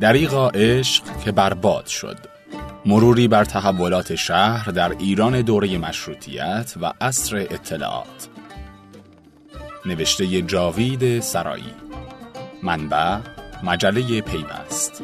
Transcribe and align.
دریغا 0.00 0.48
عشق 0.48 1.04
که 1.24 1.32
برباد 1.32 1.86
شد. 1.86 2.16
مروری 2.86 3.28
بر 3.28 3.44
تحولات 3.44 4.14
شهر 4.14 4.70
در 4.70 4.92
ایران 4.98 5.40
دوره 5.40 5.78
مشروطیت 5.78 6.74
و 6.80 6.92
عصر 7.00 7.36
اطلاعات. 7.36 8.28
نوشته 9.86 10.42
جاوید 10.42 11.20
سرایی. 11.20 11.74
منبع 12.62 13.18
مجله 13.62 14.20
پیوست. 14.20 15.02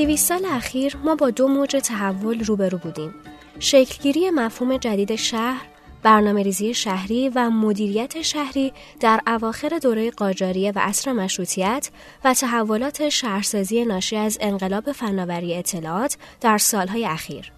در 0.00 0.06
دویست 0.06 0.28
سال 0.28 0.44
اخیر 0.44 0.96
ما 1.04 1.14
با 1.14 1.30
دو 1.30 1.48
موج 1.48 1.76
تحول 1.84 2.44
روبرو 2.44 2.78
بودیم. 2.78 3.14
شکلگیری 3.58 4.30
مفهوم 4.30 4.76
جدید 4.76 5.16
شهر، 5.16 5.66
برنامه 6.02 6.42
ریزی 6.42 6.74
شهری 6.74 7.28
و 7.28 7.50
مدیریت 7.50 8.22
شهری 8.22 8.72
در 9.00 9.20
اواخر 9.26 9.78
دوره 9.82 10.10
قاجاریه 10.10 10.72
و 10.76 10.78
عصر 10.78 11.12
مشروطیت 11.12 11.90
و 12.24 12.34
تحولات 12.34 13.08
شهرسازی 13.08 13.84
ناشی 13.84 14.16
از 14.16 14.38
انقلاب 14.40 14.92
فناوری 14.92 15.54
اطلاعات 15.54 16.16
در 16.40 16.58
سالهای 16.58 17.06
اخیر. 17.06 17.52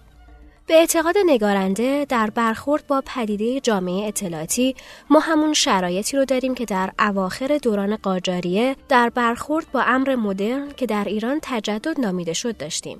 به 0.67 0.73
اعتقاد 0.73 1.15
نگارنده 1.25 2.05
در 2.09 2.29
برخورد 2.29 2.87
با 2.87 3.03
پدیده 3.05 3.59
جامعه 3.59 4.07
اطلاعاتی 4.07 4.75
ما 5.09 5.19
همون 5.19 5.53
شرایطی 5.53 6.17
رو 6.17 6.25
داریم 6.25 6.55
که 6.55 6.65
در 6.65 6.91
اواخر 6.99 7.59
دوران 7.61 7.95
قاجاریه 7.95 8.75
در 8.89 9.09
برخورد 9.09 9.71
با 9.71 9.81
امر 9.81 10.15
مدرن 10.15 10.71
که 10.77 10.85
در 10.85 11.03
ایران 11.03 11.39
تجدد 11.41 11.99
نامیده 11.99 12.33
شد 12.33 12.57
داشتیم. 12.57 12.99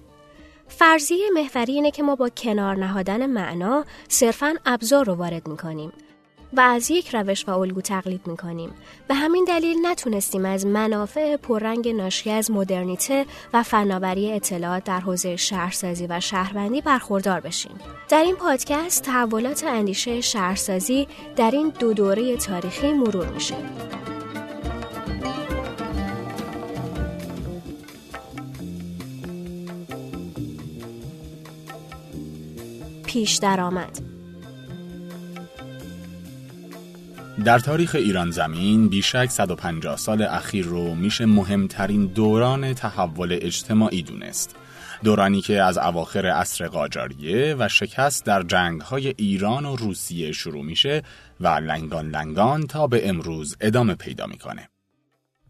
فرضیه 0.68 1.30
محوری 1.34 1.74
اینه 1.74 1.92
که 1.92 2.04
ما 2.04 2.16
با 2.16 2.30
کنار 2.30 2.76
نهادن 2.76 3.26
معنا 3.26 3.86
صرفاً 4.08 4.54
ابزار 4.66 5.06
رو 5.06 5.14
وارد 5.14 5.48
می‌کنیم 5.48 5.92
و 6.58 6.60
از 6.60 6.92
یک 6.92 7.16
روش 7.16 7.48
و 7.48 7.52
الگو 7.52 7.82
تقلید 7.82 8.28
می‌کنیم. 8.28 8.70
به 9.08 9.14
همین 9.16 9.46
دلیل 9.48 9.78
نتونستیم 9.82 10.46
از 10.46 10.66
منافع 10.66 11.36
پررنگ 11.38 11.90
ناشی 11.90 12.30
از 12.32 12.52
مدرنیته 12.52 13.26
و 13.54 13.64
فناوری 13.64 14.32
اطلاعات 14.32 14.84
در 14.84 15.00
حوزه 15.00 15.36
شهرسازی 15.36 16.08
و 16.10 16.20
شهروندی 16.20 16.82
برخوردار 16.82 17.40
بشیم. 17.40 17.76
در 18.10 18.22
این 18.22 18.36
پادکست 18.36 19.04
تحولات 19.04 19.64
اندیشه 19.64 20.22
شهرسازی 20.22 21.08
در 21.36 21.52
این 21.52 21.74
دو 21.80 21.94
دوره 21.94 22.38
تاریخی 22.38 22.94
مرور 22.94 23.28
میشه. 23.28 23.56
پیش 33.06 33.38
درآمد. 33.38 34.13
در 37.40 37.60
تاریخ 37.60 37.96
ایران 37.96 38.32
زمین 38.32 38.88
بیشک 38.90 39.26
150 39.30 39.98
سال 39.98 40.22
اخیر 40.22 40.66
رو 40.66 40.96
میشه 40.96 41.26
مهمترین 41.26 42.06
دوران 42.06 42.74
تحول 42.74 43.38
اجتماعی 43.42 44.04
دونست. 44.04 44.56
دورانی 45.04 45.42
که 45.42 45.62
از 45.62 45.78
اواخر 45.78 46.26
عصر 46.26 46.68
قاجاریه 46.68 47.56
و 47.60 47.68
شکست 47.68 48.26
در 48.26 48.44
جنگهای 48.44 49.14
ایران 49.18 49.66
و 49.66 49.76
روسیه 49.76 50.32
شروع 50.32 50.64
میشه 50.64 51.02
و 51.40 51.48
لنگان 51.48 52.10
لنگان 52.10 52.68
تا 52.68 52.88
به 52.88 53.10
امروز 53.10 53.58
ادامه 53.62 53.96
پیدا 53.96 54.26
می‌کنه. 54.26 54.70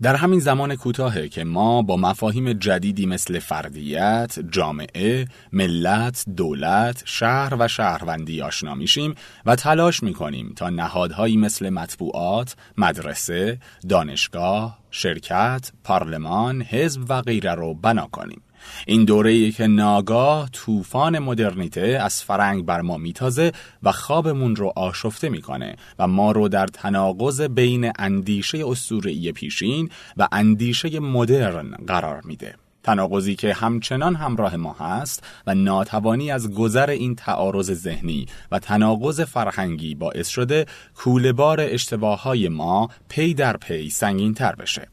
در 0.02 0.16
همین 0.16 0.40
زمان 0.40 0.76
کوتاهه 0.76 1.30
که 1.30 1.44
ما 1.44 1.82
با 1.82 1.98
مفاهیم 1.98 2.54
جدیدی 2.54 3.06
مثل 3.06 3.40
فردیت، 3.40 4.40
جامعه، 4.50 5.28
ملت، 5.52 6.26
دولت، 6.38 7.04
شهر 7.06 7.56
و 7.60 7.68
شهروندی 7.68 8.42
آشنا 8.42 8.76
میشیم 8.76 9.16
و 9.46 9.56
تلاش 9.56 10.04
می‌کنیم 10.04 10.54
تا 10.56 10.70
نهادهایی 10.70 11.38
مثل 11.38 11.70
مطبوعات، 11.70 12.56
مدرسه، 12.78 13.60
دانشگاه، 13.90 14.80
شرکت، 14.92 15.72
پارلمان، 15.84 16.62
حزب 16.62 17.06
و 17.10 17.22
غیره 17.22 17.54
رو 17.54 17.74
بنا 17.74 18.08
کنیم. 18.08 18.42
این 18.88 19.06
دوره 19.06 19.52
که 19.52 19.68
ناگاه 19.68 20.50
طوفان 20.50 21.20
مدرنیته 21.20 22.00
از 22.02 22.24
فرنگ 22.24 22.66
بر 22.66 22.82
ما 22.82 22.98
میتازه 22.98 23.52
و 23.84 23.92
خوابمون 23.92 24.56
رو 24.56 24.74
آشفته 24.76 25.30
می‌کنه 25.30 25.76
و 26.00 26.08
ما 26.08 26.32
رو 26.32 26.48
در 26.48 26.68
تناقض 26.68 27.42
بین 27.42 27.92
اندیشه 28.00 28.68
اسطوره‌ای 28.68 29.32
پیشین 29.32 29.90
و 30.18 30.28
اندیشه 30.32 31.00
مدرن 31.00 31.72
قرار 31.88 32.22
میده. 32.26 32.56
تناقضی 32.84 33.36
که 33.36 33.54
همچنان 33.54 34.16
همراه 34.16 34.56
ما 34.56 34.74
هست 34.74 35.24
و 35.48 35.56
ناتوانی 35.56 36.32
از 36.32 36.52
گذر 36.52 36.90
این 36.90 37.16
تعارض 37.16 37.72
ذهنی 37.72 38.26
و 38.52 38.60
تناقض 38.60 39.22
فرهنگی 39.22 39.96
باعث 39.96 40.28
شده 40.28 40.66
کولبار 40.96 41.58
اشتباههای 41.62 42.50
ما 42.50 42.90
پی 43.10 43.34
در 43.34 43.58
پی 43.58 43.90
سنگین 43.90 44.34
تر 44.34 44.56
بشه. 44.56 44.93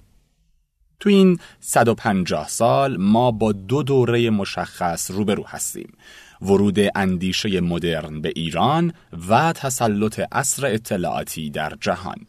تو 1.01 1.09
این 1.09 1.39
150 1.61 2.49
سال 2.49 2.97
ما 2.97 3.31
با 3.31 3.53
دو 3.53 3.83
دوره 3.83 4.31
مشخص 4.31 5.11
روبرو 5.11 5.45
هستیم. 5.47 5.93
ورود 6.43 6.79
اندیشه 6.95 7.61
مدرن 7.61 8.21
به 8.21 8.33
ایران 8.37 8.93
و 9.29 9.53
تسلط 9.53 10.21
اصر 10.33 10.67
اطلاعاتی 10.67 11.51
در 11.51 11.73
جهان. 11.81 12.27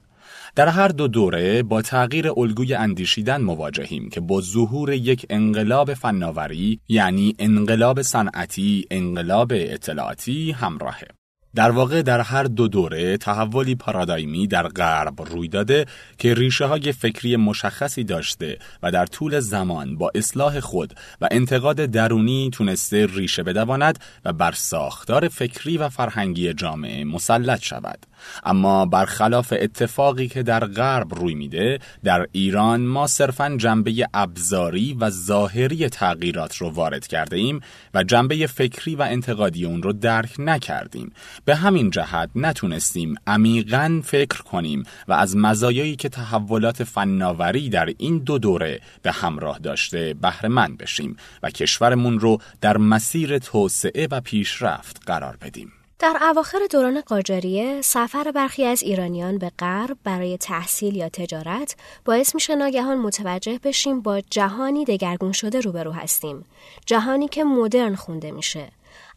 در 0.55 0.67
هر 0.67 0.87
دو 0.87 1.07
دوره 1.07 1.63
با 1.63 1.81
تغییر 1.81 2.31
الگوی 2.37 2.73
اندیشیدن 2.73 3.41
مواجهیم 3.41 4.09
که 4.09 4.19
با 4.19 4.41
ظهور 4.41 4.93
یک 4.93 5.25
انقلاب 5.29 5.93
فناوری 5.93 6.79
یعنی 6.89 7.35
انقلاب 7.39 8.01
صنعتی 8.01 8.85
انقلاب 8.91 9.51
اطلاعاتی 9.55 10.51
همراهه. 10.51 11.07
در 11.55 11.71
واقع 11.71 12.01
در 12.01 12.21
هر 12.21 12.43
دو 12.43 12.67
دوره 12.67 13.17
تحولی 13.17 13.75
پارادایمی 13.75 14.47
در 14.47 14.67
غرب 14.67 15.21
روی 15.21 15.47
داده 15.47 15.85
که 16.17 16.33
ریشه 16.33 16.65
های 16.65 16.91
فکری 16.91 17.35
مشخصی 17.35 18.03
داشته 18.03 18.57
و 18.83 18.91
در 18.91 19.05
طول 19.05 19.39
زمان 19.39 19.97
با 19.97 20.11
اصلاح 20.15 20.59
خود 20.59 20.93
و 21.21 21.27
انتقاد 21.31 21.85
درونی 21.85 22.49
تونسته 22.53 23.05
ریشه 23.05 23.43
بدواند 23.43 23.99
و 24.25 24.33
بر 24.33 24.51
ساختار 24.51 25.27
فکری 25.27 25.77
و 25.77 25.89
فرهنگی 25.89 26.53
جامعه 26.53 27.03
مسلط 27.03 27.61
شود. 27.61 28.05
اما 28.43 28.85
برخلاف 28.85 29.53
اتفاقی 29.57 30.27
که 30.27 30.43
در 30.43 30.65
غرب 30.65 31.15
روی 31.15 31.33
میده 31.33 31.79
در 32.03 32.27
ایران 32.31 32.81
ما 32.81 33.07
صرفا 33.07 33.55
جنبه 33.57 34.07
ابزاری 34.13 34.97
و 34.99 35.09
ظاهری 35.09 35.89
تغییرات 35.89 36.55
رو 36.55 36.69
وارد 36.69 37.07
کرده 37.07 37.35
ایم 37.35 37.59
و 37.93 38.03
جنبه 38.03 38.47
فکری 38.47 38.95
و 38.95 39.01
انتقادی 39.01 39.65
اون 39.65 39.83
رو 39.83 39.93
درک 39.93 40.35
نکردیم. 40.39 41.13
به 41.45 41.55
همین 41.55 41.89
جهت 41.89 42.29
نتونستیم 42.35 43.15
عمیقا 43.27 44.01
فکر 44.03 44.41
کنیم 44.41 44.83
و 45.07 45.13
از 45.13 45.37
مزایایی 45.37 45.95
که 45.95 46.09
تحولات 46.09 46.83
فناوری 46.83 47.69
در 47.69 47.93
این 47.97 48.17
دو 48.17 48.37
دوره 48.37 48.81
به 49.01 49.11
همراه 49.11 49.59
داشته 49.59 50.15
بهره 50.21 50.49
مند 50.49 50.77
بشیم 50.77 51.17
و 51.43 51.49
کشورمون 51.49 52.19
رو 52.19 52.37
در 52.61 52.77
مسیر 52.77 53.37
توسعه 53.37 54.07
و 54.11 54.21
پیشرفت 54.21 55.01
قرار 55.05 55.37
بدیم. 55.41 55.80
در 56.01 56.17
اواخر 56.21 56.59
دوران 56.71 57.01
قاجاریه 57.01 57.81
سفر 57.81 58.31
برخی 58.31 58.65
از 58.65 58.83
ایرانیان 58.83 59.37
به 59.37 59.51
غرب 59.59 59.97
برای 60.03 60.37
تحصیل 60.37 60.95
یا 60.95 61.09
تجارت 61.09 61.75
باعث 62.05 62.35
میشه 62.35 62.55
ناگهان 62.55 62.97
متوجه 62.97 63.59
بشیم 63.63 64.01
با 64.01 64.21
جهانی 64.21 64.85
دگرگون 64.85 65.31
شده 65.31 65.59
روبرو 65.59 65.91
هستیم. 65.91 66.45
جهانی 66.85 67.27
که 67.27 67.43
مدرن 67.43 67.95
خونده 67.95 68.31
میشه. 68.31 68.67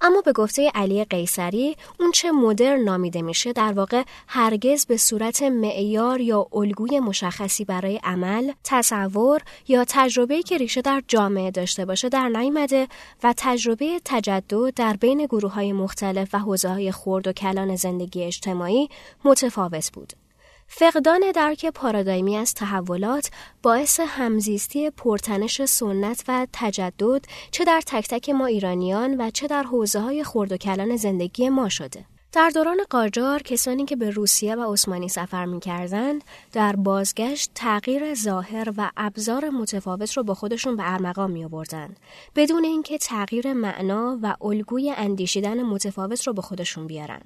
اما 0.00 0.20
به 0.20 0.32
گفته 0.32 0.70
علی 0.74 1.04
قیصری 1.04 1.76
اون 2.00 2.10
چه 2.10 2.32
مدرن 2.32 2.80
نامیده 2.80 3.22
میشه 3.22 3.52
در 3.52 3.72
واقع 3.72 4.02
هرگز 4.28 4.86
به 4.86 4.96
صورت 4.96 5.42
معیار 5.42 6.20
یا 6.20 6.46
الگوی 6.52 7.00
مشخصی 7.00 7.64
برای 7.64 8.00
عمل، 8.04 8.52
تصور 8.64 9.40
یا 9.68 9.84
تجربه‌ای 9.88 10.42
که 10.42 10.58
ریشه 10.58 10.80
در 10.82 11.02
جامعه 11.08 11.50
داشته 11.50 11.84
باشه 11.84 12.08
در 12.08 12.28
نیامده 12.28 12.88
و 13.22 13.34
تجربه 13.36 14.00
تجدد 14.04 14.74
در 14.74 14.96
بین 14.96 15.26
گروه 15.26 15.52
های 15.52 15.72
مختلف 15.72 16.34
و 16.34 16.38
حوزه 16.38 16.68
های 16.68 16.92
خرد 16.92 17.28
و 17.28 17.32
کلان 17.32 17.76
زندگی 17.76 18.24
اجتماعی 18.24 18.88
متفاوت 19.24 19.90
بود. 19.92 20.23
فقدان 20.66 21.32
درک 21.34 21.66
پارادایمی 21.66 22.36
از 22.36 22.54
تحولات 22.54 23.30
باعث 23.62 24.00
همزیستی 24.00 24.90
پرتنش 24.90 25.64
سنت 25.64 26.24
و 26.28 26.46
تجدد 26.52 27.24
چه 27.50 27.64
در 27.64 27.80
تک 27.86 28.08
تک 28.08 28.30
ما 28.30 28.46
ایرانیان 28.46 29.20
و 29.20 29.30
چه 29.30 29.46
در 29.46 29.62
حوزه 29.62 30.00
های 30.00 30.24
خرد 30.24 30.52
و 30.52 30.56
کلان 30.56 30.96
زندگی 30.96 31.48
ما 31.48 31.68
شده. 31.68 32.04
در 32.34 32.50
دوران 32.54 32.78
قاجار 32.90 33.42
کسانی 33.42 33.84
که 33.84 33.96
به 33.96 34.10
روسیه 34.10 34.54
و 34.54 34.72
عثمانی 34.72 35.08
سفر 35.08 35.44
می 35.44 35.60
کردند 35.60 36.24
در 36.52 36.76
بازگشت 36.76 37.50
تغییر 37.54 38.14
ظاهر 38.14 38.72
و 38.76 38.90
ابزار 38.96 39.50
متفاوت 39.50 40.12
رو 40.12 40.22
با 40.22 40.34
خودشون 40.34 40.76
به 40.76 40.92
ارمغان 40.92 41.30
می 41.30 41.44
آوردن 41.44 41.94
بدون 42.36 42.64
اینکه 42.64 42.98
تغییر 42.98 43.52
معنا 43.52 44.18
و 44.22 44.36
الگوی 44.40 44.94
اندیشیدن 44.96 45.62
متفاوت 45.62 46.26
رو 46.26 46.32
به 46.32 46.42
خودشون 46.42 46.86
بیارن. 46.86 47.20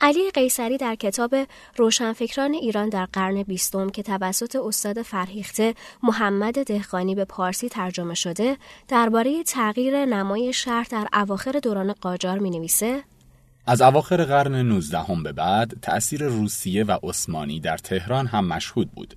علی 0.00 0.30
قیصری 0.34 0.76
در 0.76 0.94
کتاب 0.94 1.34
روشنفکران 1.76 2.54
ایران 2.54 2.88
در 2.88 3.06
قرن 3.12 3.42
بیستم 3.42 3.90
که 3.90 4.02
توسط 4.02 4.56
استاد 4.56 5.02
فرهیخته 5.02 5.74
محمد 6.02 6.62
دهقانی 6.62 7.14
به 7.14 7.24
پارسی 7.24 7.68
ترجمه 7.68 8.14
شده 8.14 8.56
درباره 8.88 9.42
تغییر 9.42 10.04
نمای 10.04 10.52
شهر 10.52 10.86
در 10.90 11.08
اواخر 11.12 11.52
دوران 11.52 11.92
قاجار 11.92 12.38
می 12.38 12.50
نویسه 12.50 13.02
از 13.66 13.82
اواخر 13.82 14.24
قرن 14.24 14.54
19 14.54 14.98
به 15.24 15.32
بعد 15.32 15.74
تأثیر 15.82 16.24
روسیه 16.24 16.84
و 16.84 16.98
عثمانی 17.02 17.60
در 17.60 17.76
تهران 17.76 18.26
هم 18.26 18.44
مشهود 18.44 18.90
بود. 18.90 19.14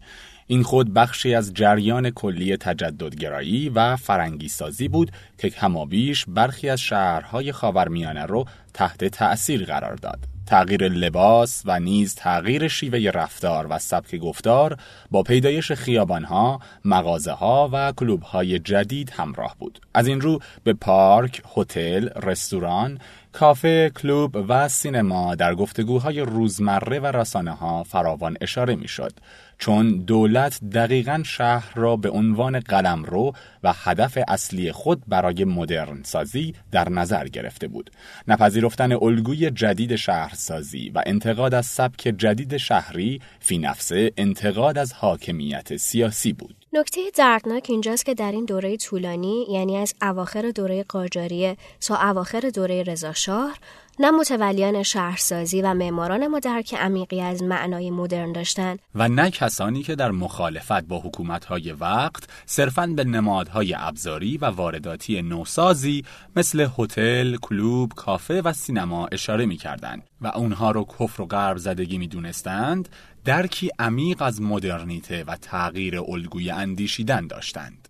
این 0.47 0.63
خود 0.63 0.93
بخشی 0.93 1.35
از 1.35 1.53
جریان 1.53 2.09
کلی 2.09 2.57
تجددگرایی 2.57 3.69
و 3.69 3.95
فرنگی 3.95 4.49
سازی 4.49 4.87
بود 4.87 5.11
که 5.37 5.49
کمابیش 5.49 6.25
برخی 6.27 6.69
از 6.69 6.79
شهرهای 6.79 7.51
خاورمیانه 7.51 8.25
رو 8.25 8.45
تحت 8.73 9.05
تأثیر 9.05 9.65
قرار 9.65 9.95
داد. 9.95 10.19
تغییر 10.45 10.87
لباس 10.87 11.61
و 11.65 11.79
نیز 11.79 12.15
تغییر 12.15 12.67
شیوه 12.67 13.11
رفتار 13.13 13.67
و 13.69 13.79
سبک 13.79 14.15
گفتار 14.15 14.77
با 15.11 15.23
پیدایش 15.23 15.71
خیابانها، 15.71 16.59
مغازه 16.85 17.43
و 17.43 17.91
کلوبهای 17.91 18.59
جدید 18.59 19.09
همراه 19.09 19.55
بود. 19.59 19.79
از 19.93 20.07
این 20.07 20.21
رو 20.21 20.39
به 20.63 20.73
پارک، 20.73 21.41
هتل، 21.57 22.09
رستوران، 22.23 22.99
کافه، 23.31 23.89
کلوب 23.89 24.45
و 24.49 24.67
سینما 24.67 25.35
در 25.35 25.55
گفتگوهای 25.55 26.19
روزمره 26.19 26.99
و 26.99 27.05
رسانه 27.05 27.51
ها 27.51 27.83
فراوان 27.83 28.37
اشاره 28.41 28.75
می 28.75 28.87
شد 28.87 29.13
چون 29.59 29.97
دولت 29.97 30.59
دقیقا 30.73 31.21
شهر 31.25 31.73
را 31.75 31.95
به 31.95 32.09
عنوان 32.09 32.59
قلمرو 32.59 33.33
و 33.63 33.73
هدف 33.75 34.17
اصلی 34.27 34.71
خود 34.71 35.03
برای 35.07 35.43
مدرن 35.45 36.03
سازی 36.03 36.53
در 36.71 36.89
نظر 36.89 37.27
گرفته 37.27 37.67
بود. 37.67 37.91
نپذیرفتن 38.27 38.91
الگوی 38.91 39.51
جدید 39.51 39.95
شهرسازی 39.95 40.89
و 40.89 41.03
انتقاد 41.05 41.53
از 41.53 41.65
سبک 41.65 42.13
جدید 42.17 42.57
شهری 42.57 43.21
فی 43.39 43.57
نفسه 43.57 44.11
انتقاد 44.17 44.77
از 44.77 44.93
حاکمیت 44.93 45.77
سیاسی 45.77 46.33
بود. 46.33 46.55
نکته 46.73 47.01
دردناک 47.15 47.65
اینجاست 47.69 48.05
که 48.05 48.13
در 48.13 48.31
این 48.31 48.45
دوره 48.45 48.77
طولانی 48.77 49.45
یعنی 49.49 49.77
از 49.77 49.93
اواخر 50.01 50.51
دوره 50.51 50.83
قاجاریه 50.83 51.57
تا 51.81 51.95
اواخر 51.95 52.49
دوره 52.55 52.83
رضاشاه 52.83 53.53
نه 53.99 54.11
متولیان 54.11 54.83
شهرسازی 54.83 55.61
و 55.61 55.73
معماران 55.73 56.27
ما 56.27 56.39
درک 56.39 56.73
عمیقی 56.73 57.21
از 57.21 57.43
معنای 57.43 57.91
مدرن 57.91 58.31
داشتند 58.31 58.79
و 58.95 59.09
نه 59.09 59.31
کسانی 59.31 59.83
که 59.83 59.95
در 59.95 60.11
مخالفت 60.11 60.83
با 60.83 60.99
حکومتهای 60.99 61.71
وقت 61.71 62.29
صرفاً 62.45 62.87
به 62.87 63.03
نمادهای 63.03 63.75
ابزاری 63.77 64.37
و 64.37 64.45
وارداتی 64.45 65.21
نوسازی 65.21 66.05
مثل 66.35 66.67
هتل، 66.77 67.35
کلوب، 67.35 67.93
کافه 67.95 68.41
و 68.41 68.53
سینما 68.53 69.07
اشاره 69.07 69.45
می‌کردند 69.45 70.03
و 70.21 70.27
اونها 70.27 70.71
رو 70.71 70.85
کفر 70.99 71.21
و 71.21 71.25
غرب 71.25 71.57
زدگی 71.57 71.97
می‌دونستند 71.97 72.89
درکی 73.25 73.69
عمیق 73.79 74.21
از 74.21 74.41
مدرنیته 74.41 75.23
و 75.23 75.35
تغییر 75.35 75.99
الگوی 75.99 76.49
اندیشیدن 76.49 77.27
داشتند. 77.27 77.86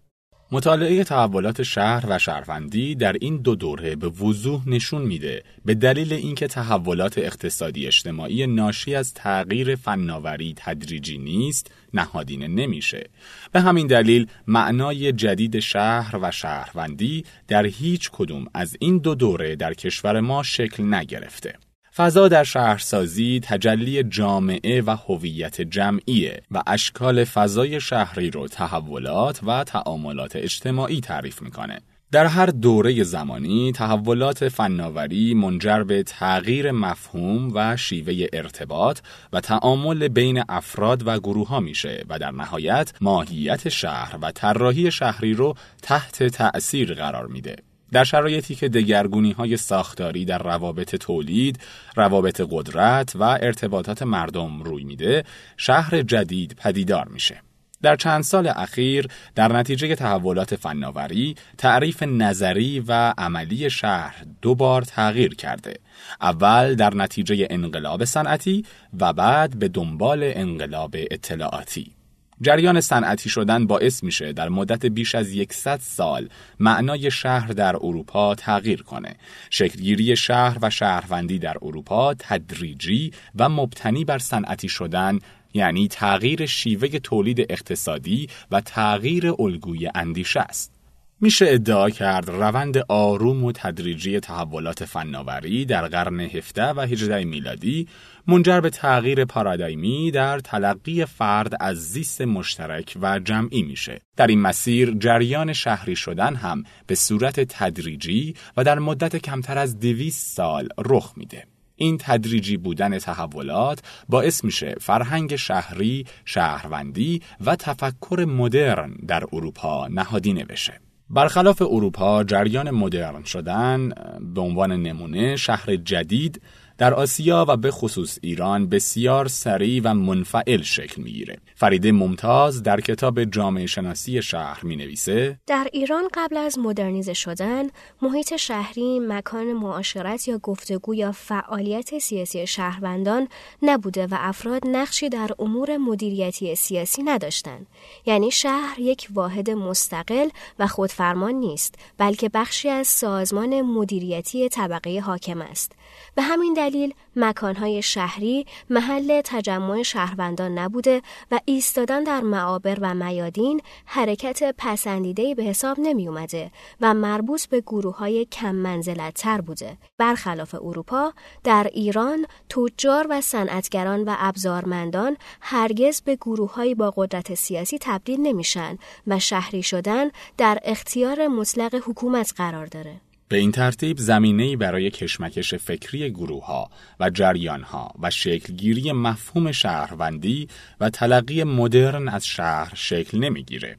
مطالعه 0.51 1.03
تحولات 1.03 1.63
شهر 1.63 2.05
و 2.09 2.19
شهروندی 2.19 2.95
در 2.95 3.15
این 3.21 3.37
دو 3.37 3.55
دوره 3.55 3.95
به 3.95 4.07
وضوح 4.09 4.69
نشون 4.69 5.01
میده 5.01 5.43
به 5.65 5.73
دلیل 5.73 6.13
اینکه 6.13 6.47
تحولات 6.47 7.17
اقتصادی 7.17 7.87
اجتماعی 7.87 8.47
ناشی 8.47 8.95
از 8.95 9.13
تغییر 9.13 9.75
فناوری 9.75 10.53
تدریجی 10.57 11.17
نیست 11.17 11.71
نهادینه 11.93 12.47
نمیشه. 12.47 13.09
به 13.51 13.61
همین 13.61 13.87
دلیل 13.87 14.27
معنای 14.47 15.11
جدید 15.11 15.59
شهر 15.59 16.19
و 16.21 16.31
شهروندی 16.31 17.23
در 17.47 17.65
هیچ 17.65 18.09
کدوم 18.13 18.45
از 18.53 18.77
این 18.79 18.97
دو 18.97 19.15
دوره 19.15 19.55
در 19.55 19.73
کشور 19.73 20.19
ما 20.19 20.43
شکل 20.43 20.93
نگرفته. 20.93 21.53
فضا 21.97 22.27
در 22.27 22.43
شهرسازی 22.43 23.39
تجلی 23.43 24.03
جامعه 24.03 24.81
و 24.81 24.95
هویت 25.07 25.61
جمعیه 25.61 26.41
و 26.51 26.63
اشکال 26.67 27.23
فضای 27.23 27.81
شهری 27.81 28.31
رو 28.31 28.47
تحولات 28.47 29.39
و 29.43 29.63
تعاملات 29.63 30.35
اجتماعی 30.35 31.01
تعریف 31.01 31.41
می‌کنه. 31.41 31.79
در 32.11 32.25
هر 32.25 32.45
دوره 32.45 33.03
زمانی 33.03 33.71
تحولات 33.71 34.47
فناوری 34.49 35.33
منجر 35.33 35.83
به 35.83 36.03
تغییر 36.03 36.71
مفهوم 36.71 37.51
و 37.53 37.77
شیوه 37.77 38.25
ارتباط 38.33 38.99
و 39.33 39.41
تعامل 39.41 40.07
بین 40.07 40.43
افراد 40.49 41.07
و 41.07 41.19
گروه 41.19 41.47
ها 41.47 41.59
میشه 41.59 42.05
و 42.09 42.19
در 42.19 42.31
نهایت 42.31 42.93
ماهیت 43.01 43.69
شهر 43.69 44.17
و 44.21 44.31
طراحی 44.31 44.91
شهری 44.91 45.33
رو 45.33 45.53
تحت 45.81 46.23
تأثیر 46.23 46.93
قرار 46.93 47.27
میده. 47.27 47.55
در 47.91 48.03
شرایطی 48.03 48.55
که 48.55 48.69
دگرگونی 48.69 49.31
های 49.31 49.57
ساختاری 49.57 50.25
در 50.25 50.37
روابط 50.37 50.95
تولید، 50.95 51.59
روابط 51.95 52.41
قدرت 52.49 53.15
و 53.15 53.23
ارتباطات 53.23 54.03
مردم 54.03 54.63
روی 54.63 54.83
میده، 54.83 55.23
شهر 55.57 56.01
جدید 56.01 56.55
پدیدار 56.63 57.07
میشه. 57.07 57.41
در 57.81 57.95
چند 57.95 58.23
سال 58.23 58.47
اخیر 58.47 59.07
در 59.35 59.53
نتیجه 59.53 59.95
تحولات 59.95 60.55
فناوری 60.55 61.35
تعریف 61.57 62.03
نظری 62.03 62.83
و 62.87 63.13
عملی 63.17 63.69
شهر 63.69 64.25
دو 64.41 64.55
بار 64.55 64.81
تغییر 64.81 65.35
کرده 65.35 65.73
اول 66.21 66.75
در 66.75 66.93
نتیجه 66.93 67.47
انقلاب 67.49 68.05
صنعتی 68.05 68.65
و 68.99 69.13
بعد 69.13 69.59
به 69.59 69.67
دنبال 69.67 70.19
انقلاب 70.23 70.95
اطلاعاتی 71.11 71.96
جریان 72.41 72.81
صنعتی 72.81 73.29
شدن 73.29 73.67
باعث 73.67 74.03
میشه 74.03 74.33
در 74.33 74.49
مدت 74.49 74.85
بیش 74.85 75.15
از 75.15 75.31
یکصد 75.33 75.79
سال 75.83 76.29
معنای 76.59 77.11
شهر 77.11 77.47
در 77.47 77.75
اروپا 77.75 78.35
تغییر 78.35 78.83
کنه. 78.83 79.15
شکلگیری 79.49 80.15
شهر 80.15 80.57
و 80.61 80.69
شهروندی 80.69 81.39
در 81.39 81.57
اروپا 81.61 82.13
تدریجی 82.13 83.11
و 83.35 83.49
مبتنی 83.49 84.05
بر 84.05 84.17
صنعتی 84.17 84.69
شدن 84.69 85.19
یعنی 85.53 85.87
تغییر 85.87 86.45
شیوه 86.45 86.87
تولید 86.87 87.51
اقتصادی 87.51 88.27
و 88.51 88.61
تغییر 88.61 89.33
الگوی 89.39 89.89
اندیشه 89.95 90.39
است. 90.39 90.77
میشه 91.21 91.45
ادعا 91.49 91.89
کرد 91.89 92.29
روند 92.29 92.77
آروم 92.87 93.43
و 93.43 93.51
تدریجی 93.51 94.19
تحولات 94.19 94.85
فناوری 94.85 95.65
در 95.65 95.87
قرن 95.87 96.19
17 96.19 96.63
و 96.63 96.79
18 96.79 97.23
میلادی 97.23 97.87
منجر 98.29 98.59
به 98.59 98.69
تغییر 98.69 99.25
پارادایمی 99.25 100.11
در 100.11 100.39
تلقی 100.39 101.05
فرد 101.05 101.55
از 101.59 101.77
زیست 101.77 102.21
مشترک 102.21 102.97
و 103.01 103.19
جمعی 103.19 103.63
میشه. 103.63 103.99
در 104.17 104.27
این 104.27 104.41
مسیر 104.41 104.95
جریان 104.99 105.53
شهری 105.53 105.95
شدن 105.95 106.35
هم 106.35 106.63
به 106.87 106.95
صورت 106.95 107.39
تدریجی 107.39 108.33
و 108.57 108.63
در 108.63 108.79
مدت 108.79 109.15
کمتر 109.15 109.57
از 109.57 109.79
دویست 109.79 110.35
سال 110.35 110.69
رخ 110.85 111.13
میده. 111.15 111.43
این 111.75 111.97
تدریجی 111.97 112.57
بودن 112.57 112.99
تحولات 112.99 113.79
باعث 114.09 114.43
میشه 114.43 114.75
فرهنگ 114.81 115.35
شهری، 115.35 116.05
شهروندی 116.25 117.21
و 117.45 117.55
تفکر 117.55 118.25
مدرن 118.27 118.93
در 119.07 119.23
اروپا 119.33 119.87
نهادینه 119.87 120.45
بشه. 120.45 120.79
برخلاف 121.09 121.61
اروپا 121.61 122.23
جریان 122.23 122.71
مدرن 122.71 123.23
شدن 123.23 123.89
به 124.35 124.41
عنوان 124.41 124.71
نمونه 124.71 125.35
شهر 125.35 125.75
جدید 125.75 126.41
در 126.77 126.93
آسیا 126.93 127.45
و 127.49 127.57
به 127.57 127.71
خصوص 127.71 128.17
ایران 128.21 128.69
بسیار 128.69 129.27
سریع 129.27 129.81
و 129.83 129.93
منفعل 129.93 130.61
شکل 130.61 131.01
می‌گیره. 131.01 131.37
فرید 131.55 131.87
ممتاز 131.87 132.63
در 132.63 132.81
کتاب 132.81 133.23
جامعه 133.23 133.65
شناسی 133.65 134.21
شهر 134.21 134.59
می 134.63 134.75
نویسه 134.75 135.39
در 135.47 135.67
ایران 135.73 136.07
قبل 136.13 136.37
از 136.37 136.59
مدرنیزه 136.59 137.13
شدن 137.13 137.63
محیط 138.01 138.35
شهری 138.35 138.99
مکان 138.99 139.53
معاشرت 139.53 140.27
یا 140.27 140.37
گفتگو 140.37 140.95
یا 140.95 141.11
فعالیت 141.11 141.99
سیاسی 141.99 142.47
شهروندان 142.47 143.27
نبوده 143.61 144.07
و 144.07 144.17
افراد 144.19 144.61
نقشی 144.67 145.09
در 145.09 145.29
امور 145.39 145.77
مدیریتی 145.77 146.55
سیاسی 146.55 147.03
نداشتند. 147.03 147.67
یعنی 148.05 148.31
شهر 148.31 148.79
یک 148.79 149.07
واحد 149.13 149.49
مستقل 149.49 150.29
و 150.59 150.67
خودفرمان 150.67 151.33
نیست 151.33 151.75
بلکه 151.97 152.29
بخشی 152.29 152.69
از 152.69 152.87
سازمان 152.87 153.61
مدیریتی 153.61 154.49
طبقه 154.49 154.99
حاکم 154.99 155.41
است. 155.41 155.71
به 156.15 156.21
همین 156.21 156.53
دلیل 156.53 156.66
مکانهای 157.15 157.81
شهری 157.81 158.45
محل 158.69 159.21
تجمع 159.21 159.83
شهروندان 159.83 160.57
نبوده 160.57 161.01
و 161.31 161.39
ایستادن 161.45 162.03
در 162.03 162.21
معابر 162.21 162.77
و 162.81 162.93
میادین 162.93 163.61
حرکت 163.85 164.55
پسندیده 164.57 165.35
به 165.35 165.43
حساب 165.43 165.79
نمی 165.79 166.07
اومده 166.07 166.51
و 166.81 166.93
مربوط 166.93 167.45
به 167.45 167.61
گروه 167.61 167.97
های 167.97 168.25
کم 168.25 168.55
منزلت 168.55 169.13
تر 169.13 169.41
بوده. 169.41 169.77
برخلاف 169.97 170.55
اروپا 170.55 171.13
در 171.43 171.69
ایران 171.73 172.25
تجار 172.49 173.07
و 173.09 173.21
صنعتگران 173.21 174.03
و 174.03 174.15
ابزارمندان 174.17 175.17
هرگز 175.41 176.01
به 176.01 176.15
گروه 176.15 176.73
با 176.73 176.93
قدرت 176.97 177.33
سیاسی 177.33 177.77
تبدیل 177.81 178.19
نمیشن 178.21 178.77
و 179.07 179.19
شهری 179.19 179.63
شدن 179.63 180.11
در 180.37 180.59
اختیار 180.63 181.27
مطلق 181.27 181.75
حکومت 181.75 182.33
قرار 182.37 182.65
داره. 182.65 183.01
به 183.29 183.37
این 183.37 183.51
ترتیب 183.51 183.97
زمینه‌ای 183.97 184.55
برای 184.55 184.91
کشمکش 184.91 185.53
فکری 185.53 186.11
گروه 186.11 186.45
ها 186.45 186.69
و 186.99 187.09
جریان 187.09 187.61
ها 187.61 187.91
و 188.01 188.09
شکلگیری 188.09 188.91
مفهوم 188.91 189.51
شهروندی 189.51 190.47
و 190.79 190.89
تلقی 190.89 191.43
مدرن 191.43 192.07
از 192.07 192.25
شهر 192.25 192.71
شکل 192.75 193.19
نمی‌گیره. 193.19 193.77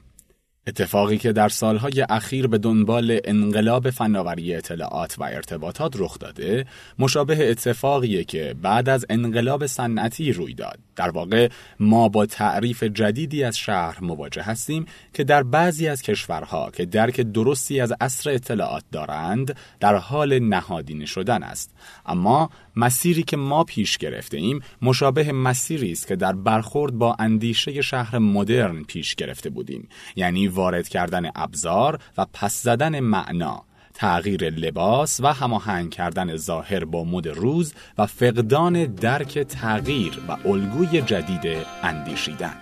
اتفاقی 0.67 1.17
که 1.17 1.31
در 1.31 1.49
سالهای 1.49 2.05
اخیر 2.09 2.47
به 2.47 2.57
دنبال 2.57 3.19
انقلاب 3.23 3.89
فناوری 3.89 4.55
اطلاعات 4.55 5.15
و 5.19 5.23
ارتباطات 5.23 5.93
رخ 5.97 6.19
داده 6.19 6.65
مشابه 6.99 7.49
اتفاقیه 7.49 8.23
که 8.23 8.55
بعد 8.61 8.89
از 8.89 9.05
انقلاب 9.09 9.65
صنعتی 9.65 10.33
روی 10.33 10.53
داد 10.53 10.79
در 10.99 11.09
واقع 11.09 11.49
ما 11.79 12.09
با 12.09 12.25
تعریف 12.25 12.83
جدیدی 12.83 13.43
از 13.43 13.57
شهر 13.57 13.97
مواجه 14.01 14.41
هستیم 14.41 14.85
که 15.13 15.23
در 15.23 15.43
بعضی 15.43 15.87
از 15.87 16.01
کشورها 16.01 16.71
که 16.71 16.85
درک 16.85 17.21
درستی 17.21 17.79
از 17.79 17.93
عصر 18.01 18.29
اطلاعات 18.29 18.83
دارند 18.91 19.55
در 19.79 19.95
حال 19.95 20.39
نهادینه 20.39 21.05
شدن 21.05 21.43
است. 21.43 21.75
اما 22.05 22.49
مسیری 22.75 23.23
که 23.23 23.37
ما 23.37 23.63
پیش 23.63 23.97
گرفته 23.97 24.37
ایم 24.37 24.59
مشابه 24.81 25.31
مسیری 25.31 25.91
است 25.91 26.07
که 26.07 26.15
در 26.15 26.33
برخورد 26.33 26.93
با 26.93 27.15
اندیشه 27.19 27.81
شهر 27.81 28.17
مدرن 28.17 28.83
پیش 28.83 29.15
گرفته 29.15 29.49
بودیم. 29.49 29.89
یعنی 30.15 30.47
وارد 30.47 30.87
کردن 30.87 31.29
ابزار 31.35 31.99
و 32.17 32.25
پس 32.33 32.63
زدن 32.63 32.99
معنا. 32.99 33.68
تغییر 33.99 34.49
لباس 34.49 35.19
و 35.19 35.33
هماهنگ 35.33 35.89
کردن 35.89 36.35
ظاهر 36.35 36.85
با 36.85 37.03
مد 37.03 37.27
روز 37.27 37.73
و 37.97 38.05
فقدان 38.05 38.85
درک 38.85 39.39
تغییر 39.39 40.21
و 40.27 40.47
الگوی 40.47 41.01
جدید 41.01 41.65
اندیشیدن. 41.83 42.55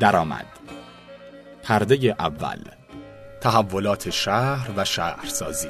درآمد. 0.00 0.46
پرده 1.62 2.16
اول. 2.18 2.58
تحولات 3.40 4.10
شهر 4.10 4.70
و 4.76 4.84
شهرسازی. 4.84 5.68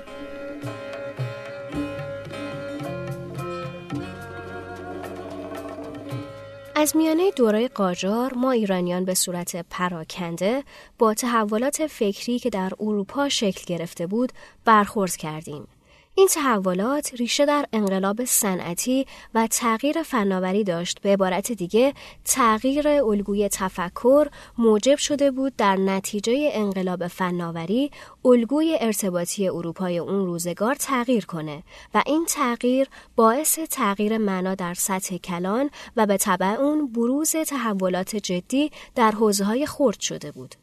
از 6.85 6.97
میانه 6.97 7.31
دوره 7.31 7.69
قاجار 7.69 8.35
ما 8.35 8.51
ایرانیان 8.51 9.05
به 9.05 9.15
صورت 9.15 9.67
پراکنده 9.71 10.65
با 10.99 11.15
تحولات 11.15 11.87
فکری 11.87 12.39
که 12.39 12.51
در 12.51 12.73
اروپا 12.81 13.29
شکل 13.29 13.65
گرفته 13.67 14.07
بود 14.07 14.33
برخورد 14.65 15.17
کردیم. 15.17 15.67
این 16.17 16.29
تحولات 16.29 17.15
ریشه 17.15 17.47
در 17.47 17.67
انقلاب 17.73 18.25
صنعتی 18.25 19.07
و 19.35 19.47
تغییر 19.47 20.03
فناوری 20.03 20.65
داشت 20.65 21.01
به 21.01 21.13
عبارت 21.13 21.53
دیگه 21.53 21.95
تغییر 22.25 22.89
الگوی 22.89 23.49
تفکر 23.49 24.29
موجب 24.59 24.97
شده 24.97 25.31
بود 25.31 25.57
در 25.57 25.77
نتیجه 25.77 26.51
انقلاب 26.53 27.07
فناوری 27.07 27.91
الگوی 28.25 28.79
ارتباطی 28.81 29.49
اروپای 29.49 29.99
اون 29.99 30.27
روزگار 30.27 30.75
تغییر 30.75 31.27
کنه 31.27 31.63
و 31.95 32.03
این 32.07 32.27
تغییر 32.29 32.89
باعث 33.17 33.59
تغییر 33.59 34.19
معنا 34.19 34.55
در 34.55 34.75
سطح 34.75 35.17
کلان 35.17 35.71
و 35.97 36.07
به 36.07 36.17
طبع 36.17 36.47
اون 36.47 36.93
بروز 36.93 37.37
تحولات 37.37 38.17
جدی 38.17 38.71
در 38.95 39.11
حوزه 39.11 39.45
های 39.45 39.67
خرد 39.67 40.01
شده 40.01 40.33
بود. 40.33 40.55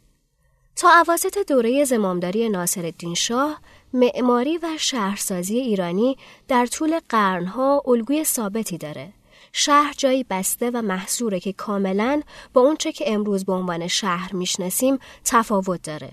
تا 0.75 0.89
عواسط 0.89 1.37
دوره 1.47 1.83
زمامداری 1.83 2.49
ناصرالدین 2.49 3.13
شاه 3.13 3.61
معماری 3.93 4.57
و 4.57 4.67
شهرسازی 4.77 5.57
ایرانی 5.57 6.17
در 6.47 6.65
طول 6.65 6.99
قرنها 7.09 7.83
الگوی 7.85 8.23
ثابتی 8.23 8.77
داره. 8.77 9.13
شهر 9.53 9.93
جایی 9.97 10.25
بسته 10.29 10.71
و 10.73 10.81
محصوره 10.81 11.39
که 11.39 11.53
کاملا 11.53 12.21
با 12.53 12.61
اونچه 12.61 12.91
که 12.91 13.13
امروز 13.13 13.45
به 13.45 13.53
عنوان 13.53 13.87
شهر 13.87 14.35
می‌شناسیم 14.35 14.97
تفاوت 15.25 15.81
داره. 15.81 16.11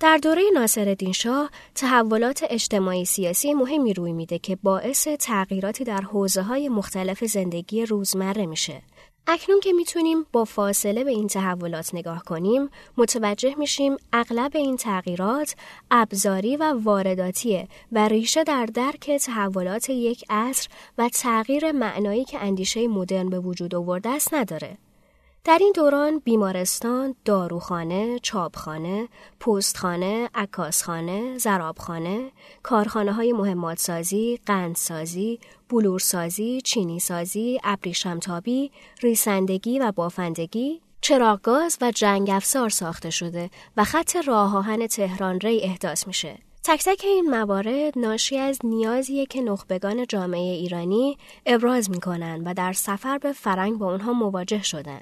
در 0.00 0.16
دوره 0.16 0.42
ناصرالدین 0.54 1.12
شاه 1.12 1.50
تحولات 1.74 2.44
اجتماعی 2.50 3.04
سیاسی 3.04 3.54
مهمی 3.54 3.94
روی 3.94 4.12
میده 4.12 4.38
که 4.38 4.56
باعث 4.56 5.08
تغییراتی 5.08 5.84
در 5.84 6.00
حوزه 6.00 6.42
های 6.42 6.68
مختلف 6.68 7.24
زندگی 7.24 7.86
روزمره 7.86 8.46
میشه. 8.46 8.82
اکنون 9.26 9.60
که 9.60 9.72
می‌تونیم 9.72 10.26
با 10.32 10.44
فاصله 10.44 11.04
به 11.04 11.10
این 11.10 11.26
تحولات 11.26 11.94
نگاه 11.94 12.22
کنیم 12.22 12.70
متوجه 12.96 13.54
میشیم 13.58 13.96
اغلب 14.12 14.56
این 14.56 14.76
تغییرات 14.76 15.54
ابزاری 15.90 16.56
و 16.56 16.74
وارداتیه 16.82 17.68
و 17.92 18.08
ریشه 18.08 18.44
در 18.44 18.66
درک 18.66 19.10
تحولات 19.10 19.90
یک 19.90 20.24
عصر 20.30 20.68
و 20.98 21.08
تغییر 21.08 21.72
معنایی 21.72 22.24
که 22.24 22.38
اندیشه 22.38 22.88
مدرن 22.88 23.28
به 23.28 23.40
وجود 23.40 23.74
آورده 23.74 24.08
است 24.08 24.34
نداره. 24.34 24.78
در 25.46 25.58
این 25.60 25.72
دوران 25.76 26.18
بیمارستان، 26.18 27.14
داروخانه، 27.24 28.18
چاپخانه، 28.18 29.08
پستخانه، 29.40 30.30
عکاسخانه، 30.34 31.38
زرابخانه، 31.38 32.30
کارخانه 32.62 33.12
های 33.12 33.32
مهماتسازی، 33.32 34.40
قندسازی، 34.46 35.40
بلورسازی، 35.68 36.60
چینی 36.60 37.00
سازی، 37.00 37.60
ابریشمتابی، 37.64 38.70
ریسندگی 39.02 39.78
و 39.78 39.92
بافندگی، 39.92 40.80
چراغگاز 41.00 41.78
و 41.80 41.90
جنگ 41.90 42.30
افسار 42.30 42.68
ساخته 42.68 43.10
شده 43.10 43.50
و 43.76 43.84
خط 43.84 44.16
راه 44.16 44.56
آهن 44.56 44.86
تهران 44.86 45.40
ری 45.40 45.60
احداث 45.60 46.06
میشه. 46.06 46.38
تک 46.64 46.84
تک 46.84 47.00
این 47.04 47.30
موارد 47.30 47.98
ناشی 47.98 48.38
از 48.38 48.58
نیازیه 48.64 49.26
که 49.26 49.40
نخبگان 49.42 50.06
جامعه 50.06 50.54
ایرانی 50.54 51.18
ابراز 51.46 51.90
می‌کنن 51.90 52.42
و 52.44 52.54
در 52.54 52.72
سفر 52.72 53.18
به 53.18 53.32
فرنگ 53.32 53.78
با 53.78 53.90
اونها 53.90 54.12
مواجه 54.12 54.62
شدن. 54.62 55.00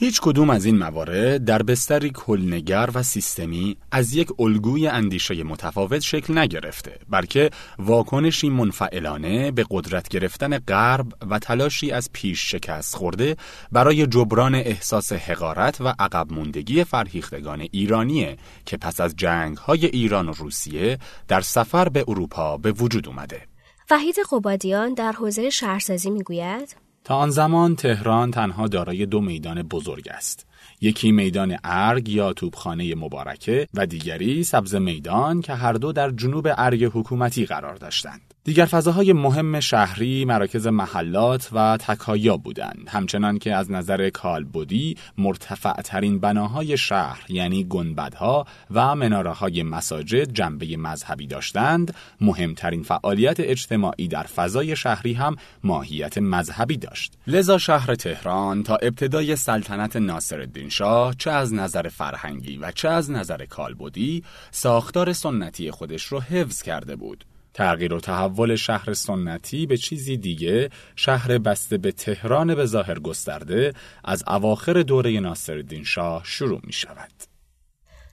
هیچ 0.00 0.20
کدوم 0.20 0.50
از 0.50 0.64
این 0.64 0.78
موارد 0.78 1.44
در 1.44 1.62
بستری 1.62 2.10
کلنگر 2.10 2.90
و 2.94 3.02
سیستمی 3.02 3.76
از 3.90 4.14
یک 4.14 4.28
الگوی 4.40 4.86
اندیشه 4.88 5.44
متفاوت 5.44 5.98
شکل 5.98 6.38
نگرفته 6.38 6.98
بلکه 7.10 7.50
واکنشی 7.78 8.48
منفعلانه 8.48 9.50
به 9.50 9.64
قدرت 9.70 10.08
گرفتن 10.08 10.58
غرب 10.58 11.06
و 11.30 11.38
تلاشی 11.38 11.90
از 11.90 12.10
پیش 12.12 12.50
شکست 12.50 12.96
خورده 12.96 13.36
برای 13.72 14.06
جبران 14.06 14.54
احساس 14.54 15.12
حقارت 15.12 15.80
و 15.80 15.94
عقب 15.98 16.32
موندگی 16.32 16.84
فرهیختگان 16.84 17.66
ایرانیه 17.70 18.36
که 18.66 18.76
پس 18.76 19.00
از 19.00 19.16
جنگ 19.16 19.56
های 19.56 19.86
ایران 19.86 20.28
و 20.28 20.32
روسیه 20.32 20.98
در 21.28 21.40
سفر 21.40 21.88
به 21.88 22.04
اروپا 22.08 22.56
به 22.56 22.72
وجود 22.72 23.08
اومده. 23.08 23.42
وحید 23.90 24.16
قبادیان 24.32 24.94
در 24.94 25.12
حوزه 25.12 25.50
شهرسازی 25.50 26.10
می‌گوید 26.10 26.89
تا 27.04 27.14
آن 27.14 27.30
زمان 27.30 27.76
تهران 27.76 28.30
تنها 28.30 28.68
دارای 28.68 29.06
دو 29.06 29.20
میدان 29.20 29.62
بزرگ 29.62 30.08
است. 30.08 30.46
یکی 30.80 31.12
میدان 31.12 31.56
ارگ 31.64 32.08
یا 32.08 32.32
توپخانه 32.32 32.94
مبارکه 32.94 33.66
و 33.74 33.86
دیگری 33.86 34.44
سبز 34.44 34.74
میدان 34.74 35.40
که 35.40 35.54
هر 35.54 35.72
دو 35.72 35.92
در 35.92 36.10
جنوب 36.10 36.48
ارگ 36.56 36.84
حکومتی 36.84 37.46
قرار 37.46 37.74
داشتند. 37.76 38.29
دیگر 38.44 38.64
فضاهای 38.64 39.12
مهم 39.12 39.60
شهری 39.60 40.24
مراکز 40.24 40.66
محلات 40.66 41.48
و 41.52 41.76
تکایا 41.80 42.36
بودند. 42.36 42.88
همچنان 42.88 43.38
که 43.38 43.54
از 43.54 43.70
نظر 43.70 44.10
کالبدی 44.10 44.96
مرتفع 45.18 45.72
ترین 45.72 46.18
بناهای 46.20 46.78
شهر 46.78 47.24
یعنی 47.28 47.64
گنبدها 47.64 48.46
و 48.70 48.94
مناره 48.94 49.30
های 49.30 49.62
مساجد 49.62 50.32
جنبه 50.32 50.76
مذهبی 50.76 51.26
داشتند. 51.26 51.94
مهمترین 52.20 52.82
فعالیت 52.82 53.40
اجتماعی 53.40 54.08
در 54.08 54.22
فضای 54.22 54.76
شهری 54.76 55.12
هم 55.12 55.36
ماهیت 55.64 56.18
مذهبی 56.18 56.76
داشت. 56.76 57.12
لذا 57.26 57.58
شهر 57.58 57.94
تهران 57.94 58.62
تا 58.62 58.76
ابتدای 58.76 59.36
سلطنت 59.36 59.96
ناصرالدین 59.96 60.68
شاه 60.68 61.14
چه 61.18 61.30
از 61.30 61.54
نظر 61.54 61.88
فرهنگی 61.88 62.56
و 62.56 62.72
چه 62.72 62.88
از 62.88 63.10
نظر 63.10 63.44
کالبدی 63.46 64.24
ساختار 64.50 65.12
سنتی 65.12 65.70
خودش 65.70 66.04
رو 66.04 66.20
حفظ 66.20 66.62
کرده 66.62 66.96
بود. 66.96 67.24
تغییر 67.54 67.94
و 67.94 68.00
تحول 68.00 68.56
شهر 68.56 68.92
سنتی 68.92 69.66
به 69.66 69.76
چیزی 69.76 70.16
دیگه 70.16 70.70
شهر 70.96 71.38
بسته 71.38 71.78
به 71.78 71.92
تهران 71.92 72.54
به 72.54 72.66
ظاهر 72.66 72.98
گسترده 72.98 73.72
از 74.04 74.24
اواخر 74.26 74.82
دوره 74.82 75.20
ناصرالدین 75.20 75.84
شاه 75.84 76.22
شروع 76.24 76.60
می 76.64 76.72
شود. 76.72 77.12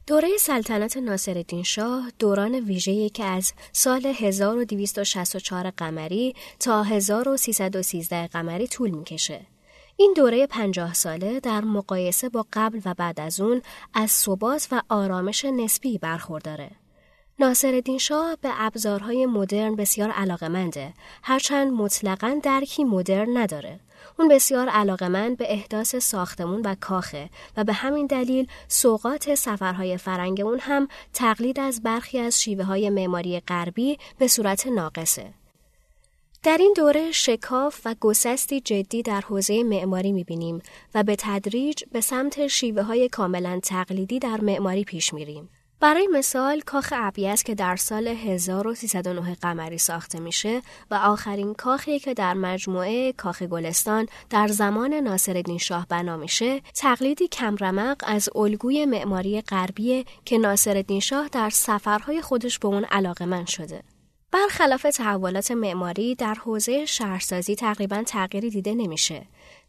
دوره 0.08 0.28
سلطنت 0.40 0.98
ناصرالدین 0.98 1.64
شاه 1.64 2.12
دوران 2.20 2.56
ویژه‌ای 2.56 3.10
که 3.10 3.24
از 3.24 3.54
سال 3.72 4.06
1264 4.06 5.70
قمری 5.70 6.36
تا 6.60 6.84
1313 6.84 8.28
قمری 8.28 8.68
طول 8.68 8.90
می‌کشه. 8.90 9.42
این 9.98 10.14
دوره 10.18 10.48
پنجاه 10.48 10.94
ساله 10.94 11.40
در 11.40 11.62
مقایسه 11.62 12.30
با 12.30 12.46
قبل 12.54 12.80
و 12.86 12.94
بعد 12.94 13.20
از 13.20 13.40
اون 13.40 13.62
از 13.94 14.12
ثبات 14.12 14.68
و 14.72 14.82
آرامش 14.90 15.46
نسبی 15.46 15.98
برخورداره. 15.98 16.72
ناصرالدین 17.40 17.98
شاه 17.98 18.38
به 18.42 18.50
ابزارهای 18.54 19.26
مدرن 19.26 19.76
بسیار 19.76 20.10
علاقمنده 20.12 20.94
هرچند 21.24 21.72
مطلقا 21.72 22.40
درکی 22.44 22.84
مدرن 22.84 23.38
نداره. 23.38 23.80
اون 24.20 24.28
بسیار 24.28 24.70
علاقمند 24.70 25.38
به 25.38 25.54
احداث 25.54 25.96
ساختمون 25.96 26.62
و 26.62 26.76
کاخه 26.82 27.30
و 27.58 27.64
به 27.64 27.74
همین 27.74 28.06
دلیل 28.06 28.48
سوقات 28.68 29.36
سفرهای 29.36 29.98
فرنگ 29.98 30.42
اون 30.42 30.60
هم 30.60 30.88
تقلید 31.14 31.60
از 31.60 31.84
برخی 31.84 32.20
از 32.20 32.42
شیوه 32.42 32.64
های 32.64 32.90
معماری 32.90 33.40
غربی 33.40 33.98
به 34.18 34.28
صورت 34.28 34.68
ناقصه. 34.68 35.34
در 36.44 36.58
این 36.58 36.74
دوره 36.78 37.12
شکاف 37.12 37.82
و 37.86 37.96
گسستی 38.00 38.62
جدی 38.62 39.02
در 39.02 39.22
حوزه 39.22 39.64
معماری 39.64 40.12
می‌بینیم 40.12 40.62
و 40.96 41.04
به 41.04 41.16
تدریج 41.20 41.84
به 41.92 42.02
سمت 42.02 42.48
شیوه 42.48 42.82
های 42.82 43.10
کاملا 43.10 43.60
تقلیدی 43.64 44.20
در 44.20 44.42
معماری 44.42 44.84
پیش 44.84 45.14
میریم. 45.14 45.50
برای 45.80 46.08
مثال 46.08 46.62
کاخ 46.62 46.94
ابیس 46.96 47.44
که 47.44 47.56
در 47.56 47.76
سال 47.76 48.08
1309 48.08 49.36
قمری 49.36 49.78
ساخته 49.78 50.20
میشه 50.20 50.62
و 50.92 50.96
آخرین 50.96 51.54
کاخی 51.54 52.00
که 52.00 52.14
در 52.14 52.34
مجموعه 52.34 53.14
کاخ 53.14 53.42
گلستان 53.42 54.08
در 54.30 54.48
زمان 54.48 54.94
ناصرالدین 54.94 55.58
شاه 55.58 55.86
بنا 55.90 56.18
میشه 56.18 56.62
تقلیدی 56.76 57.28
کمرمق 57.28 57.98
از 58.08 58.30
الگوی 58.36 58.86
معماری 58.86 59.42
غربی 59.42 60.06
که 60.26 60.38
ناصرالدین 60.38 61.00
شاه 61.00 61.28
در 61.28 61.50
سفرهای 61.50 62.22
خودش 62.22 62.60
به 62.60 62.68
اون 62.68 62.84
علاقه 62.84 63.46
شده. 63.46 63.84
برخلاف 64.32 64.82
تحولات 64.82 65.52
معماری 65.52 66.16
در 66.16 66.34
حوزه 66.34 66.86
شهرسازی 66.86 67.56
تقریبا 67.56 68.04
تغییری 68.04 68.50
دیده 68.50 68.74
نمیشه 68.74 69.28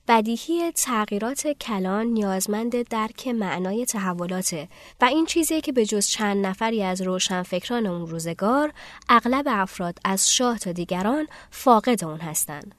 بدیهی 0.09 0.73
تغییرات 0.73 1.47
کلان 1.47 2.07
نیازمند 2.07 2.88
درک 2.88 3.29
معنای 3.29 3.87
تحولاته 3.87 4.69
و 5.00 5.05
این 5.05 5.27
چیزی 5.27 5.61
که 5.61 5.73
به 5.73 5.87
جز 5.87 6.07
چند 6.07 6.47
نفری 6.47 6.83
از 6.83 7.03
روشنفکران 7.03 7.87
اون 7.87 8.07
روزگار 8.07 8.73
اغلب 9.09 9.45
افراد 9.49 9.99
از 10.05 10.33
شاه 10.33 10.59
تا 10.59 10.73
دیگران 10.73 11.27
فاقد 11.50 12.05
اون 12.05 12.21
هستند. 12.21 12.75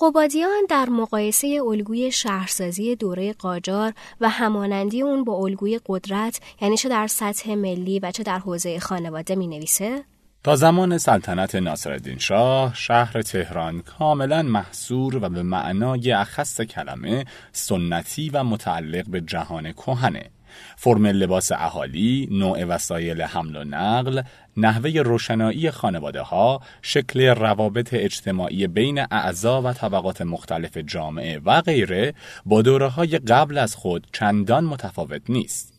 قبادیان 0.00 0.66
در 0.68 0.88
مقایسه 0.88 1.60
الگوی 1.66 2.12
شهرسازی 2.12 2.96
دوره 2.96 3.32
قاجار 3.32 3.92
و 4.20 4.28
همانندی 4.28 5.02
اون 5.02 5.24
با 5.24 5.34
الگوی 5.34 5.80
قدرت 5.86 6.40
یعنی 6.60 6.76
چه 6.76 6.88
در 6.88 7.06
سطح 7.06 7.54
ملی 7.54 7.98
و 7.98 8.10
چه 8.10 8.22
در 8.22 8.38
حوزه 8.38 8.78
خانواده 8.78 9.34
می 9.34 9.46
نویسه؟ 9.46 10.04
تا 10.48 10.56
زمان 10.56 10.98
سلطنت 10.98 11.54
ناصرالدین 11.54 12.18
شاه 12.18 12.74
شهر 12.74 13.22
تهران 13.22 13.82
کاملا 13.82 14.42
محصور 14.42 15.16
و 15.16 15.28
به 15.28 15.42
معنای 15.42 16.12
اخص 16.12 16.60
کلمه 16.60 17.24
سنتی 17.52 18.30
و 18.30 18.44
متعلق 18.44 19.08
به 19.08 19.20
جهان 19.20 19.72
کهنه 19.72 20.30
فرم 20.76 21.06
لباس 21.06 21.52
اهالی، 21.52 22.28
نوع 22.30 22.64
وسایل 22.64 23.22
حمل 23.22 23.56
و 23.56 23.64
نقل، 23.64 24.22
نحوه 24.56 24.90
روشنایی 24.90 25.70
خانواده 25.70 26.20
ها، 26.20 26.60
شکل 26.82 27.20
روابط 27.26 27.88
اجتماعی 27.92 28.66
بین 28.66 29.06
اعضا 29.10 29.62
و 29.62 29.72
طبقات 29.72 30.22
مختلف 30.22 30.76
جامعه 30.76 31.40
و 31.44 31.60
غیره 31.60 32.14
با 32.46 32.62
دوره 32.62 32.88
های 32.88 33.18
قبل 33.18 33.58
از 33.58 33.74
خود 33.74 34.06
چندان 34.12 34.64
متفاوت 34.64 35.22
نیست. 35.28 35.77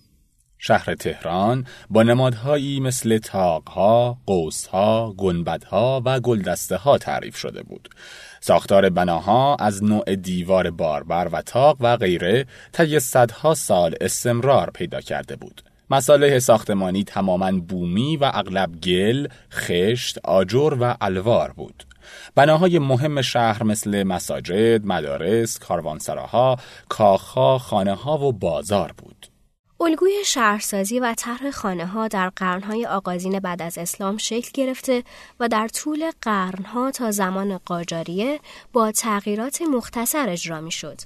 شهر 0.61 0.95
تهران 0.95 1.65
با 1.89 2.03
نمادهایی 2.03 2.79
مثل 2.79 3.17
تاقها، 3.17 4.17
قوسها، 4.25 5.13
گنبدها 5.17 6.01
و 6.05 6.19
گلدسته 6.19 6.75
ها 6.75 6.97
تعریف 6.97 7.37
شده 7.37 7.63
بود. 7.63 7.89
ساختار 8.41 8.89
بناها 8.89 9.55
از 9.55 9.83
نوع 9.83 10.15
دیوار 10.15 10.71
باربر 10.71 11.27
و 11.31 11.41
تاق 11.41 11.77
و 11.79 11.97
غیره 11.97 12.45
طی 12.71 12.99
صدها 12.99 13.53
سال 13.53 13.95
استمرار 14.01 14.71
پیدا 14.73 15.01
کرده 15.01 15.35
بود. 15.35 15.61
مساله 15.91 16.39
ساختمانی 16.39 17.03
تماما 17.03 17.51
بومی 17.51 18.17
و 18.17 18.31
اغلب 18.33 18.81
گل، 18.81 19.27
خشت، 19.51 20.17
آجر 20.23 20.77
و 20.79 20.95
الوار 21.01 21.51
بود. 21.51 21.83
بناهای 22.35 22.79
مهم 22.79 23.21
شهر 23.21 23.63
مثل 23.63 24.03
مساجد، 24.03 24.85
مدارس، 24.85 25.59
کاروانسراها، 25.59 26.57
کاخها، 26.89 27.57
خانه 27.57 27.93
ها 27.93 28.17
و 28.17 28.33
بازار 28.33 28.91
بود. 28.97 29.28
الگوی 29.81 30.25
شهرسازی 30.25 30.99
و 30.99 31.13
طرح 31.17 31.51
خانه 31.51 31.85
ها 31.85 32.07
در 32.07 32.29
قرنهای 32.29 32.85
آغازین 32.85 33.39
بعد 33.39 33.61
از 33.61 33.77
اسلام 33.77 34.17
شکل 34.17 34.49
گرفته 34.53 35.03
و 35.39 35.47
در 35.47 35.67
طول 35.67 36.11
قرنها 36.21 36.91
تا 36.91 37.11
زمان 37.11 37.57
قاجاریه 37.57 38.39
با 38.73 38.91
تغییرات 38.91 39.61
مختصر 39.61 40.29
اجرا 40.29 40.61
می 40.61 40.71
شد. 40.71 41.01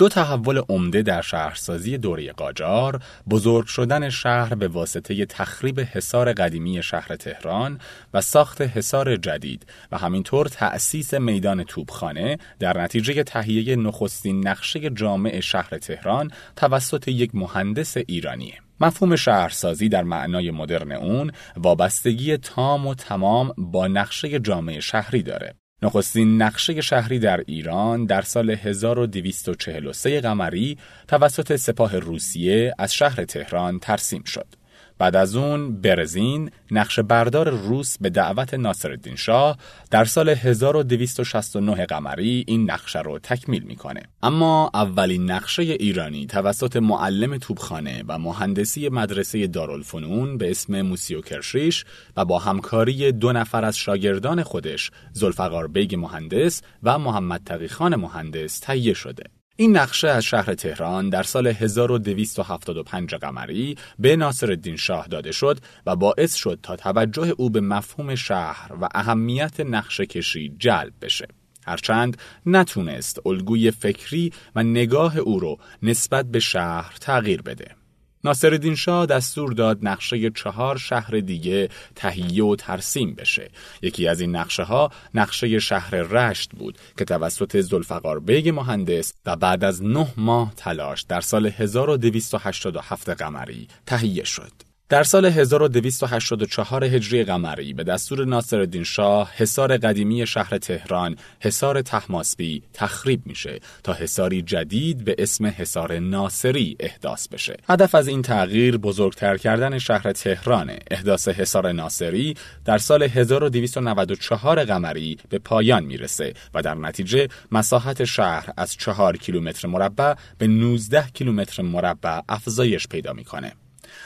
دو 0.00 0.08
تحول 0.08 0.62
عمده 0.68 1.02
در 1.02 1.22
شهرسازی 1.22 1.98
دوره 1.98 2.32
قاجار 2.32 3.02
بزرگ 3.30 3.66
شدن 3.66 4.08
شهر 4.08 4.54
به 4.54 4.68
واسطه 4.68 5.26
تخریب 5.26 5.80
حصار 5.80 6.32
قدیمی 6.32 6.82
شهر 6.82 7.16
تهران 7.16 7.78
و 8.14 8.20
ساخت 8.20 8.62
حصار 8.62 9.16
جدید 9.16 9.66
و 9.92 9.98
همینطور 9.98 10.46
تأسیس 10.46 11.14
میدان 11.14 11.64
توبخانه 11.64 12.38
در 12.58 12.82
نتیجه 12.82 13.22
تهیه 13.22 13.76
نخستین 13.76 14.48
نقشه 14.48 14.90
جامع 14.90 15.40
شهر 15.40 15.78
تهران 15.78 16.30
توسط 16.56 17.08
یک 17.08 17.34
مهندس 17.34 17.96
ایرانیه. 17.96 18.54
مفهوم 18.80 19.16
شهرسازی 19.16 19.88
در 19.88 20.02
معنای 20.02 20.50
مدرن 20.50 20.92
اون 20.92 21.32
وابستگی 21.56 22.36
تام 22.36 22.86
و 22.86 22.94
تمام 22.94 23.52
با 23.58 23.88
نقشه 23.88 24.38
جامعه 24.38 24.80
شهری 24.80 25.22
داره 25.22 25.54
نخستین 25.82 26.42
نقشه 26.42 26.80
شهری 26.80 27.18
در 27.18 27.44
ایران 27.46 28.06
در 28.06 28.22
سال 28.22 28.50
1243 28.50 30.20
قمری 30.20 30.78
توسط 31.08 31.56
سپاه 31.56 31.98
روسیه 31.98 32.74
از 32.78 32.94
شهر 32.94 33.24
تهران 33.24 33.78
ترسیم 33.78 34.24
شد. 34.24 34.59
بعد 35.00 35.16
از 35.16 35.36
اون 35.36 35.80
برزین 35.80 36.50
نقشه 36.70 37.00
بردار 37.00 37.50
روس 37.50 37.98
به 38.00 38.10
دعوت 38.10 38.54
ناصرالدین 38.54 39.16
شاه 39.16 39.56
در 39.90 40.04
سال 40.04 40.28
1269 40.28 41.86
قمری 41.86 42.44
این 42.46 42.70
نقشه 42.70 43.00
رو 43.00 43.18
تکمیل 43.18 43.62
می‌کنه. 43.62 44.02
اما 44.22 44.70
اولین 44.74 45.30
نقشه 45.30 45.62
ایرانی 45.62 46.26
توسط 46.26 46.76
معلم 46.76 47.38
توپخانه 47.38 48.04
و 48.08 48.18
مهندسی 48.18 48.88
مدرسه 48.88 49.46
دارالفنون 49.46 50.38
به 50.38 50.50
اسم 50.50 50.82
موسیو 50.82 51.20
کرشیش 51.20 51.84
و 52.16 52.24
با 52.24 52.38
همکاری 52.38 53.12
دو 53.12 53.32
نفر 53.32 53.64
از 53.64 53.78
شاگردان 53.78 54.42
خودش 54.42 54.90
ذوالفقار 55.12 55.68
بیگ 55.68 55.94
مهندس 55.94 56.62
و 56.82 56.98
محمد 56.98 57.42
تقی 57.46 57.71
خان 57.71 57.96
مهندس 57.96 58.58
تهیه 58.58 58.94
شده. 58.94 59.24
این 59.60 59.76
نقشه 59.76 60.08
از 60.08 60.24
شهر 60.24 60.54
تهران 60.54 61.08
در 61.08 61.22
سال 61.22 61.46
1275 61.46 63.14
قمری 63.14 63.76
به 63.98 64.16
ناصر 64.16 64.58
شاه 64.76 65.06
داده 65.06 65.32
شد 65.32 65.58
و 65.86 65.96
باعث 65.96 66.34
شد 66.34 66.58
تا 66.62 66.76
توجه 66.76 67.34
او 67.38 67.50
به 67.50 67.60
مفهوم 67.60 68.14
شهر 68.14 68.72
و 68.80 68.88
اهمیت 68.94 69.60
نقشه 69.60 70.06
کشی 70.06 70.54
جلب 70.58 70.92
بشه. 71.02 71.28
هرچند 71.66 72.16
نتونست 72.46 73.26
الگوی 73.26 73.70
فکری 73.70 74.32
و 74.54 74.62
نگاه 74.62 75.18
او 75.18 75.40
رو 75.40 75.58
نسبت 75.82 76.26
به 76.26 76.40
شهر 76.40 76.96
تغییر 77.00 77.42
بده. 77.42 77.79
ناصرالدین 78.24 78.74
شاه 78.74 79.06
دستور 79.06 79.52
داد 79.52 79.78
نقشه 79.82 80.30
چهار 80.30 80.78
شهر 80.78 81.20
دیگه 81.20 81.68
تهیه 81.94 82.44
و 82.44 82.56
ترسیم 82.56 83.14
بشه. 83.14 83.50
یکی 83.82 84.08
از 84.08 84.20
این 84.20 84.36
نقشه 84.36 84.62
ها 84.62 84.90
نقشه 85.14 85.58
شهر 85.58 85.90
رشت 85.90 86.50
بود 86.50 86.78
که 86.98 87.04
توسط 87.04 87.60
زلفقار 87.60 88.20
بیگ 88.20 88.48
مهندس 88.48 89.14
و 89.26 89.36
بعد 89.36 89.64
از 89.64 89.84
نه 89.84 90.06
ماه 90.16 90.52
تلاش 90.56 91.02
در 91.02 91.20
سال 91.20 91.46
1287 91.46 93.08
قمری 93.08 93.68
تهیه 93.86 94.24
شد. 94.24 94.69
در 94.90 95.02
سال 95.02 95.24
1284 95.24 96.84
هجری 96.84 97.24
قمری 97.24 97.74
به 97.74 97.84
دستور 97.84 98.24
ناصرالدین 98.24 98.84
شاه 98.84 99.30
حصار 99.36 99.76
قدیمی 99.76 100.26
شهر 100.26 100.58
تهران 100.58 101.16
حصار 101.40 101.82
تحماسبی 101.82 102.62
تخریب 102.72 103.22
میشه 103.26 103.60
تا 103.84 103.92
حصاری 103.92 104.42
جدید 104.42 105.04
به 105.04 105.14
اسم 105.18 105.46
حصار 105.46 105.98
ناصری 105.98 106.76
احداث 106.80 107.28
بشه. 107.28 107.56
هدف 107.68 107.94
از 107.94 108.08
این 108.08 108.22
تغییر 108.22 108.76
بزرگتر 108.76 109.36
کردن 109.36 109.78
شهر 109.78 110.12
تهران. 110.12 110.70
احداث 110.90 111.28
حصار 111.28 111.72
ناصری 111.72 112.36
در 112.64 112.78
سال 112.78 113.02
1294 113.02 114.64
قمری 114.64 115.18
به 115.28 115.38
پایان 115.38 115.84
می‌رسه 115.84 116.34
و 116.54 116.62
در 116.62 116.74
نتیجه 116.74 117.28
مساحت 117.52 118.04
شهر 118.04 118.52
از 118.56 118.76
4 118.76 119.16
کیلومتر 119.16 119.68
مربع 119.68 120.14
به 120.38 120.46
19 120.46 121.04
کیلومتر 121.14 121.62
مربع 121.62 122.20
افزایش 122.28 122.88
پیدا 122.88 123.12
می‌کنه. 123.12 123.52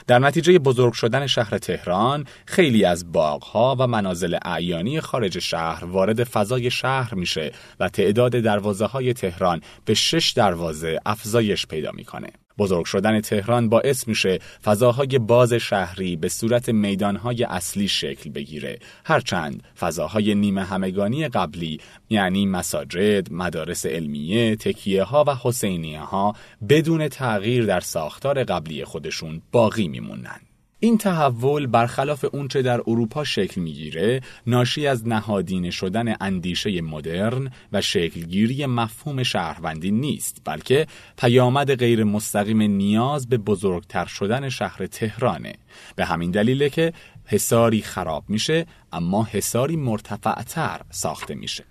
در 0.07 0.19
نتیجه 0.19 0.59
بزرگ 0.59 0.93
شدن 0.93 1.27
شهر 1.27 1.59
تهران 1.59 2.27
خیلی 2.47 2.85
از 2.85 3.13
باغها 3.13 3.77
و 3.79 3.87
منازل 3.87 4.39
اعیانی 4.43 5.01
خارج 5.01 5.39
شهر 5.39 5.85
وارد 5.85 6.25
فضای 6.25 6.71
شهر 6.71 7.15
میشه 7.15 7.53
و 7.81 7.89
تعداد 7.89 8.33
دروازه 8.33 8.87
های 8.87 9.13
تهران 9.13 9.61
به 9.85 9.95
شش 9.95 10.33
دروازه 10.37 11.01
افزایش 11.07 11.67
پیدا 11.67 11.91
می‌کنه. 11.93 12.29
بزرگ 12.59 12.85
شدن 12.85 13.21
تهران 13.21 13.69
باعث 13.69 14.09
میشه 14.09 14.39
فضاهای 14.65 15.19
باز 15.19 15.53
شهری 15.53 16.17
به 16.17 16.29
صورت 16.29 16.69
میدانهای 16.69 17.45
اصلی 17.45 17.89
شکل 17.89 18.31
بگیره. 18.31 18.79
هرچند 19.05 19.63
فضاهای 19.79 20.35
نیمه 20.35 20.65
همگانی 20.65 21.29
قبلی 21.29 21.81
یعنی 22.11 22.47
مساجد، 22.47 23.33
مدارس 23.33 23.87
علمیه، 23.87 24.57
تکیه 24.57 25.03
ها 25.03 25.25
و 25.27 25.35
حسینیه 25.43 26.01
ها 26.01 26.37
بدون 26.69 27.09
تغییر 27.09 27.67
در 27.67 27.81
ساختار 27.81 28.45
قبلی 28.45 28.85
خودشون 28.85 29.43
باقی 29.53 29.89
میمونن 29.89 30.41
این 30.85 30.99
تحول 30.99 31.67
برخلاف 31.67 32.25
اونچه 32.33 32.63
در 32.63 32.81
اروپا 32.87 33.25
شکل 33.25 33.61
می‌گیره 33.61 34.21
ناشی 34.47 34.87
از 34.87 35.09
نهادینه 35.09 35.71
شدن 35.71 36.15
اندیشه 36.21 36.81
مدرن 36.81 37.53
و 37.73 37.81
شکلگیری 37.81 38.67
مفهوم 38.67 39.23
شهروندی 39.23 39.91
نیست 39.91 40.43
بلکه 40.45 40.87
پیامد 41.19 41.75
غیر 41.75 42.05
مستقیم 42.05 42.63
نیاز 42.63 43.29
به 43.29 43.39
بزرگتر 43.39 44.05
شدن 44.05 44.49
شهر 44.49 44.87
تهرانه. 44.87 45.55
به 45.97 46.05
همین 46.05 46.31
دلیله 46.31 46.69
که 46.69 46.93
حساری 47.25 47.83
خراب 47.83 48.25
میشه 48.29 48.67
اما 48.93 49.29
حساری 49.31 49.77
مرتفعتر 49.77 50.81
ساخته 50.91 51.35
میشه. 51.35 51.65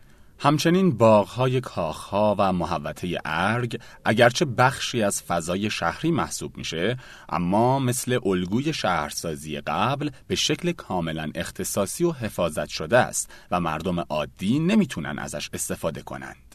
همچنین 0.44 0.98
باغهای 0.98 1.62
کاخها 1.62 2.36
و 2.40 2.54
محوطه 2.54 3.18
ارگ 3.26 3.82
اگرچه 4.06 4.46
بخشی 4.46 5.04
از 5.04 5.22
فضای 5.22 5.70
شهری 5.70 6.12
محسوب 6.12 6.58
میشه 6.58 6.98
اما 7.30 7.80
مثل 7.80 8.20
الگوی 8.26 8.74
شهرسازی 8.74 9.62
قبل 9.62 10.10
به 10.28 10.36
شکل 10.36 10.72
کاملا 10.72 11.32
اختصاصی 11.36 12.04
و 12.04 12.12
حفاظت 12.12 12.68
شده 12.68 12.98
است 12.98 13.30
و 13.52 13.60
مردم 13.60 14.00
عادی 14.00 14.60
نمی‌تونن 14.60 15.20
ازش 15.20 15.50
استفاده 15.54 16.02
کنند. 16.02 16.53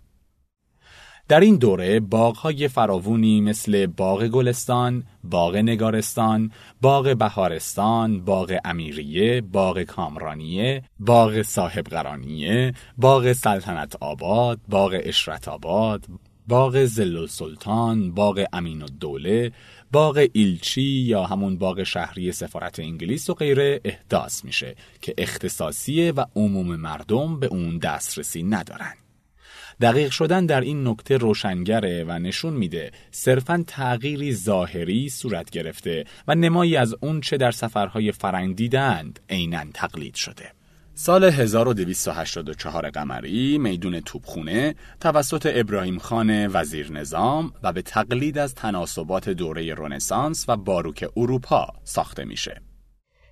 در 1.29 1.41
این 1.41 1.57
دوره 1.57 2.01
باغهای 2.01 2.69
فراوونی 2.69 3.41
مثل 3.41 3.87
باغ 3.87 4.25
گلستان، 4.25 5.05
باغ 5.25 5.57
نگارستان، 5.57 6.53
باغ 6.81 7.17
بهارستان، 7.17 8.25
باغ 8.25 8.59
امیریه، 8.64 9.41
باغ 9.41 9.83
کامرانیه، 9.83 10.83
باغ 11.01 11.43
صاحب 11.43 11.85
قرانیه، 11.85 12.75
باغ 12.99 13.33
سلطنت 13.33 13.97
آباد، 13.97 14.61
باغ 14.69 15.01
اشرت 15.03 15.49
آباد، 15.49 16.07
باغ 16.47 16.85
زل 16.85 17.27
سلطان، 17.27 18.12
باغ 18.12 18.45
امین 18.53 18.83
الدوله، 18.83 19.53
باغ 19.93 20.27
ایلچی 20.33 20.83
یا 20.83 21.25
همون 21.25 21.59
باغ 21.59 21.83
شهری 21.83 22.33
سفارت 22.33 22.81
انگلیس 22.81 23.31
و 23.31 23.35
غیره 23.35 23.81
احداث 23.85 24.45
میشه 24.45 24.75
که 25.01 25.14
اختصاصیه 25.19 26.12
و 26.12 26.25
عموم 26.37 26.77
مردم 26.77 27.41
به 27.41 27.47
اون 27.47 27.79
دسترسی 27.79 28.43
ندارن. 28.43 29.08
دقیق 29.81 30.11
شدن 30.11 30.47
در 30.47 30.61
این 30.61 30.88
نکته 30.88 31.17
روشنگره 31.17 32.05
و 32.05 32.19
نشون 32.19 32.53
میده 32.53 32.91
صرفا 33.11 33.64
تغییری 33.67 34.35
ظاهری 34.35 35.09
صورت 35.09 35.51
گرفته 35.51 36.05
و 36.29 36.35
نمایی 36.35 36.77
از 36.77 36.95
اون 37.01 37.21
چه 37.21 37.37
در 37.37 37.51
سفرهای 37.51 38.12
فرنگ 38.12 38.57
دیدند 38.57 39.21
عینا 39.29 39.64
تقلید 39.75 40.14
شده. 40.14 40.53
سال 40.95 41.25
1284 41.25 42.91
قمری 42.91 43.59
میدون 43.59 44.01
توپخونه 44.01 44.75
توسط 45.01 45.53
ابراهیم 45.55 45.99
خان 45.99 46.47
وزیر 46.47 46.93
نظام 46.93 47.53
و 47.62 47.73
به 47.73 47.83
تقلید 47.83 48.38
از 48.38 48.55
تناسبات 48.55 49.29
دوره 49.29 49.75
رنسانس 49.75 50.45
و 50.49 50.57
باروک 50.57 51.09
اروپا 51.17 51.67
ساخته 51.85 52.25
میشه. 52.25 52.61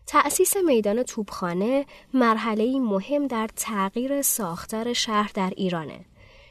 تأسیس 0.07 0.57
میدان 0.67 1.03
توپخانه 1.03 1.87
مرحله 2.15 2.81
مهم 2.81 3.27
در 3.27 3.49
تغییر 3.57 4.23
ساختار 4.23 4.93
شهر 4.93 5.31
در 5.35 5.53
ایرانه. 5.57 6.05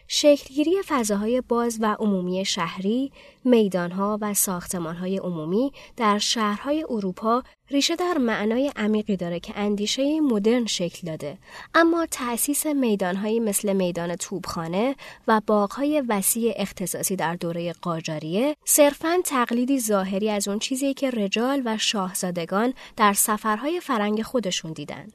شکلگیری 0.08 0.76
فضاهای 0.88 1.41
باز 1.41 1.78
و 1.82 1.96
عمومی 2.00 2.46
شهری، 2.46 3.12
میدانها 3.44 4.18
و 4.22 4.34
ساختمانهای 4.34 5.18
عمومی 5.18 5.72
در 5.98 6.18
شهرهای 6.18 6.86
اروپا 6.89 7.44
ریشه 7.70 7.96
در 7.96 8.18
معنای 8.18 8.72
عمیقی 8.76 9.18
داره 9.18 9.39
که 9.39 9.54
اندیشه 9.56 10.22
مدرن 10.22 10.65
شکل 10.65 11.08
داده. 11.08 11.38
اما 11.76 12.06
تأسیس 12.12 12.65
میدانهایی 12.65 13.39
مثل 13.39 13.74
میدان 13.74 14.15
توبخانه 14.15 14.96
و 15.28 15.41
باغهای 15.48 16.04
وسیع 16.10 16.54
اختصاصی 16.56 17.15
در 17.15 17.36
دوره 17.36 17.74
قاجاریه 17.74 18.56
صرفاً 18.65 19.18
تقلیدی 19.26 19.80
ظاهری 19.80 20.30
از 20.30 20.48
اون 20.48 20.60
چیزی 20.60 20.94
که 20.94 21.12
رجال 21.12 21.62
و 21.65 21.78
شاهزادگان 21.78 22.74
در 22.98 23.13
سفرهای 23.13 23.80
فرنگ 23.80 24.22
خودشون 24.22 24.74
دیدن. 24.74 25.08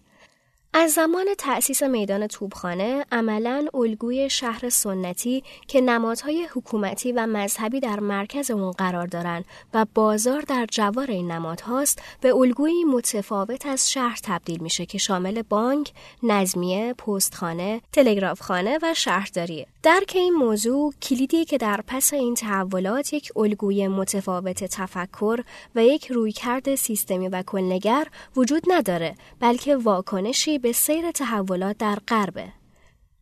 از 0.73 0.93
زمان 0.93 1.27
تأسیس 1.39 1.83
میدان 1.83 2.27
توبخانه 2.27 3.05
عملا 3.13 3.67
الگوی 3.75 4.31
شهر 4.31 4.69
سنتی 4.69 5.43
که 5.69 5.81
نمادهای 5.81 6.49
حکومتی 6.55 7.13
و 7.13 7.27
مذهبی 7.27 7.81
در 7.81 8.01
مرکز 8.01 8.51
اون 8.51 8.71
قرار 8.71 9.07
دارند 9.07 9.45
و 9.75 9.87
بازار 9.95 10.41
در 10.41 10.67
جوار 10.71 11.11
این 11.11 11.33
نمادهاست 11.33 12.03
به 12.21 12.35
الگویی 12.35 12.85
متفاوت 12.85 13.67
از 13.67 13.93
شهر 13.93 14.19
تبدیل 14.25 14.63
میشه 14.63 14.87
که 14.87 14.99
شامل 14.99 15.43
بانک، 15.43 15.93
نظمیه، 16.23 16.95
پستخانه، 16.95 17.81
تلگرافخانه 17.93 18.79
و 18.83 18.95
شهرداریه. 18.95 19.67
درک 19.83 20.13
این 20.15 20.35
موضوع 20.35 20.93
کلیدی 21.03 21.45
که 21.45 21.59
در 21.59 21.81
پس 21.87 22.13
این 22.13 22.35
تحولات 22.35 23.13
یک 23.13 23.33
الگوی 23.37 23.89
متفاوت 23.89 24.65
تفکر 24.65 25.41
و 25.75 25.85
یک 25.85 26.07
رویکرد 26.07 26.75
سیستمی 26.75 27.29
و 27.29 27.43
کلنگر 27.43 28.07
وجود 28.37 28.63
نداره 28.69 29.15
بلکه 29.41 29.77
واکنشی 29.77 30.59
به 30.59 30.73
سیر 30.73 31.11
تحولات 31.11 31.79
در 31.79 31.99
غربه. 32.09 32.53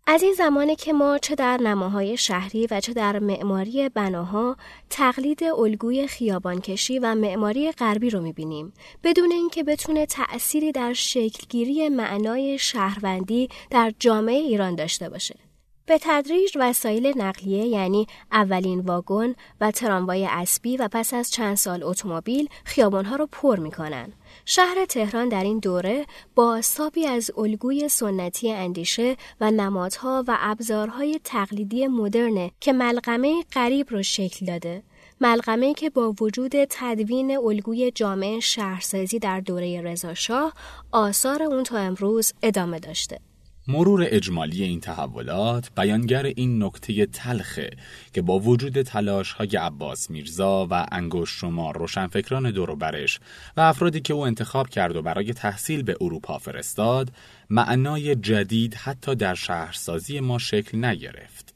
از 0.07 0.23
این 0.23 0.35
زمانی 0.35 0.77
که 0.77 0.92
ما 0.92 1.18
چه 1.18 1.35
در 1.35 1.57
نماهای 1.57 2.16
شهری 2.16 2.66
و 2.71 2.81
چه 2.81 2.92
در 2.92 3.18
معماری 3.18 3.88
بناها 3.88 4.57
تقلید 4.90 5.44
الگوی 5.44 6.07
خیابانکشی 6.07 6.99
و 6.99 7.14
معماری 7.14 7.73
غربی 7.73 8.11
رو 8.11 8.21
می‌بینیم 8.21 8.73
بدون 9.05 9.33
اینکه 9.33 9.64
بتونه 9.64 10.07
تأثیری 10.07 10.73
در 10.73 10.92
شکلگیری 10.92 11.88
معنای 11.88 12.59
شهروندی 12.59 13.49
در 13.71 13.92
جامعه 13.99 14.37
ایران 14.37 14.75
داشته 14.75 15.09
باشه. 15.09 15.47
به 15.88 15.98
تدریج 16.03 16.57
وسایل 16.61 17.12
نقلیه 17.16 17.66
یعنی 17.66 18.07
اولین 18.33 18.81
واگن 18.81 19.35
و 19.61 19.70
تراموای 19.70 20.27
اسبی 20.27 20.77
و 20.77 20.88
پس 20.92 21.14
از 21.14 21.31
چند 21.31 21.57
سال 21.57 21.83
اتومبیل 21.83 22.48
خیابانها 22.64 23.16
رو 23.16 23.29
پر 23.33 23.59
می‌کنن. 23.59 24.12
شهر 24.44 24.85
تهران 24.85 25.29
در 25.29 25.44
این 25.44 25.59
دوره 25.59 26.07
با 26.35 26.61
سابی 26.61 27.07
از 27.07 27.31
الگوی 27.38 27.88
سنتی 27.88 28.53
اندیشه 28.53 29.16
و 29.40 29.51
نمادها 29.51 30.24
و 30.29 30.37
ابزارهای 30.40 31.20
تقلیدی 31.24 31.87
مدرنه 31.87 32.51
که 32.61 32.72
ملغمه 32.72 33.42
غریب 33.53 33.90
رو 33.90 34.03
شکل 34.03 34.46
داده. 34.46 34.83
ملغمه 35.20 35.74
که 35.74 35.90
با 35.90 36.14
وجود 36.20 36.53
تدوین 36.70 37.38
الگوی 37.38 37.90
جامعه 37.90 38.40
شهرسازی 38.40 39.18
در 39.18 39.40
دوره 39.40 39.81
رضاشاه 39.81 40.53
آثار 40.92 41.42
اون 41.42 41.62
تا 41.62 41.79
امروز 41.79 42.33
ادامه 42.42 42.79
داشته. 42.79 43.27
مرور 43.70 44.07
اجمالی 44.07 44.62
این 44.62 44.81
تحولات 44.81 45.70
بیانگر 45.76 46.22
این 46.22 46.62
نکته 46.62 47.07
تلخه 47.07 47.70
که 48.12 48.22
با 48.22 48.38
وجود 48.38 48.83
تلاش 48.83 49.33
های 49.33 49.57
عباس 49.57 50.11
میرزا 50.11 50.66
و 50.70 50.87
انگوش 50.92 51.31
شما 51.31 51.70
روشنفکران 51.70 52.52
برش 52.78 53.20
و 53.57 53.61
افرادی 53.61 54.00
که 54.00 54.14
او 54.14 54.26
انتخاب 54.26 54.68
کرد 54.68 54.96
و 54.96 55.02
برای 55.02 55.33
تحصیل 55.33 55.83
به 55.83 55.96
اروپا 56.00 56.38
فرستاد 56.38 57.12
معنای 57.50 58.14
جدید 58.16 58.74
حتی 58.74 59.14
در 59.14 59.35
شهرسازی 59.35 60.20
ما 60.20 60.38
شکل 60.38 60.85
نگرفت. 60.85 61.47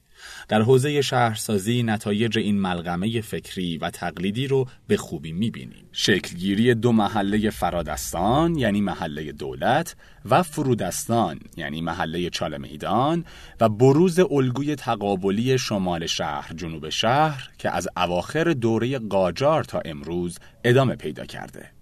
در 0.48 0.62
حوزه 0.62 1.02
شهرسازی 1.02 1.82
نتایج 1.82 2.38
این 2.38 2.60
ملغمه 2.60 3.20
فکری 3.20 3.78
و 3.78 3.90
تقلیدی 3.90 4.46
رو 4.46 4.66
به 4.86 4.96
خوبی 4.96 5.32
می‌بینیم. 5.32 5.84
شکلگیری 5.92 6.74
دو 6.74 6.92
محله 6.92 7.50
فرادستان 7.50 8.56
یعنی 8.56 8.80
محله 8.80 9.32
دولت 9.32 9.96
و 10.24 10.42
فرودستان 10.42 11.38
یعنی 11.56 11.80
محله 11.80 12.30
چال 12.30 12.60
میدان 12.60 13.24
و 13.60 13.68
بروز 13.68 14.20
الگوی 14.20 14.76
تقابلی 14.76 15.58
شمال 15.58 16.06
شهر 16.06 16.52
جنوب 16.56 16.88
شهر 16.88 17.48
که 17.58 17.70
از 17.70 17.88
اواخر 17.96 18.44
دوره 18.44 18.98
قاجار 18.98 19.64
تا 19.64 19.80
امروز 19.84 20.38
ادامه 20.64 20.96
پیدا 20.96 21.24
کرده. 21.26 21.81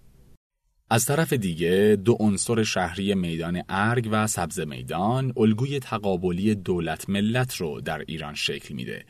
از 0.93 1.05
طرف 1.05 1.33
دیگه 1.33 1.99
دو 2.05 2.17
عنصر 2.21 2.63
شهری 2.63 3.15
میدان 3.15 3.63
ارگ 3.69 4.09
و 4.13 4.27
سبز 4.27 4.61
میدان 4.61 5.33
الگوی 5.37 5.79
تقابلی 5.79 6.55
دولت 6.55 7.09
ملت 7.09 7.55
رو 7.55 7.81
در 7.81 7.99
ایران 8.09 8.35
شکل 8.35 8.75
میده. 8.75 9.05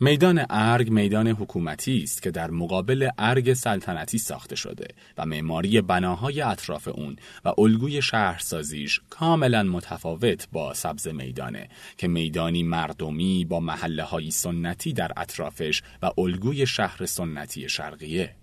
میدان 0.00 0.46
ارگ 0.50 0.90
میدان 0.90 1.28
حکومتی 1.28 2.02
است 2.02 2.22
که 2.22 2.30
در 2.30 2.50
مقابل 2.50 3.08
ارگ 3.18 3.54
سلطنتی 3.54 4.18
ساخته 4.18 4.56
شده 4.56 4.88
و 5.18 5.26
معماری 5.26 5.80
بناهای 5.80 6.40
اطراف 6.40 6.88
اون 6.88 7.16
و 7.44 7.52
الگوی 7.58 8.02
شهرسازیش 8.02 9.00
کاملا 9.10 9.62
متفاوت 9.62 10.48
با 10.52 10.74
سبز 10.74 11.08
میدانه 11.08 11.68
که 11.96 12.08
میدانی 12.08 12.62
مردمی 12.62 13.44
با 13.44 13.60
محله 13.60 14.02
های 14.02 14.30
سنتی 14.30 14.92
در 14.92 15.12
اطرافش 15.16 15.82
و 16.02 16.10
الگوی 16.18 16.66
شهر 16.66 17.06
سنتی 17.06 17.68
شرقیه. 17.68 18.34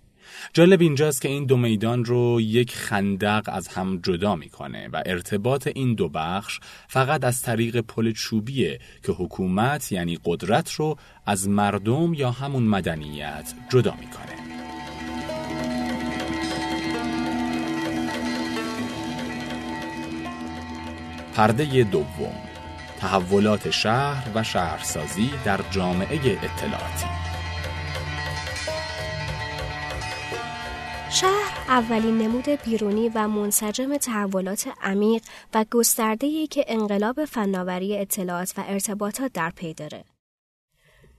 جالب 0.52 0.80
اینجاست 0.80 1.22
که 1.22 1.28
این 1.28 1.46
دو 1.46 1.56
میدان 1.56 2.04
رو 2.04 2.40
یک 2.40 2.74
خندق 2.74 3.42
از 3.46 3.68
هم 3.68 4.00
جدا 4.02 4.36
می‌کنه 4.36 4.88
و 4.88 5.02
ارتباط 5.06 5.68
این 5.74 5.94
دو 5.94 6.08
بخش 6.08 6.60
فقط 6.88 7.24
از 7.24 7.42
طریق 7.42 7.80
پل 7.80 8.12
چوبیه 8.12 8.80
که 9.02 9.12
حکومت 9.12 9.92
یعنی 9.92 10.18
قدرت 10.24 10.72
رو 10.72 10.96
از 11.26 11.48
مردم 11.48 12.14
یا 12.14 12.30
همون 12.30 12.62
مدنیت 12.62 13.54
جدا 13.68 13.94
می‌کنه. 14.00 14.34
پرده 21.34 21.82
دوم 21.82 22.34
تحولات 23.00 23.70
شهر 23.70 24.30
و 24.34 24.42
شهرسازی 24.42 25.30
در 25.44 25.60
جامعه 25.70 26.16
اطلاعاتی. 26.16 27.23
شهر 31.10 31.64
اولین 31.68 32.18
نمود 32.18 32.48
بیرونی 32.48 33.08
و 33.08 33.28
منسجم 33.28 33.96
تحولات 33.96 34.68
عمیق 34.82 35.22
و 35.54 35.64
گسترده‌ای 35.70 36.46
که 36.46 36.64
انقلاب 36.68 37.24
فناوری 37.24 37.98
اطلاعات 37.98 38.52
و 38.56 38.64
ارتباطات 38.66 39.32
در 39.32 39.50
پی 39.50 39.74
داره. 39.74 40.04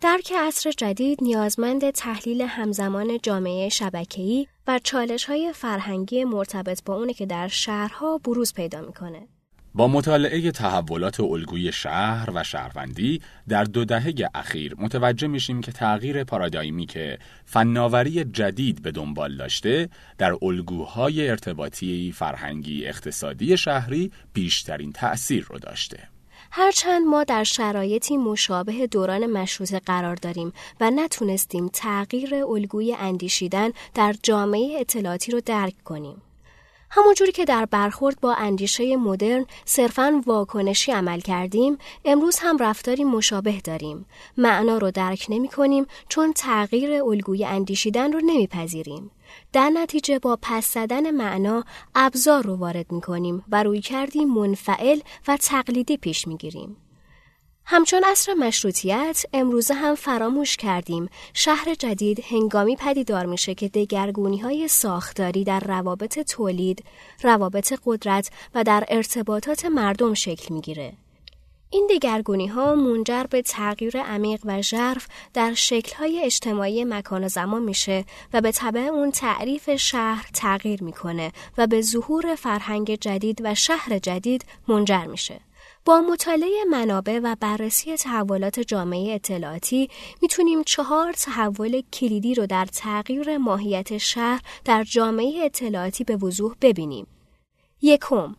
درک 0.02 0.34
عصر 0.38 0.72
جدید 0.72 1.24
نیازمند 1.24 1.90
تحلیل 1.90 2.42
همزمان 2.42 3.20
جامعه 3.24 3.70
شبکه‌ای 3.70 4.48
و 4.68 4.80
چالش‌های 4.84 5.54
فرهنگی 5.54 6.24
مرتبط 6.24 6.84
با 6.84 6.96
اونه 6.96 7.14
که 7.14 7.26
در 7.26 7.48
شهرها 7.48 8.18
بروز 8.18 8.54
پیدا 8.54 8.82
می‌کنه. 8.82 9.28
با 9.76 9.88
مطالعه 9.88 10.52
تحولات 10.52 11.20
الگوی 11.20 11.72
شهر 11.72 12.30
و 12.34 12.44
شهروندی 12.44 13.22
در 13.48 13.64
دو 13.64 13.86
دهه 13.86 14.14
اخیر 14.36 14.76
متوجه 14.78 15.28
میشیم 15.28 15.62
که 15.62 15.72
تغییر 15.72 16.24
پارادایمی 16.24 16.86
که 16.86 17.20
فناوری 17.46 18.24
جدید 18.24 18.82
به 18.82 18.92
دنبال 18.92 19.38
داشته 19.38 19.90
در 20.18 20.38
الگوهای 20.42 21.30
ارتباطی 21.30 22.12
فرهنگی 22.16 22.88
اقتصادی 22.88 23.58
شهری 23.58 24.12
بیشترین 24.34 24.92
تأثیر 24.92 25.46
رو 25.50 25.60
داشته. 25.60 26.00
هرچند 26.52 27.06
ما 27.08 27.24
در 27.24 27.44
شرایطی 27.44 28.18
مشابه 28.18 28.88
دوران 28.88 29.26
مشروطه 29.26 29.80
قرار 29.80 30.16
داریم 30.16 30.54
و 30.80 30.92
نتونستیم 30.92 31.70
تغییر 31.74 32.36
الگوی 32.36 32.96
اندیشیدن 33.00 33.70
در 33.94 34.16
جامعه 34.24 34.78
اطلاعاتی 34.80 35.32
رو 35.32 35.42
درک 35.46 35.84
کنیم. 35.84 36.22
همونجوری 36.98 37.32
که 37.32 37.46
در 37.46 37.66
برخورد 37.66 38.22
با 38.22 38.34
اندیشه 38.34 38.98
مدرن 38.98 39.46
صرفاً 39.66 40.22
واکنشی 40.26 40.92
عمل 40.92 41.20
کردیم 41.20 41.78
امروز 42.06 42.40
هم 42.40 42.58
رفتاری 42.58 43.04
مشابه 43.04 43.62
داریم 43.64 44.06
معنا 44.38 44.78
رو 44.78 44.92
درک 44.92 45.26
نمی 45.30 45.48
کنیم 45.48 45.86
چون 46.10 46.34
تغییر 46.34 47.04
الگوی 47.04 47.46
اندیشیدن 47.46 48.12
رو 48.12 48.20
نمیپذیریم 48.26 49.12
در 49.54 49.70
نتیجه 49.70 50.20
با 50.20 50.40
پس 50.42 50.74
زدن 50.74 51.12
معنا 51.12 51.64
ابزار 51.96 52.44
رو 52.44 52.56
وارد 52.56 52.92
می 52.92 53.02
کنیم 53.02 53.44
و 53.52 53.64
روی 53.64 53.82
کردیم 53.82 54.34
منفعل 54.34 55.00
و 55.28 55.38
تقلیدی 55.38 55.98
پیش 55.98 56.28
می 56.28 56.38
گیریم. 56.38 56.78
همچون 57.68 58.04
اصر 58.04 58.34
مشروطیت 58.34 59.26
امروزه 59.34 59.74
هم 59.74 59.96
فراموش 59.96 60.58
کردیم 60.58 61.10
شهر 61.34 61.76
جدید 61.80 62.24
هنگامی 62.30 62.76
پدیدار 62.76 63.26
میشه 63.26 63.56
که 63.56 63.68
دگرگونی 63.70 64.38
های 64.38 64.68
ساختاری 64.68 65.44
در 65.44 65.60
روابط 65.60 66.20
تولید، 66.20 66.84
روابط 67.24 67.74
قدرت 67.86 68.30
و 68.56 68.64
در 68.64 68.84
ارتباطات 68.88 69.66
مردم 69.66 70.14
شکل 70.14 70.54
می‌گیره. 70.54 70.94
این 71.70 71.88
دگرگونی 71.90 72.48
ها 72.48 72.76
منجر 72.76 73.24
به 73.24 73.42
تغییر 73.42 74.02
عمیق 74.02 74.42
و 74.46 74.62
ژرف 74.62 75.08
در 75.34 75.54
شکل 75.54 75.96
های 75.96 76.22
اجتماعی 76.24 76.84
مکان 76.84 77.24
و 77.24 77.28
زمان 77.28 77.64
میشه 77.64 78.06
و 78.34 78.42
به 78.42 78.52
طبع 78.52 78.80
اون 78.80 79.12
تعریف 79.12 79.76
شهر 79.76 80.30
تغییر 80.34 80.84
می‌کنه 80.84 81.32
و 81.58 81.68
به 81.68 81.82
ظهور 81.82 82.36
فرهنگ 82.36 82.96
جدید 82.96 83.42
و 83.44 83.56
شهر 83.56 84.00
جدید 84.00 84.46
منجر 84.68 85.06
میشه. 85.06 85.40
با 85.86 86.02
مطالعه 86.02 86.64
منابع 86.70 87.20
و 87.24 87.36
بررسی 87.40 87.96
تحولات 87.96 88.60
جامعه 88.60 89.14
اطلاعاتی 89.14 89.90
می‌تونیم 90.22 90.64
چهار 90.64 91.14
تحول 91.14 91.82
کلیدی 91.94 92.36
رو 92.36 92.46
در 92.46 92.66
تغییر 92.66 93.38
ماهیت 93.38 93.98
شهر 93.98 94.42
در 94.66 94.84
جامعه 94.84 95.46
اطلاعاتی 95.46 96.04
به 96.04 96.16
وضوح 96.16 96.56
ببینیم. 96.62 97.08
یکم 97.82 98.36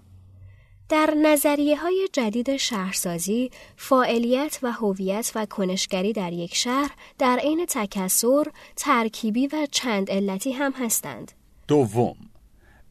در 0.88 1.14
نظریه 1.22 1.76
های 1.76 2.08
جدید 2.12 2.56
شهرسازی، 2.56 3.50
فاعلیت 3.76 4.58
و 4.62 4.72
هویت 4.72 5.32
و 5.34 5.46
کنشگری 5.46 6.12
در 6.12 6.32
یک 6.32 6.54
شهر 6.54 6.90
در 7.18 7.38
عین 7.38 7.66
تکسر، 7.68 8.44
ترکیبی 8.76 9.46
و 9.46 9.66
چند 9.70 10.10
علتی 10.10 10.52
هم 10.52 10.72
هستند. 10.72 11.32
دوم 11.68 12.16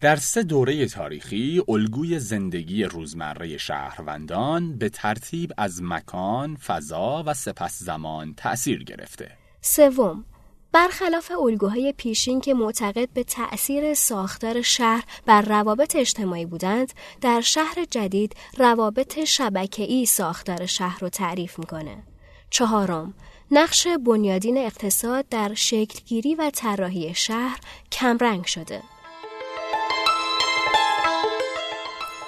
در 0.05 0.15
سه 0.15 0.43
دوره 0.43 0.85
تاریخی 0.85 1.61
الگوی 1.67 2.19
زندگی 2.19 2.83
روزمره 2.83 3.57
شهروندان 3.57 4.77
به 4.77 4.89
ترتیب 4.89 5.51
از 5.57 5.83
مکان، 5.83 6.55
فضا 6.55 7.23
و 7.27 7.33
سپس 7.33 7.79
زمان 7.79 8.33
تأثیر 8.37 8.83
گرفته. 8.83 9.31
سوم 9.61 10.25
برخلاف 10.71 11.31
الگوهای 11.31 11.93
پیشین 11.97 12.41
که 12.41 12.53
معتقد 12.53 13.09
به 13.13 13.23
تأثیر 13.23 13.93
ساختار 13.93 14.61
شهر 14.61 15.03
بر 15.25 15.41
روابط 15.41 15.95
اجتماعی 15.95 16.45
بودند، 16.45 16.93
در 17.21 17.41
شهر 17.41 17.85
جدید 17.91 18.35
روابط 18.57 19.23
شبکه‌ای 19.23 20.05
ساختار 20.05 20.65
شهر 20.65 20.99
رو 21.01 21.09
تعریف 21.09 21.59
می‌کنه. 21.59 22.03
چهارم 22.49 23.13
نقش 23.51 23.87
بنیادین 23.87 24.57
اقتصاد 24.57 25.29
در 25.29 25.53
شکلگیری 25.53 26.35
و 26.35 26.51
طراحی 26.53 27.13
شهر 27.15 27.59
کمرنگ 27.91 28.45
شده. 28.45 28.81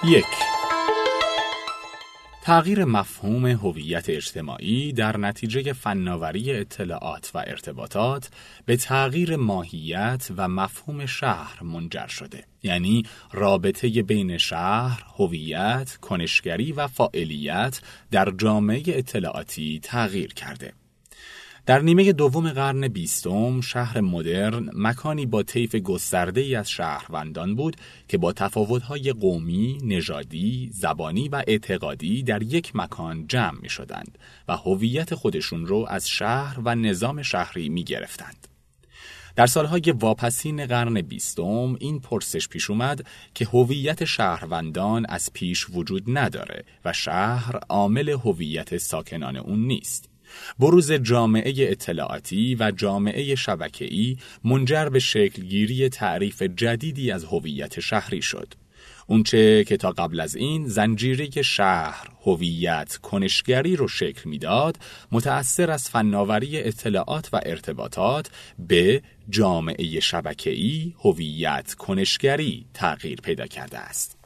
یک. 0.04 0.26
تغییر 2.44 2.86
مفهوم 2.86 3.46
هویت 3.46 4.10
اجتماعی 4.10 4.94
در 4.94 5.18
نتیجه 5.18 5.74
فناوری 5.74 6.52
اطلاعات 6.52 7.32
و 7.34 7.38
ارتباطات 7.38 8.30
به 8.66 8.78
تغییر 8.78 9.36
ماهیت 9.36 10.28
و 10.38 10.48
مفهوم 10.48 11.06
شهر 11.06 11.64
منجر 11.64 12.08
شده. 12.08 12.44
یعنی 12.64 13.04
رابطه 13.32 14.04
بین 14.04 14.38
شهر، 14.38 15.04
هویت، 15.18 15.98
کنشگری 16.02 16.72
و 16.72 16.88
فاعلیت 16.88 17.82
در 18.12 18.32
جامعه 18.38 18.84
اطلاعاتی 18.88 19.80
تغییر 19.84 20.34
کرده. 20.34 20.74
در 21.68 21.80
نیمه 21.80 22.14
دوم 22.14 22.50
قرن 22.50 22.88
بیستم 22.88 23.62
شهر 23.62 24.02
مدرن 24.02 24.70
مکانی 24.74 25.26
با 25.26 25.44
طیف 25.44 25.76
گسترده 25.76 26.42
ای 26.42 26.56
از 26.56 26.70
شهروندان 26.70 27.56
بود 27.56 27.76
که 28.08 28.18
با 28.18 28.34
تفاوت‌های 28.34 29.12
قومی، 29.12 29.78
نژادی، 29.84 30.70
زبانی 30.74 31.30
و 31.30 31.44
اعتقادی 31.48 32.24
در 32.24 32.44
یک 32.44 32.76
مکان 32.76 33.28
جمع 33.28 33.62
می 33.62 33.70
شدند 33.70 34.18
و 34.48 34.58
هویت 34.58 35.16
خودشون 35.16 35.66
رو 35.66 35.86
از 35.90 36.10
شهر 36.10 36.60
و 36.66 36.76
نظام 36.76 37.22
شهری 37.22 37.70
می 37.70 37.84
گرفتند. 37.84 38.48
در 39.36 39.46
سالهای 39.46 39.94
واپسین 40.00 40.66
قرن 40.66 41.02
بیستم 41.02 41.76
این 41.80 42.00
پرسش 42.00 42.48
پیش 42.48 42.70
اومد 42.70 43.06
که 43.34 43.46
هویت 43.46 44.06
شهروندان 44.06 45.06
از 45.10 45.30
پیش 45.34 45.66
وجود 45.70 46.04
نداره 46.08 46.64
و 46.86 46.94
شهر 46.94 47.60
عامل 47.70 48.10
هویت 48.10 48.78
ساکنان 48.78 49.38
اون 49.38 49.68
نیست. 49.68 50.10
بروز 50.60 50.92
جامعه 50.92 51.54
اطلاعاتی 51.58 52.56
و 52.60 52.72
جامعه 52.72 53.36
شبکه‌ای 53.36 54.18
منجر 54.44 54.90
به 54.90 55.00
شکلگیری 55.00 55.90
تعریف 55.90 56.42
جدیدی 56.42 57.12
از 57.12 57.24
هویت 57.24 57.80
شهری 57.80 58.22
شد. 58.22 58.54
اونچه 59.08 59.64
که 59.64 59.78
تا 59.78 59.92
قبل 59.92 60.20
از 60.20 60.36
این 60.36 60.68
زنجیره 60.68 61.42
شهر، 61.42 62.10
هویت، 62.26 62.98
کنشگری 62.98 63.76
رو 63.76 63.88
شکل 63.88 64.30
می‌داد، 64.30 64.78
متأثر 65.12 65.72
از 65.72 65.90
فناوری 65.90 66.58
اطلاعات 66.58 67.30
و 67.34 67.40
ارتباطات 67.46 68.30
به 68.60 69.02
جامعه 69.30 70.00
شبکه‌ای، 70.00 70.94
هویت، 71.00 71.74
کنشگری 71.74 72.66
تغییر 72.74 73.22
پیدا 73.22 73.48
کرده 73.48 73.78
است. 73.78 74.18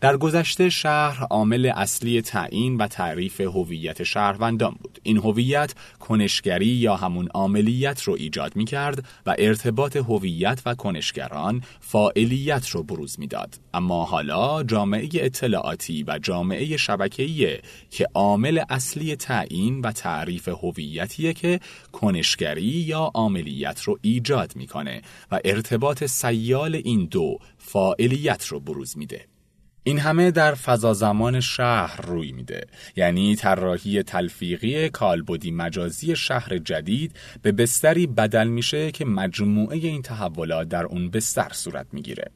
در 0.00 0.16
گذشته 0.16 0.70
شهر 0.70 1.24
عامل 1.30 1.72
اصلی 1.74 2.22
تعیین 2.22 2.76
و 2.76 2.86
تعریف 2.86 3.40
هویت 3.40 4.02
شهروندان 4.02 4.76
بود. 4.80 4.98
این 5.02 5.16
هویت 5.16 5.74
کنشگری 5.98 6.66
یا 6.66 6.96
همون 6.96 7.28
عاملیت 7.28 8.02
رو 8.02 8.14
ایجاد 8.14 8.56
می 8.56 8.64
کرد 8.64 9.04
و 9.26 9.34
ارتباط 9.38 9.96
هویت 9.96 10.62
و 10.66 10.74
کنشگران 10.74 11.62
فاعلیت 11.80 12.68
رو 12.68 12.82
بروز 12.82 13.20
می‌داد. 13.20 13.60
اما 13.74 14.04
حالا 14.04 14.62
جامعه 14.62 15.08
اطلاعاتی 15.14 16.04
و 16.06 16.18
جامعه 16.18 16.76
شبکه‌ای 16.76 17.58
که 17.90 18.06
عامل 18.14 18.62
اصلی 18.70 19.16
تعیین 19.16 19.80
و 19.80 19.92
تعریف 19.92 20.48
هویتیه 20.48 21.32
که 21.32 21.60
کنشگری 21.92 22.62
یا 22.62 23.10
عاملیت 23.14 23.82
رو 23.82 23.98
ایجاد 24.02 24.56
می‌کنه 24.56 25.02
و 25.30 25.40
ارتباط 25.44 26.04
سیال 26.04 26.74
این 26.74 27.04
دو 27.10 27.38
فاعلیت 27.58 28.46
رو 28.46 28.60
بروز 28.60 28.98
میده. 28.98 29.33
این 29.86 29.98
همه 29.98 30.30
در 30.30 30.54
فضا 30.54 30.94
زمان 30.94 31.40
شهر 31.40 32.00
روی 32.06 32.32
میده. 32.32 32.66
یعنی 32.96 33.36
طراحی 33.36 34.02
تلفیقی 34.02 34.88
کالبدی 34.88 35.50
مجازی 35.50 36.16
شهر 36.16 36.58
جدید 36.58 37.16
به 37.42 37.52
بستری 37.52 38.06
بدل 38.06 38.48
میشه 38.48 38.90
که 38.90 39.04
مجموعه 39.04 39.76
این 39.76 40.02
تحولات 40.02 40.68
در 40.68 40.84
اون 40.84 41.10
بستر 41.10 41.48
صورت 41.52 41.86
می‌گیره. 41.92 42.30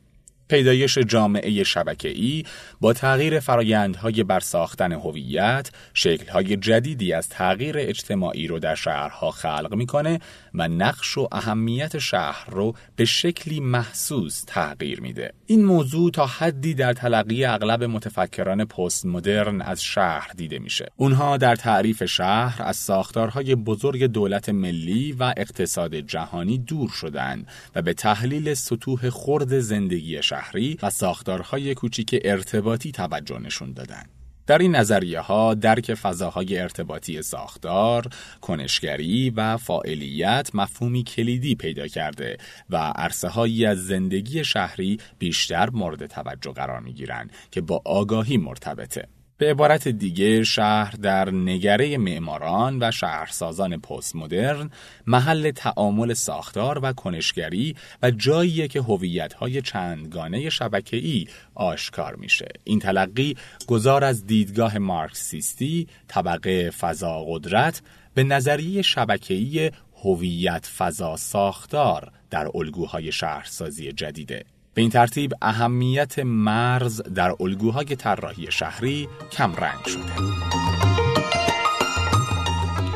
پیدایش 0.49 0.99
جامعه 0.99 1.65
شبکه‌ای 1.65 2.45
با 2.81 2.93
تغییر 2.93 3.41
فرایندهای 3.41 4.23
برساختن 4.23 4.93
هویت، 4.93 5.71
شکل‌های 5.95 6.57
جدیدی 6.57 7.13
از 7.13 7.29
تغییر 7.29 7.75
اجتماعی 7.79 8.47
رو 8.47 8.59
در 8.59 8.75
شهرها 8.75 9.31
خلق 9.31 9.75
می‌کنه 9.75 10.19
و 10.55 10.69
نقش 10.69 11.19
و 11.19 11.29
اهمیت 11.33 11.99
شهر 11.99 12.51
رو 12.51 12.75
به 12.97 13.05
شکلی 13.05 13.61
محسوس 13.61 14.45
تغییر 14.47 15.01
میده. 15.01 15.33
این 15.47 15.65
موضوع 15.65 16.11
تا 16.11 16.27
حدی 16.27 16.75
در 16.75 16.93
تلقی 16.93 17.45
اغلب 17.45 17.85
متفکران 17.85 18.65
پست 18.65 19.07
مدرن 19.07 19.61
از 19.61 19.83
شهر 19.83 20.31
دیده 20.37 20.59
میشه. 20.59 20.87
اونها 20.97 21.37
در 21.37 21.57
تعریف 21.57 22.05
شهر 22.05 22.63
از 22.63 22.77
ساختارهای 22.77 23.55
بزرگ 23.55 24.05
دولت 24.05 24.49
ملی 24.49 25.13
و 25.13 25.35
اقتصاد 25.37 25.95
جهانی 25.95 26.59
دور 26.59 26.89
شدند 26.89 27.47
و 27.75 27.83
به 27.83 27.95
تحلیل 27.95 28.55
سطوح 28.55 29.11
خرد 29.11 29.59
زندگی 29.59 30.23
شهر 30.23 30.39
شهری 30.39 30.79
و 30.83 30.91
ساختارهای 30.91 31.75
کوچیک 31.75 32.21
ارتباطی 32.25 32.93
توجه 32.93 33.39
نشون 33.39 33.73
دادن. 33.73 34.18
در 34.49 34.59
این 34.59 34.77
نظریه 34.77 35.21
ها 35.21 35.55
درک 35.55 35.95
فضاهای 35.95 36.59
ارتباطی 36.59 37.23
ساختار، 37.23 38.05
کنشگری 38.41 39.31
و 39.31 39.57
فاعلیت 39.57 40.51
مفهومی 40.55 41.05
کلیدی 41.05 41.55
پیدا 41.55 41.87
کرده 41.87 42.37
و 42.71 42.77
عرصه 42.77 43.29
هایی 43.29 43.67
از 43.67 43.87
زندگی 43.87 44.45
شهری 44.45 44.99
بیشتر 45.19 45.71
مورد 45.71 46.07
توجه 46.07 46.53
قرار 46.53 46.81
می 46.81 46.93
گیرند 46.93 47.33
که 47.51 47.61
با 47.61 47.83
آگاهی 47.85 48.37
مرتبطه. 48.37 49.18
به 49.39 49.51
عبارت 49.51 49.89
دیگه 49.89 50.45
شهر 50.45 50.91
در 50.91 51.31
نگره 51.31 51.99
معماران 51.99 52.79
و 52.83 52.91
شهرسازان 52.91 53.77
پست 53.77 54.17
مدرن 54.17 54.71
محل 55.07 55.51
تعامل 55.51 56.15
ساختار 56.15 56.79
و 56.83 56.93
کنشگری 56.93 57.77
و 58.03 58.11
جاییه 58.11 58.69
که 58.69 58.81
هویت‌های 58.81 59.63
چندگانه 59.63 60.51
شبکه‌ای 60.51 61.27
آشکار 61.55 62.17
میشه. 62.17 62.49
این 62.65 62.79
تلقی 62.79 63.37
گذار 63.67 64.05
از 64.05 64.27
دیدگاه 64.27 64.79
مارکسیستی 64.79 65.87
طبقه 66.09 66.71
فضا 66.71 67.25
قدرت 67.29 67.83
به 68.15 68.25
نظریه 68.25 68.83
شبکه‌ای 68.83 69.71
هویت 70.05 70.67
فضا 70.79 71.17
ساختار 71.17 72.13
در 72.31 72.49
الگوهای 72.55 73.13
شهرسازی 73.13 73.93
جدیده. 73.93 74.45
به 74.79 74.83
این 74.83 74.91
ترتیب 74.91 75.33
اهمیت 75.43 76.19
مرز 76.19 77.03
در 77.03 77.35
الگوهای 77.41 77.85
طراحی 77.85 78.51
شهری 78.51 79.09
کم 79.33 79.55
رنگ 79.55 79.87
شده. 79.87 80.13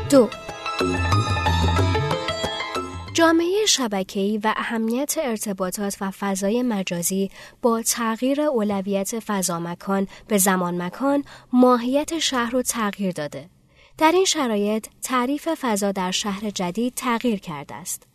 دو 0.09 0.29
جامعه 3.13 3.65
شبکه‌ای 3.67 4.37
و 4.37 4.53
اهمیت 4.57 5.15
ارتباطات 5.23 5.97
و 6.01 6.11
فضای 6.11 6.63
مجازی 6.63 7.31
با 7.61 7.81
تغییر 7.81 8.41
اولویت 8.41 9.19
فضا 9.19 9.59
مکان 9.59 10.07
به 10.27 10.37
زمان 10.37 10.81
مکان 10.81 11.23
ماهیت 11.53 12.19
شهر 12.19 12.51
رو 12.51 12.61
تغییر 12.61 13.11
داده. 13.11 13.49
در 13.97 14.11
این 14.11 14.25
شرایط 14.25 14.87
تعریف 15.01 15.49
فضا 15.61 15.91
در 15.91 16.11
شهر 16.11 16.49
جدید 16.49 16.93
تغییر 16.95 17.39
کرده 17.39 17.75
است. 17.75 18.12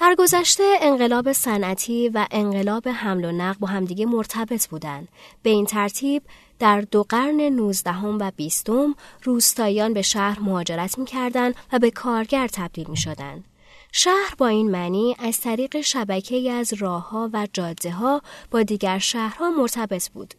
در 0.00 0.14
گذشته 0.18 0.64
انقلاب 0.80 1.32
صنعتی 1.32 2.08
و 2.08 2.26
انقلاب 2.30 2.88
حمل 2.88 3.24
و 3.24 3.32
نقل 3.32 3.58
با 3.58 3.66
همدیگه 3.66 4.06
مرتبط 4.06 4.66
بودند. 4.66 5.08
به 5.42 5.50
این 5.50 5.66
ترتیب 5.66 6.22
در 6.58 6.80
دو 6.80 7.02
قرن 7.08 7.40
نوزدهم 7.40 8.18
و 8.18 8.30
بیستم 8.36 8.94
روستاییان 9.22 9.94
به 9.94 10.02
شهر 10.02 10.40
مهاجرت 10.40 10.98
می‌کردند 10.98 11.54
و 11.72 11.78
به 11.78 11.90
کارگر 11.90 12.48
تبدیل 12.48 12.86
می 12.88 12.96
شدن. 12.96 13.44
شهر 13.92 14.34
با 14.38 14.46
این 14.46 14.70
معنی 14.70 15.16
از 15.18 15.40
طریق 15.40 15.80
شبکه 15.80 16.52
از 16.52 16.72
راهها 16.72 17.30
و 17.32 17.46
جاده 17.52 17.90
ها 17.90 18.22
با 18.50 18.62
دیگر 18.62 18.98
شهرها 18.98 19.50
مرتبط 19.50 20.08
بود. 20.08 20.34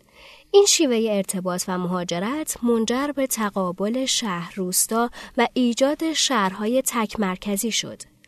این 0.52 0.66
شیوه 0.66 1.08
ارتباط 1.12 1.64
و 1.68 1.78
مهاجرت 1.78 2.58
منجر 2.64 3.12
به 3.16 3.28
تقابل 3.28 4.06
شهر 4.06 4.54
روستا 4.56 5.10
و 5.38 5.48
ایجاد 5.54 6.14
شهرهای 6.14 6.82
تک 6.82 7.20
مرکزی 7.20 7.72
شد. 7.72 8.19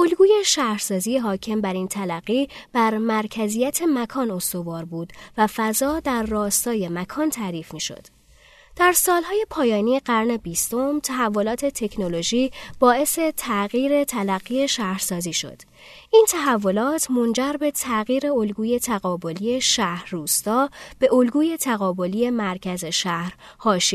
الگوی 0.00 0.42
شهرسازی 0.44 1.18
حاکم 1.18 1.60
بر 1.60 1.72
این 1.72 1.88
تلقی 1.88 2.48
بر 2.72 2.98
مرکزیت 2.98 3.80
مکان 3.82 4.30
استوار 4.30 4.84
بود 4.84 5.12
و 5.38 5.46
فضا 5.46 6.00
در 6.00 6.22
راستای 6.22 6.88
مکان 6.88 7.30
تعریف 7.30 7.74
می 7.74 7.80
شد. 7.80 8.19
در 8.80 8.92
سالهای 8.92 9.46
پایانی 9.50 10.00
قرن 10.00 10.36
بیستم 10.36 11.00
تحولات 11.00 11.64
تکنولوژی 11.64 12.50
باعث 12.78 13.18
تغییر 13.36 14.04
تلقی 14.04 14.68
شهرسازی 14.68 15.32
شد. 15.32 15.62
این 16.12 16.26
تحولات 16.28 17.10
منجر 17.10 17.52
به 17.52 17.70
تغییر 17.70 18.32
الگوی 18.32 18.78
تقابلی 18.78 19.60
شهر 19.60 20.08
روستا 20.10 20.70
به 20.98 21.14
الگوی 21.14 21.56
تقابلی 21.56 22.30
مرکز 22.30 22.84
شهر، 22.84 23.34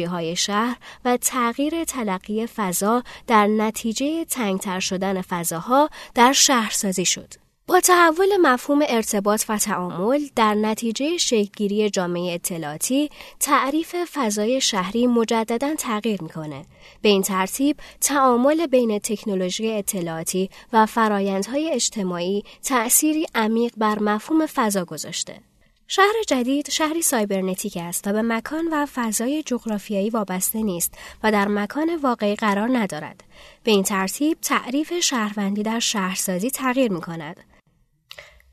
های 0.08 0.36
شهر 0.36 0.78
و 1.06 1.17
تغییر 1.17 1.84
تلقی 1.84 2.48
فضا 2.48 3.04
در 3.28 3.48
نتیجه 3.48 4.26
تنگتر 4.26 4.80
شدن 4.80 5.21
فضاها 5.21 5.89
در 6.15 6.34
شهرسازی 6.34 7.06
شد. 7.06 7.45
با 7.67 7.80
تحول 7.80 8.38
مفهوم 8.41 8.80
ارتباط 8.88 9.43
و 9.49 9.58
تعامل 9.58 10.28
در 10.36 10.54
نتیجه 10.54 11.17
شکلگیری 11.17 11.89
جامعه 11.89 12.34
اطلاعاتی 12.34 13.10
تعریف 13.39 13.95
فضای 14.13 14.62
شهری 14.62 15.08
مجددا 15.08 15.75
تغییر 15.75 16.23
می‌کنه 16.23 16.65
به 17.01 17.10
این 17.10 17.21
ترتیب 17.21 17.78
تعامل 18.01 18.67
بین 18.67 18.99
تکنولوژی 18.99 19.71
اطلاعاتی 19.71 20.49
و 20.73 20.86
فرایندهای 20.86 21.71
اجتماعی 21.71 22.43
تأثیری 22.63 23.28
عمیق 23.36 23.73
بر 23.78 23.99
مفهوم 23.99 24.45
فضا 24.45 24.86
گذاشته 24.86 25.39
شهر 25.88 26.13
جدید 26.28 26.69
شهری 26.69 27.01
سایبرنتیک 27.01 27.78
است 27.78 28.08
و 28.08 28.13
به 28.13 28.21
مکان 28.21 28.67
و 28.71 28.86
فضای 28.86 29.43
جغرافیایی 29.43 30.10
وابسته 30.10 30.63
نیست 30.63 30.93
و 31.23 31.32
در 31.32 31.47
مکان 31.47 31.95
واقعی 31.95 32.36
قرار 32.36 32.78
ندارد. 32.78 33.23
به 33.63 33.71
این 33.71 33.84
ترتیب 33.84 34.38
تعریف 34.41 34.99
شهروندی 34.99 35.63
در 35.63 35.80
شهرسازی 35.80 36.51
تغییر 36.51 36.91
می 36.91 37.01
کند. 37.01 37.55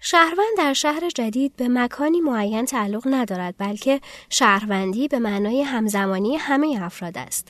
شهروند 0.04 0.56
در 0.58 0.72
شهر 0.72 1.08
جدید 1.08 1.56
به 1.56 1.68
مکانی 1.68 2.20
معین 2.20 2.64
تعلق 2.64 3.02
ندارد 3.06 3.54
بلکه 3.58 4.00
شهروندی 4.30 5.08
به 5.08 5.18
معنای 5.18 5.62
همزمانی 5.62 6.36
همه 6.36 6.78
افراد 6.82 7.18
است. 7.18 7.48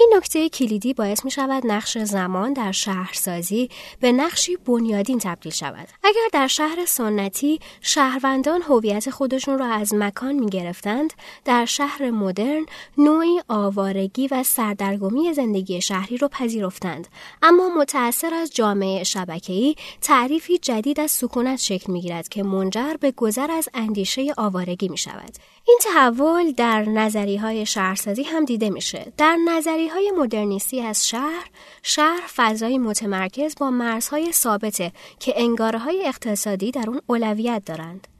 این 0.00 0.12
نکته 0.16 0.48
کلیدی 0.48 0.94
باعث 0.94 1.24
می 1.24 1.30
شود 1.30 1.66
نقش 1.66 1.98
زمان 1.98 2.52
در 2.52 2.72
شهرسازی 2.72 3.70
به 4.00 4.12
نقشی 4.12 4.56
بنیادین 4.56 5.18
تبدیل 5.18 5.52
شود. 5.52 5.88
اگر 6.02 6.28
در 6.32 6.46
شهر 6.46 6.84
سنتی 6.86 7.60
شهروندان 7.80 8.62
هویت 8.62 9.10
خودشون 9.10 9.58
را 9.58 9.66
از 9.66 9.94
مکان 9.94 10.32
می 10.32 10.46
گرفتند، 10.46 11.12
در 11.44 11.64
شهر 11.64 12.10
مدرن 12.10 12.66
نوعی 12.98 13.40
آوارگی 13.48 14.28
و 14.28 14.42
سردرگمی 14.42 15.34
زندگی 15.34 15.80
شهری 15.80 16.16
را 16.16 16.28
پذیرفتند. 16.28 17.08
اما 17.42 17.68
متأثر 17.68 18.34
از 18.34 18.54
جامعه 18.54 19.04
شبکه‌ای 19.04 19.74
تعریفی 20.02 20.58
جدید 20.58 21.00
از 21.00 21.10
سکونت 21.10 21.58
شکل 21.58 21.93
می 21.94 22.00
گیرد 22.00 22.28
که 22.28 22.42
منجر 22.42 22.94
به 23.00 23.10
گذر 23.10 23.50
از 23.50 23.68
اندیشه 23.74 24.34
آوارگی 24.36 24.88
می 24.88 24.98
شود. 24.98 25.32
این 25.66 25.78
تحول 25.82 26.52
در 26.52 26.84
نظری 26.84 27.36
های 27.36 27.66
شهرسازی 27.66 28.22
هم 28.22 28.44
دیده 28.44 28.70
میشه. 28.70 29.12
در 29.16 29.36
نظری 29.48 29.88
های 29.88 30.12
مدرنیستی 30.18 30.80
از 30.80 31.08
شهر، 31.08 31.50
شهر 31.82 32.22
فضای 32.34 32.78
متمرکز 32.78 33.54
با 33.60 33.70
مرزهای 33.70 34.32
ثابته 34.32 34.92
که 35.18 35.32
انگاره 35.36 35.78
های 35.78 36.06
اقتصادی 36.06 36.70
در 36.70 36.84
اون 36.88 37.00
اولویت 37.06 37.62
دارند. 37.66 38.13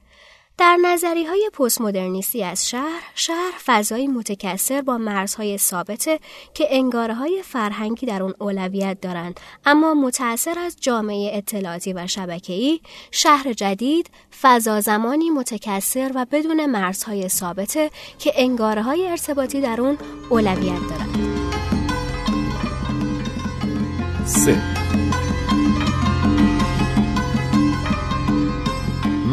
در 0.58 0.78
نظری 0.82 1.24
های 1.24 1.50
پست 1.52 1.80
مدرنیستی 1.80 2.44
از 2.44 2.68
شهر، 2.68 3.02
شهر 3.14 3.52
فضایی 3.64 4.06
متکثر 4.06 4.80
با 4.80 4.98
مرزهای 4.98 5.58
ثابته 5.58 6.20
که 6.54 6.66
انگاره 6.70 7.14
های 7.14 7.42
فرهنگی 7.42 8.06
در 8.06 8.22
اون 8.22 8.34
اولویت 8.38 9.00
دارند 9.00 9.40
اما 9.66 9.94
متأثر 9.94 10.58
از 10.58 10.76
جامعه 10.80 11.30
اطلاعاتی 11.36 11.92
و 11.92 12.06
شبکه‌ای 12.06 12.80
شهر 13.10 13.52
جدید 13.52 14.10
فضا 14.40 14.80
زمانی 14.80 15.30
متکثر 15.30 16.12
و 16.14 16.26
بدون 16.32 16.66
مرزهای 16.66 17.28
ثابته 17.28 17.90
که 18.18 18.32
انگاره 18.36 18.82
های 18.82 19.06
ارتباطی 19.06 19.60
در 19.60 19.80
اون 19.80 19.98
اولویت 20.30 20.80
دارند. 20.90 21.34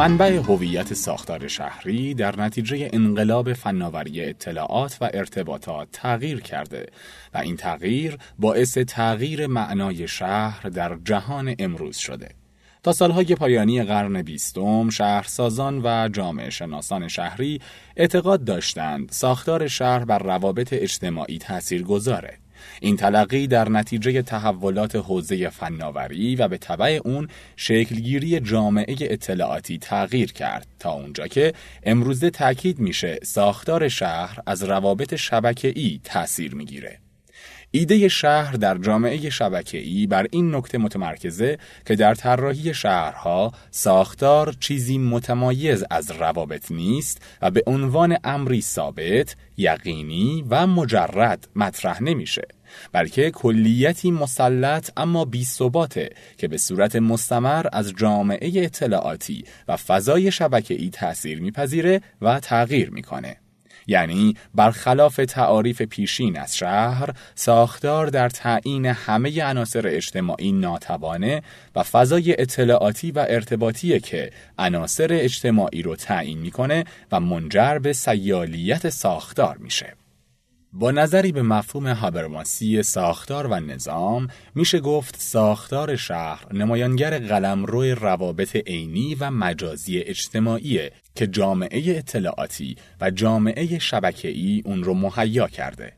منبع 0.02 0.38
هویت 0.38 0.94
ساختار 0.94 1.48
شهری 1.48 2.14
در 2.14 2.42
نتیجه 2.42 2.90
انقلاب 2.94 3.54
فناوری 3.54 4.26
اطلاعات 4.26 4.98
و 5.02 5.10
ارتباطات 5.14 5.88
تغییر 5.92 6.40
کرده 6.40 6.86
و 7.34 7.38
این 7.38 7.58
تغییر 7.58 8.18
باعث 8.40 8.78
تغییر 8.78 9.48
معنای 9.48 10.08
شهر 10.08 10.70
در 10.70 10.98
جهان 11.06 11.56
امروز 11.60 11.98
شده. 11.98 12.30
تا 12.84 12.92
سالهای 12.92 13.36
پایانی 13.36 13.84
قرن 13.84 14.22
بیستم 14.22 14.90
شهرسازان 14.90 15.82
و 15.84 16.10
جامعه 16.10 16.50
شناسان 16.50 17.08
شهری 17.08 17.62
اعتقاد 17.98 18.44
داشتند 18.44 19.10
ساختار 19.12 19.68
شهر 19.68 20.06
بر 20.06 20.20
روابط 20.20 20.74
اجتماعی 20.74 21.38
تأثیر 21.38 21.84
گذاره. 21.84 22.38
این 22.82 22.98
تلقی 22.98 23.48
در 23.48 23.70
نتیجه 23.70 24.22
تحولات 24.22 24.96
حوزه 24.96 25.50
فناوری 25.50 26.36
و 26.36 26.48
به 26.48 26.58
طبع 26.58 27.00
اون 27.06 27.28
شکلگیری 27.56 28.40
جامعه 28.40 28.96
اطلاعاتی 29.02 29.78
تغییر 29.78 30.34
کرد 30.34 30.68
تا 30.80 30.92
اونجا 30.92 31.28
که 31.28 31.54
امروزه 31.84 32.30
تاکید 32.30 32.80
میشه 32.80 33.20
ساختار 33.24 33.88
شهر 33.88 34.40
از 34.46 34.64
روابط 34.64 35.16
شبکه‌ای 35.16 36.00
تأثیر 36.04 36.56
می‌گیره. 36.56 37.00
ایده 37.74 38.08
شهر 38.08 38.54
در 38.54 38.78
جامعه 38.78 39.30
شبکه‌ای 39.30 40.08
بر 40.08 40.28
این 40.32 40.56
نکته 40.56 40.78
متمرکزه 40.78 41.58
که 41.86 41.96
در 41.96 42.16
طراحی 42.16 42.74
شهرها 42.74 43.54
ساختار 43.72 44.56
چیزی 44.60 44.98
متمایز 44.98 45.84
از 45.92 46.12
روابط 46.12 46.72
نیست 46.72 47.22
و 47.42 47.52
به 47.52 47.64
عنوان 47.68 48.18
امری 48.24 48.62
ثابت، 48.62 49.36
یقینی 49.58 50.46
و 50.50 50.68
مجرد 50.68 51.48
مطرح 51.56 52.04
نمیشه. 52.04 52.48
بلکه 52.92 53.32
کلیتی 53.32 54.12
مسلط 54.12 54.90
اما 54.98 55.26
بی 55.26 55.44
ثباته 55.44 56.10
که 56.38 56.48
به 56.48 56.58
صورت 56.58 56.96
مستمر 56.96 57.66
از 57.74 57.94
جامعه 57.98 58.64
اطلاعاتی 58.66 59.46
و 59.68 59.78
فضای 59.78 60.32
شبکه‌ای 60.32 60.90
تأثیر 60.90 61.42
میپذیره 61.42 62.02
و 62.22 62.40
تغییر 62.40 62.90
می‌کنه. 62.90 63.41
یعنی 63.88 64.36
برخلاف 64.56 65.16
تعاریف 65.16 65.82
پیشین 65.82 66.40
از 66.40 66.58
شهر 66.58 67.10
ساختار 67.36 68.08
در 68.08 68.30
تعیین 68.30 68.86
همه 68.86 69.44
عناصر 69.44 69.88
اجتماعی 69.88 70.52
ناتوانه 70.52 71.42
و 71.76 71.84
فضای 71.84 72.42
اطلاعاتی 72.42 73.12
و 73.12 73.26
ارتباطی 73.30 74.00
که 74.00 74.32
عناصر 74.58 75.08
اجتماعی 75.12 75.82
رو 75.82 75.96
تعیین 75.96 76.40
می‌کنه 76.40 76.84
و 77.12 77.20
منجر 77.20 77.80
به 77.80 77.94
سیالیت 77.94 78.90
ساختار 78.90 79.58
میشه. 79.58 80.01
با 80.74 80.92
نظری 80.92 81.32
به 81.32 81.42
مفهوم 81.42 81.88
هابرماسی 81.88 82.84
ساختار 82.84 83.48
و 83.48 83.56
نظام 83.56 84.28
میشه 84.56 84.80
گفت 84.80 85.16
ساختار 85.20 85.96
شهر 85.96 86.54
نمایانگر 86.54 87.20
قلمرو 87.20 87.84
روابط 87.84 88.56
عینی 88.56 89.16
و 89.16 89.32
مجازی 89.32 90.00
اجتماعی 90.00 90.80
که 91.16 91.28
جامعه 91.28 91.98
اطلاعاتی 91.98 92.76
و 93.02 93.12
جامعه 93.12 93.80
شبکه‌ای 93.80 94.62
اون 94.66 94.84
رو 94.84 94.94
مهیا 94.94 95.48
کرده. 95.48 95.94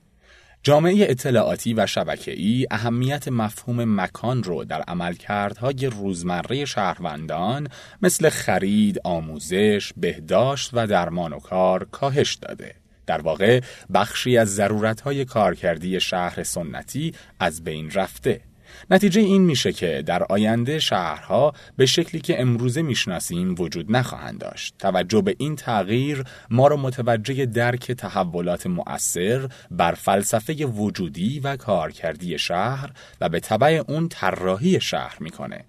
جامعه 0.63 1.05
اطلاعاتی 1.09 1.73
و 1.73 1.85
شبکه‌ای 1.85 2.67
اهمیت 2.71 3.27
مفهوم 3.27 4.01
مکان 4.01 4.43
رو 4.43 4.63
در 4.63 4.81
عملکردهای 4.81 5.85
روزمره 5.85 6.65
شهروندان 6.65 7.67
مثل 8.01 8.29
خرید، 8.29 8.99
آموزش، 9.03 9.93
بهداشت 9.97 10.69
و 10.73 10.87
درمان 10.87 11.33
و 11.33 11.39
کار 11.39 11.87
کاهش 11.91 12.33
داده. 12.33 12.82
در 13.05 13.21
واقع 13.21 13.61
بخشی 13.93 14.37
از 14.37 14.55
ضرورتهای 14.55 15.25
کارکردی 15.25 15.99
شهر 15.99 16.43
سنتی 16.43 17.13
از 17.39 17.63
بین 17.63 17.91
رفته. 17.91 18.41
نتیجه 18.91 19.21
این 19.21 19.41
میشه 19.41 19.73
که 19.73 20.03
در 20.05 20.23
آینده 20.23 20.79
شهرها 20.79 21.53
به 21.77 21.85
شکلی 21.85 22.21
که 22.21 22.41
امروزه 22.41 22.81
می‌شناسیم 22.81 23.55
وجود 23.59 23.91
نخواهند 23.91 24.39
داشت. 24.39 24.75
توجه 24.79 25.21
به 25.21 25.35
این 25.37 25.55
تغییر 25.55 26.23
ما 26.49 26.67
را 26.67 26.77
متوجه 26.77 27.45
درک 27.45 27.91
تحولات 27.91 28.67
مؤثر 28.67 29.49
بر 29.71 29.93
فلسفه 29.93 30.65
وجودی 30.65 31.39
و 31.39 31.55
کارکردی 31.55 32.39
شهر 32.39 32.91
و 33.21 33.29
به 33.29 33.39
طبع 33.39 33.83
اون 33.87 34.09
طراحی 34.09 34.81
شهر 34.81 35.17
می‌کنه. 35.19 35.65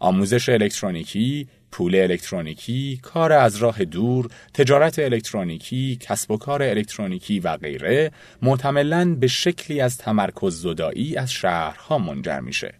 آموزش 0.00 0.48
الکترونیکی، 0.48 1.48
پول 1.76 1.96
الکترونیکی، 1.96 3.00
کار 3.02 3.32
از 3.32 3.56
راه 3.56 3.84
دور، 3.84 4.28
تجارت 4.54 4.98
الکترونیکی، 4.98 5.98
کسب 6.00 6.30
و 6.30 6.36
کار 6.36 6.62
الکترونیکی 6.62 7.40
و 7.40 7.56
غیره 7.56 8.12
محتملا 8.42 9.14
به 9.14 9.26
شکلی 9.26 9.80
از 9.80 9.98
تمرکز 9.98 10.62
زدایی 10.62 11.16
از 11.16 11.32
شهرها 11.32 11.98
منجر 11.98 12.40
میشه. 12.40 12.74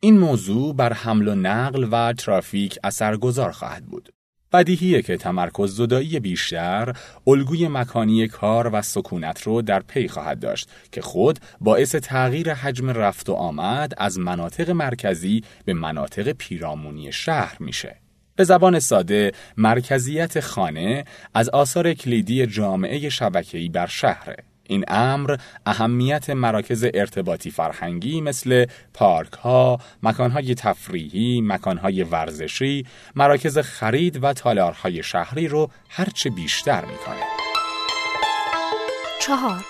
این 0.00 0.18
موضوع 0.18 0.74
بر 0.74 0.92
حمل 0.92 1.28
و 1.28 1.34
نقل 1.34 1.88
و 1.92 2.12
ترافیک 2.12 2.78
اثرگذار 2.84 3.50
خواهد 3.50 3.86
بود. 3.86 4.12
بدیهیه 4.54 5.02
که 5.02 5.16
تمرکز 5.16 5.76
زدایی 5.76 6.20
بیشتر 6.20 6.92
الگوی 7.26 7.68
مکانی 7.68 8.28
کار 8.28 8.70
و 8.72 8.82
سکونت 8.82 9.42
رو 9.42 9.62
در 9.62 9.80
پی 9.80 10.08
خواهد 10.08 10.40
داشت 10.40 10.68
که 10.92 11.02
خود 11.02 11.38
باعث 11.60 11.94
تغییر 11.94 12.54
حجم 12.54 12.90
رفت 12.90 13.28
و 13.28 13.32
آمد 13.32 13.92
از 13.98 14.18
مناطق 14.18 14.70
مرکزی 14.70 15.44
به 15.64 15.74
مناطق 15.74 16.32
پیرامونی 16.32 17.12
شهر 17.12 17.56
میشه. 17.60 17.96
به 18.36 18.44
زبان 18.44 18.78
ساده 18.78 19.32
مرکزیت 19.56 20.40
خانه 20.40 21.04
از 21.34 21.48
آثار 21.48 21.94
کلیدی 21.94 22.46
جامعه 22.46 23.08
شبکه‌ای 23.08 23.68
بر 23.68 23.86
شهره. 23.86 24.36
این 24.68 24.84
امر 24.88 25.36
اهمیت 25.66 26.30
مراکز 26.30 26.84
ارتباطی 26.94 27.50
فرهنگی 27.50 28.20
مثل 28.20 28.66
پارک 28.94 29.32
ها، 29.32 29.78
مکان 30.02 30.30
های 30.30 30.54
تفریحی، 30.54 31.40
مکان 31.40 31.78
های 31.78 32.02
ورزشی، 32.02 32.86
مراکز 33.14 33.58
خرید 33.58 34.24
و 34.24 34.32
تالارهای 34.32 35.02
شهری 35.02 35.48
رو 35.48 35.70
هرچه 35.88 36.30
بیشتر 36.30 36.84
می‌کنه. 36.84 37.24
چهار 39.20 39.64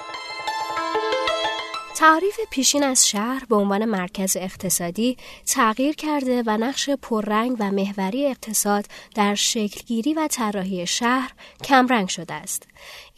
تعریف 1.96 2.40
پیشین 2.50 2.82
از 2.84 3.08
شهر 3.08 3.44
به 3.48 3.56
عنوان 3.56 3.84
مرکز 3.84 4.36
اقتصادی 4.40 5.16
تغییر 5.46 5.94
کرده 5.94 6.42
و 6.46 6.56
نقش 6.56 6.90
پررنگ 6.90 7.56
و 7.60 7.70
محوری 7.70 8.26
اقتصاد 8.26 8.86
در 9.14 9.34
شکلگیری 9.34 10.14
و 10.14 10.28
طراحی 10.30 10.86
شهر 10.86 11.32
کمرنگ 11.64 12.08
شده 12.08 12.34
است. 12.34 12.68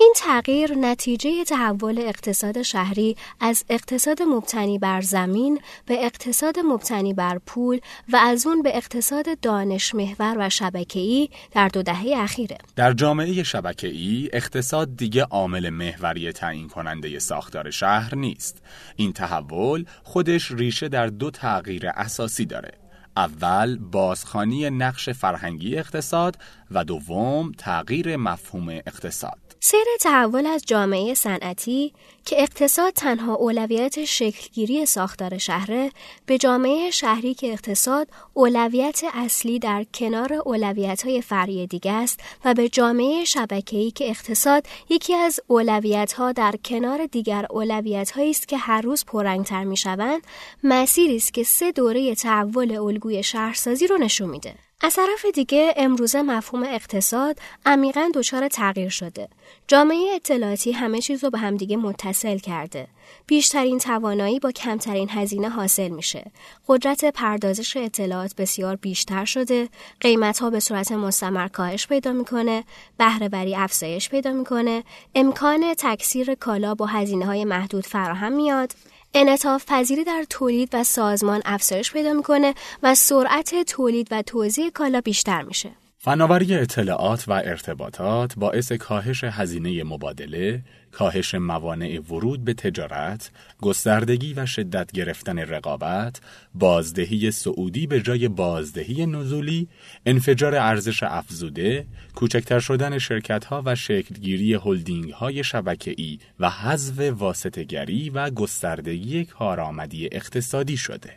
این 0.01 0.13
تغییر 0.17 0.75
نتیجه 0.75 1.45
تحول 1.45 1.99
اقتصاد 1.99 2.63
شهری 2.63 3.17
از 3.41 3.65
اقتصاد 3.69 4.23
مبتنی 4.23 4.79
بر 4.79 5.01
زمین 5.01 5.61
به 5.87 6.05
اقتصاد 6.05 6.59
مبتنی 6.59 7.15
بر 7.15 7.39
پول 7.47 7.81
و 8.13 8.17
از 8.17 8.47
اون 8.47 8.63
به 8.63 8.77
اقتصاد 8.77 9.41
دانش 9.41 9.95
محور 9.95 10.37
و 10.39 10.51
شبکه‌ای 10.51 11.29
در 11.53 11.69
دو 11.69 11.83
دهه 11.83 12.13
اخیره. 12.17 12.59
در 12.77 12.93
جامعه 12.93 13.43
شبکه‌ای 13.43 14.31
اقتصاد 14.33 14.97
دیگه 14.97 15.23
عامل 15.23 15.71
محوری 15.71 16.33
تعیین 16.33 16.69
کننده 16.69 17.19
ساختار 17.19 17.71
شهر 17.71 18.15
نیست. 18.15 18.63
این 18.97 19.13
تحول 19.13 19.85
خودش 20.03 20.51
ریشه 20.51 20.89
در 20.89 21.07
دو 21.07 21.31
تغییر 21.31 21.89
اساسی 21.89 22.45
داره. 22.45 22.73
اول 23.17 23.79
بازخانی 23.79 24.71
نقش 24.71 25.09
فرهنگی 25.09 25.79
اقتصاد 25.79 26.39
و 26.71 26.85
دوم 26.85 27.53
تغییر 27.59 28.17
مفهوم 28.17 28.69
اقتصاد. 28.69 29.46
سیر 29.69 29.87
تحول 30.01 30.47
از 30.47 30.63
جامعه 30.67 31.15
صنعتی 31.15 31.93
که 32.25 32.43
اقتصاد 32.43 32.93
تنها 32.93 33.35
اولویت 33.35 34.05
شکلگیری 34.05 34.87
ساختار 34.87 35.39
شهره 35.39 35.91
به 36.27 36.39
جامعه 36.39 36.91
شهری 36.91 37.35
که 37.35 37.53
اقتصاد 37.53 38.09
اولویت 38.35 39.03
اصلی 39.15 39.59
در 39.59 39.87
کنار 39.95 40.33
اولویت 40.33 41.03
های 41.03 41.23
فرعی 41.23 41.67
دیگه 41.67 41.93
است 41.93 42.21
و 42.45 42.55
به 42.55 42.69
جامعه 42.69 43.25
شبکه‌ای 43.25 43.91
که 43.91 44.11
اقتصاد 44.11 44.67
یکی 44.89 45.15
از 45.15 45.41
اولویت 45.47 46.13
ها 46.13 46.33
در 46.33 46.55
کنار 46.65 47.07
دیگر 47.07 47.47
اولویت 47.51 48.13
است 48.19 48.49
که 48.49 48.57
هر 48.57 48.81
روز 48.81 49.05
پررنگتر 49.05 49.65
می‌شوند 49.65 50.23
مسیری 50.65 51.17
است 51.17 51.35
که 51.35 51.43
سه 51.43 51.73
دوره 51.73 52.15
تحول 52.15 52.77
الگوی 52.77 53.23
شهرسازی 53.23 53.87
رو 53.87 53.99
نشون 53.99 54.31
میده. 54.31 54.66
از 54.81 54.95
طرف 54.95 55.25
دیگه 55.35 55.75
امروزه 55.77 56.23
مفهوم 56.23 56.63
اقتصاد 56.63 57.39
عمیقا 57.67 58.11
دچار 58.15 58.49
تغییر 58.49 58.89
شده. 58.89 59.29
جامعه 59.69 60.15
اطلاعاتی 60.15 60.73
همه 60.73 61.01
چیز 61.01 61.25
رو 61.25 61.31
به 61.31 61.39
همدیگه 61.39 61.77
متصل 61.77 62.39
کرده. 62.39 62.89
بیشترین 63.27 63.79
توانایی 63.79 64.41
با 64.41 64.53
کمترین 64.53 65.09
هزینه 65.11 65.49
حاصل 65.49 65.89
میشه. 65.89 66.31
قدرت 66.69 67.05
پردازش 67.05 67.77
اطلاعات 67.77 68.35
بسیار 68.35 68.77
بیشتر 68.77 69.25
شده. 69.25 69.69
قیمت 70.01 70.39
ها 70.39 70.51
به 70.51 70.61
صورت 70.61 70.93
مستمر 70.93 71.49
کاهش 71.49 71.87
پیدا 71.87 72.13
می‌کنه. 72.13 72.65
بهره 72.99 73.29
وری 73.33 73.57
افزایش 73.57 74.09
پیدا 74.09 74.33
می‌کنه. 74.33 74.85
امکان 75.15 75.75
تکثیر 75.79 76.35
کالا 76.35 76.75
با 76.75 76.87
هزینه 76.87 77.27
های 77.27 77.45
محدود 77.45 77.87
فراهم 77.87 78.33
میاد. 78.33 78.73
انعطاف 79.19 79.65
پذیری 79.69 80.05
در 80.05 80.25
تولید 80.31 80.69
و 80.73 80.85
سازمان 80.85 81.43
افزایش 81.45 81.93
پیدا 81.93 82.13
می‌کنه 82.13 82.55
و 82.83 82.95
سرعت 82.95 83.63
تولید 83.67 84.09
و 84.11 84.23
توزیع 84.23 84.71
کالا 84.71 85.01
بیشتر 85.01 85.43
میشه. 85.43 85.71
فناوری 85.99 86.55
اطلاعات 86.55 87.25
و 87.29 87.33
ارتباطات 87.33 88.35
باعث 88.37 88.73
کاهش 88.73 89.25
هزینه 89.25 89.85
مبادله، 89.85 90.63
کاهش 90.97 91.35
موانع 91.35 92.01
ورود 92.01 92.45
به 92.45 92.55
تجارت، 92.55 93.31
گستردگی 93.61 94.35
و 94.35 94.47
شدت 94.47 94.93
گرفتن 94.93 95.39
رقابت، 95.39 96.21
بازدهی 96.55 97.31
سعودی 97.31 97.87
به 97.87 98.01
جای 98.01 98.29
بازدهی 98.29 99.07
نزولی، 99.07 99.69
انفجار 100.07 100.55
ارزش 100.55 101.03
افزوده، 101.03 101.87
کوچکتر 102.15 102.59
شدن 102.59 102.99
شرکتها 102.99 103.63
و 103.67 103.75
شکلگیری 103.75 104.55
هلدینگ 104.55 105.11
های 105.11 105.45
شبکه‌ای 105.45 106.19
و 106.41 106.51
حذف 106.51 106.99
واسطگری 106.99 108.11
و 108.11 108.31
گستردگی 108.31 109.25
کارآمدی 109.25 110.09
اقتصادی 110.13 110.77
شده. 110.77 111.13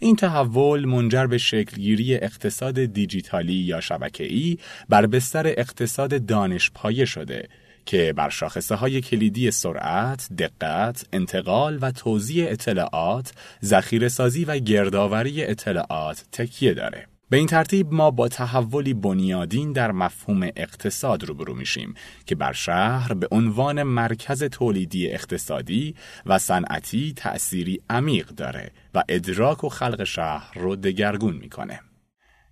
این 0.00 0.16
تحول 0.16 0.84
منجر 0.84 1.26
به 1.26 1.38
شکلگیری 1.38 2.14
اقتصاد 2.14 2.84
دیجیتالی 2.84 3.52
یا 3.52 3.80
شبکه‌ای 3.80 4.58
بر 4.88 5.06
بستر 5.06 5.46
اقتصاد 5.46 6.26
دانش 6.26 6.70
پایه 6.74 7.04
شده 7.04 7.48
که 7.88 8.12
بر 8.16 8.28
شاخصه 8.28 8.74
های 8.74 9.00
کلیدی 9.00 9.50
سرعت، 9.50 10.28
دقت، 10.38 11.06
انتقال 11.12 11.78
و 11.82 11.90
توزیع 11.90 12.50
اطلاعات، 12.50 13.32
ذخیره 13.64 14.08
سازی 14.08 14.44
و 14.44 14.58
گردآوری 14.58 15.44
اطلاعات 15.44 16.24
تکیه 16.32 16.74
داره. 16.74 17.06
به 17.30 17.36
این 17.36 17.46
ترتیب 17.46 17.92
ما 17.92 18.10
با 18.10 18.28
تحولی 18.28 18.94
بنیادین 18.94 19.72
در 19.72 19.92
مفهوم 19.92 20.48
اقتصاد 20.56 21.24
روبرو 21.24 21.54
میشیم 21.54 21.94
که 22.26 22.34
بر 22.34 22.52
شهر 22.52 23.14
به 23.14 23.28
عنوان 23.30 23.82
مرکز 23.82 24.44
تولیدی 24.44 25.10
اقتصادی 25.10 25.94
و 26.26 26.38
صنعتی 26.38 27.12
تأثیری 27.16 27.80
عمیق 27.90 28.26
داره 28.26 28.70
و 28.94 29.02
ادراک 29.08 29.64
و 29.64 29.68
خلق 29.68 30.04
شهر 30.04 30.58
رو 30.58 30.76
دگرگون 30.76 31.36
می‌کنه. 31.36 31.80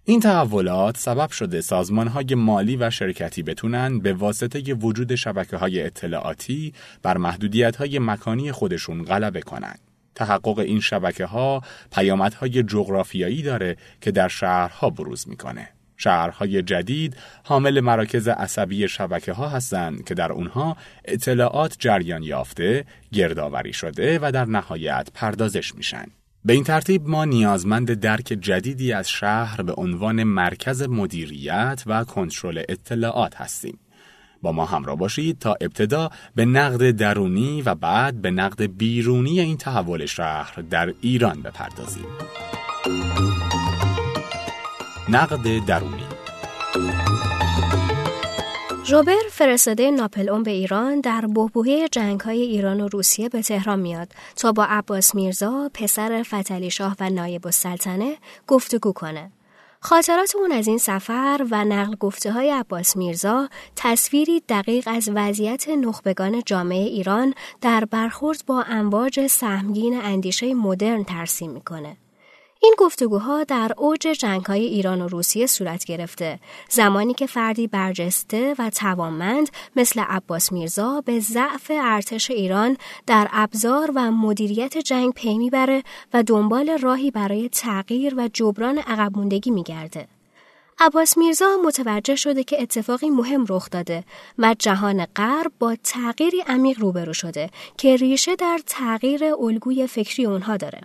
این 0.08 0.20
تحولات 0.20 0.96
سبب 0.96 1.30
شده 1.30 1.60
سازمان 1.60 2.08
های 2.08 2.34
مالی 2.34 2.76
و 2.76 2.90
شرکتی 2.90 3.42
بتونن 3.42 3.98
به 3.98 4.12
واسطه 4.12 4.74
وجود 4.74 5.14
شبکه 5.14 5.56
های 5.56 5.82
اطلاعاتی 5.82 6.72
بر 7.02 7.16
محدودیت 7.16 7.76
های 7.76 7.98
مکانی 7.98 8.52
خودشون 8.52 9.04
غلبه 9.04 9.40
کنند. 9.40 9.78
تحقق 10.14 10.58
این 10.58 10.80
شبکه 10.80 11.24
ها 11.24 11.62
پیامدهای 11.92 12.62
جغرافیایی 12.62 13.42
داره 13.42 13.76
که 14.00 14.10
در 14.10 14.28
شهرها 14.28 14.90
بروز 14.90 15.28
می‌کنه. 15.28 15.68
شهرهای 15.96 16.62
جدید 16.62 17.16
حامل 17.44 17.80
مراکز 17.80 18.28
عصبی 18.28 18.88
شبکه 18.88 19.32
ها 19.32 19.48
هستند 19.48 20.04
که 20.04 20.14
در 20.14 20.32
اونها 20.32 20.76
اطلاعات 21.04 21.76
جریان 21.78 22.22
یافته، 22.22 22.84
گردآوری 23.12 23.72
شده 23.72 24.18
و 24.22 24.32
در 24.32 24.44
نهایت 24.44 25.08
پردازش 25.14 25.74
میشن. 25.74 26.06
به 26.46 26.52
این 26.52 26.64
ترتیب 26.64 27.08
ما 27.08 27.24
نیازمند 27.24 27.94
درک 27.94 28.24
جدیدی 28.24 28.92
از 28.92 29.08
شهر 29.08 29.62
به 29.62 29.72
عنوان 29.72 30.22
مرکز 30.22 30.82
مدیریت 30.82 31.82
و 31.86 32.04
کنترل 32.04 32.62
اطلاعات 32.68 33.36
هستیم. 33.36 33.78
با 34.42 34.52
ما 34.52 34.64
همراه 34.64 34.96
باشید 34.96 35.38
تا 35.38 35.56
ابتدا 35.60 36.10
به 36.34 36.44
نقد 36.44 36.90
درونی 36.90 37.62
و 37.62 37.74
بعد 37.74 38.22
به 38.22 38.30
نقد 38.30 38.62
بیرونی 38.62 39.40
این 39.40 39.56
تحول 39.56 40.06
شهر 40.06 40.64
در 40.70 40.94
ایران 41.00 41.42
بپردازیم. 41.42 42.06
نقد 45.08 45.64
درونی 45.66 46.15
روبر 48.88 49.16
فرستاده 49.30 49.90
ناپلئون 49.90 50.42
به 50.42 50.50
ایران 50.50 51.00
در 51.00 51.26
بحبوحه 51.26 51.88
جنگ 51.88 52.20
های 52.20 52.40
ایران 52.40 52.80
و 52.80 52.88
روسیه 52.88 53.28
به 53.28 53.42
تهران 53.42 53.78
میاد 53.78 54.12
تا 54.36 54.52
با 54.52 54.64
عباس 54.64 55.14
میرزا 55.14 55.70
پسر 55.74 56.22
فتلی 56.22 56.70
شاه 56.70 56.96
و 57.00 57.10
نایب 57.10 57.46
السلطنه 57.46 58.16
گفتگو 58.46 58.92
کنه. 58.92 59.32
خاطرات 59.80 60.36
اون 60.36 60.52
از 60.52 60.66
این 60.66 60.78
سفر 60.78 61.46
و 61.50 61.64
نقل 61.64 61.94
گفته 61.96 62.32
های 62.32 62.50
عباس 62.50 62.96
میرزا 62.96 63.48
تصویری 63.76 64.42
دقیق 64.48 64.88
از 64.92 65.10
وضعیت 65.14 65.68
نخبگان 65.68 66.42
جامعه 66.46 66.84
ایران 66.84 67.34
در 67.60 67.84
برخورد 67.84 68.42
با 68.46 68.62
امواج 68.68 69.26
سهمگین 69.26 70.00
اندیشه 70.00 70.54
مدرن 70.54 71.04
ترسیم 71.04 71.50
می‌کنه. 71.50 71.96
این 72.66 72.74
گفتگوها 72.78 73.44
در 73.44 73.72
اوج 73.76 74.00
جنگهای 74.00 74.64
ایران 74.64 75.02
و 75.02 75.08
روسیه 75.08 75.46
صورت 75.46 75.84
گرفته 75.84 76.38
زمانی 76.70 77.14
که 77.14 77.26
فردی 77.26 77.66
برجسته 77.66 78.54
و 78.58 78.70
توانمند 78.70 79.48
مثل 79.76 80.00
عباس 80.00 80.52
میرزا 80.52 81.00
به 81.00 81.20
ضعف 81.20 81.70
ارتش 81.74 82.30
ایران 82.30 82.76
در 83.06 83.28
ابزار 83.32 83.92
و 83.94 84.10
مدیریت 84.10 84.78
جنگ 84.78 85.12
پی 85.12 85.38
می‌بره 85.38 85.82
و 86.14 86.22
دنبال 86.22 86.78
راهی 86.78 87.10
برای 87.10 87.48
تغییر 87.48 88.14
و 88.16 88.28
جبران 88.32 88.78
عقب 88.78 89.16
موندگی 89.16 89.50
میگرده 89.50 90.08
عباس 90.78 91.18
میرزا 91.18 91.56
متوجه 91.64 92.16
شده 92.16 92.44
که 92.44 92.62
اتفاقی 92.62 93.10
مهم 93.10 93.46
رخ 93.48 93.70
داده 93.70 94.04
و 94.38 94.54
جهان 94.58 95.06
غرب 95.16 95.52
با 95.58 95.76
تغییری 95.84 96.40
عمیق 96.40 96.80
روبرو 96.80 97.12
شده 97.12 97.50
که 97.76 97.96
ریشه 97.96 98.36
در 98.36 98.60
تغییر 98.66 99.24
الگوی 99.24 99.86
فکری 99.86 100.26
اونها 100.26 100.56
داره. 100.56 100.80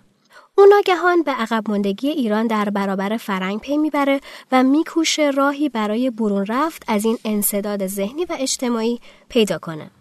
او 0.62 0.68
ناگهان 0.68 1.24
به 1.24 1.32
عقب 1.32 1.64
ماندگی 1.70 2.10
ایران 2.10 2.48
در 2.48 2.70
برابر 2.70 3.18
فرنگ 3.18 3.60
پی 3.60 3.78
می‌بره 3.78 4.20
و 4.52 4.64
میکوشه 4.64 5.30
راهی 5.30 5.70
برای 5.70 6.10
برون 6.10 6.46
رفت 6.46 6.84
از 6.88 7.06
این 7.06 7.18
انصداد 7.26 7.88
ذهنی 7.88 8.26
و 8.26 8.36
اجتماعی 8.40 9.00
پیدا 9.30 9.58
کنه. 9.58 9.92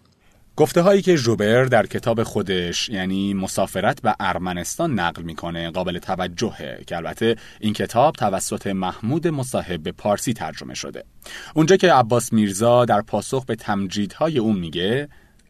گفته 0.55 0.81
هایی 0.81 1.01
که 1.01 1.17
جوبر 1.17 1.63
در 1.63 1.85
کتاب 1.85 2.23
خودش 2.23 2.89
یعنی 2.89 3.33
مسافرت 3.33 4.01
به 4.01 4.15
ارمنستان 4.19 4.99
نقل 4.99 5.21
می‌کنه 5.21 5.71
قابل 5.71 5.99
توجهه 5.99 6.83
که 6.87 6.95
البته 6.95 7.35
این 7.59 7.73
کتاب 7.73 8.15
توسط 8.15 8.67
محمود 8.67 9.27
مصاحب 9.27 9.83
به 9.83 9.91
پارسی 9.91 10.33
ترجمه 10.33 10.73
شده 10.73 11.03
اونجا 11.55 11.77
که 11.77 11.93
عباس 11.93 12.33
میرزا 12.33 12.85
در 12.85 13.01
پاسخ 13.01 13.45
به 13.45 13.55
تمجیدهای 13.55 14.39
اون 14.39 14.59
میگه 14.59 15.09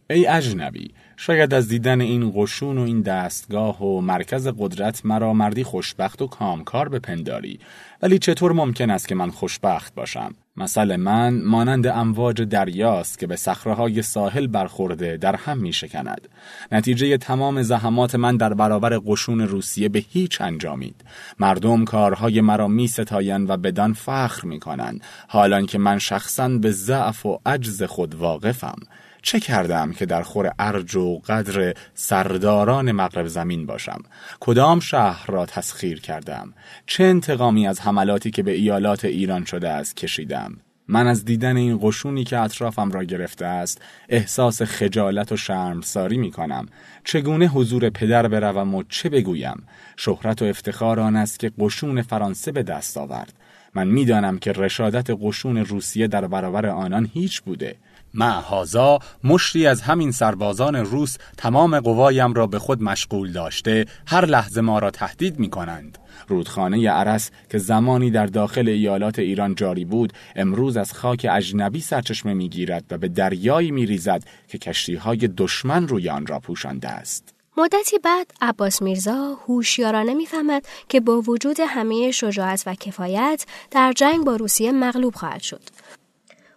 ای 0.09 0.27
اجنبی 0.27 0.93
شاید 1.23 1.53
از 1.53 1.67
دیدن 1.67 2.01
این 2.01 2.31
قشون 2.35 2.77
و 2.77 2.81
این 2.81 3.01
دستگاه 3.01 3.83
و 3.83 4.01
مرکز 4.01 4.47
قدرت 4.59 5.05
مرا 5.05 5.33
مردی 5.33 5.63
خوشبخت 5.63 6.21
و 6.21 6.27
کامکار 6.27 6.89
بپنداری 6.89 7.59
ولی 8.01 8.19
چطور 8.19 8.51
ممکن 8.51 8.89
است 8.89 9.07
که 9.07 9.15
من 9.15 9.31
خوشبخت 9.31 9.95
باشم 9.95 10.35
مثل 10.57 10.95
من 10.95 11.41
مانند 11.41 11.87
امواج 11.87 12.41
دریاست 12.41 13.19
که 13.19 13.27
به 13.27 13.35
صخره 13.35 14.01
ساحل 14.01 14.47
برخورده 14.47 15.17
در 15.17 15.35
هم 15.35 15.57
می 15.57 15.73
شکند. 15.73 16.27
نتیجه 16.71 17.17
تمام 17.17 17.61
زحمات 17.61 18.15
من 18.15 18.37
در 18.37 18.53
برابر 18.53 18.99
قشون 19.05 19.41
روسیه 19.41 19.89
به 19.89 19.99
هیچ 20.09 20.41
انجامید. 20.41 21.03
مردم 21.39 21.85
کارهای 21.85 22.41
مرا 22.41 22.67
می 22.67 22.87
ستاین 22.87 23.47
و 23.47 23.57
بدان 23.57 23.93
فخر 23.93 24.47
می 24.47 24.59
کنند. 24.59 25.03
حالان 25.27 25.65
که 25.65 25.77
من 25.77 25.99
شخصا 25.99 26.49
به 26.49 26.71
ضعف 26.71 27.25
و 27.25 27.39
عجز 27.45 27.83
خود 27.83 28.15
واقفم. 28.15 28.79
چه 29.21 29.39
کردم 29.39 29.91
که 29.91 30.05
در 30.05 30.21
خور 30.21 30.51
ارج 30.59 30.95
و 30.95 31.19
قدر 31.19 31.73
سرداران 31.93 32.91
مغرب 32.91 33.27
زمین 33.27 33.65
باشم؟ 33.65 34.03
کدام 34.39 34.79
شهر 34.79 35.25
را 35.27 35.45
تسخیر 35.45 36.01
کردم؟ 36.01 36.53
چه 36.85 37.03
انتقامی 37.03 37.67
از 37.67 37.81
حملاتی 37.81 38.31
که 38.31 38.43
به 38.43 38.51
ایالات 38.51 39.05
ایران 39.05 39.45
شده 39.45 39.69
است 39.69 39.97
کشیدم؟ 39.97 40.57
من 40.87 41.07
از 41.07 41.25
دیدن 41.25 41.57
این 41.57 41.79
قشونی 41.81 42.23
که 42.23 42.39
اطرافم 42.39 42.91
را 42.91 43.03
گرفته 43.03 43.45
است 43.45 43.81
احساس 44.09 44.61
خجالت 44.61 45.31
و 45.31 45.37
شرمساری 45.37 46.17
می 46.17 46.31
کنم. 46.31 46.65
چگونه 47.03 47.47
حضور 47.47 47.89
پدر 47.89 48.27
بروم 48.27 48.75
و 48.75 48.83
چه 48.89 49.09
بگویم؟ 49.09 49.63
شهرت 49.97 50.41
و 50.41 50.45
افتخار 50.45 50.99
آن 50.99 51.15
است 51.15 51.39
که 51.39 51.51
قشون 51.59 52.01
فرانسه 52.01 52.51
به 52.51 52.63
دست 52.63 52.97
آورد. 52.97 53.33
من 53.75 53.87
می‌دانم 53.87 54.37
که 54.37 54.51
رشادت 54.51 55.09
قشون 55.21 55.57
روسیه 55.57 56.07
در 56.07 56.27
برابر 56.27 56.65
آنان 56.65 57.09
هیچ 57.13 57.41
بوده. 57.41 57.75
معهازا 58.13 58.99
مشتی 59.23 59.67
از 59.67 59.81
همین 59.81 60.11
سربازان 60.11 60.75
روس 60.75 61.17
تمام 61.37 61.79
قوایم 61.79 62.33
را 62.33 62.47
به 62.47 62.59
خود 62.59 62.83
مشغول 62.83 63.31
داشته 63.31 63.85
هر 64.07 64.25
لحظه 64.25 64.61
ما 64.61 64.79
را 64.79 64.91
تهدید 64.91 65.39
می 65.39 65.49
کنند. 65.49 65.97
رودخانه 66.27 66.89
عرس 66.89 67.31
که 67.49 67.57
زمانی 67.57 68.11
در 68.11 68.25
داخل 68.25 68.69
ایالات 68.69 69.19
ایران 69.19 69.55
جاری 69.55 69.85
بود 69.85 70.13
امروز 70.35 70.77
از 70.77 70.93
خاک 70.93 71.27
اجنبی 71.31 71.81
سرچشمه 71.81 72.33
می 72.33 72.49
گیرد 72.49 72.85
و 72.91 72.97
به 72.97 73.07
دریایی 73.07 73.71
می 73.71 73.85
ریزد 73.85 74.23
که 74.47 74.57
کشتی 74.57 74.95
های 74.95 75.17
دشمن 75.37 75.87
روی 75.87 76.09
آن 76.09 76.27
را 76.27 76.39
پوشانده 76.39 76.87
است. 76.87 77.33
مدتی 77.57 77.99
بعد 77.99 78.31
عباس 78.41 78.81
میرزا 78.81 79.37
هوشیارانه 79.47 80.13
می‌فهمد 80.13 80.65
که 80.89 80.99
با 80.99 81.21
وجود 81.21 81.57
همه 81.67 82.11
شجاعت 82.11 82.63
و 82.65 82.75
کفایت 82.75 83.45
در 83.71 83.93
جنگ 83.95 84.25
با 84.25 84.35
روسیه 84.35 84.71
مغلوب 84.71 85.15
خواهد 85.15 85.41
شد 85.41 85.61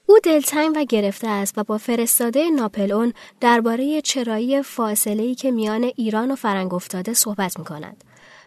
او 0.07 0.19
دلتنگ 0.23 0.73
و 0.77 0.85
گرفته 0.85 1.29
است 1.29 1.59
و 1.59 1.65
با 1.65 1.79
فرستاده 1.79 2.51
ناپلئون 2.51 3.13
درباره 3.41 4.01
چرایی 4.01 4.63
فاصله 4.63 5.35
که 5.35 5.51
میان 5.51 5.91
ایران 5.97 6.31
و 6.31 6.35
فرنگ 6.35 6.75
افتاده 6.75 7.15
صحبت 7.15 7.59
می 7.59 7.65
کند. 7.65 8.05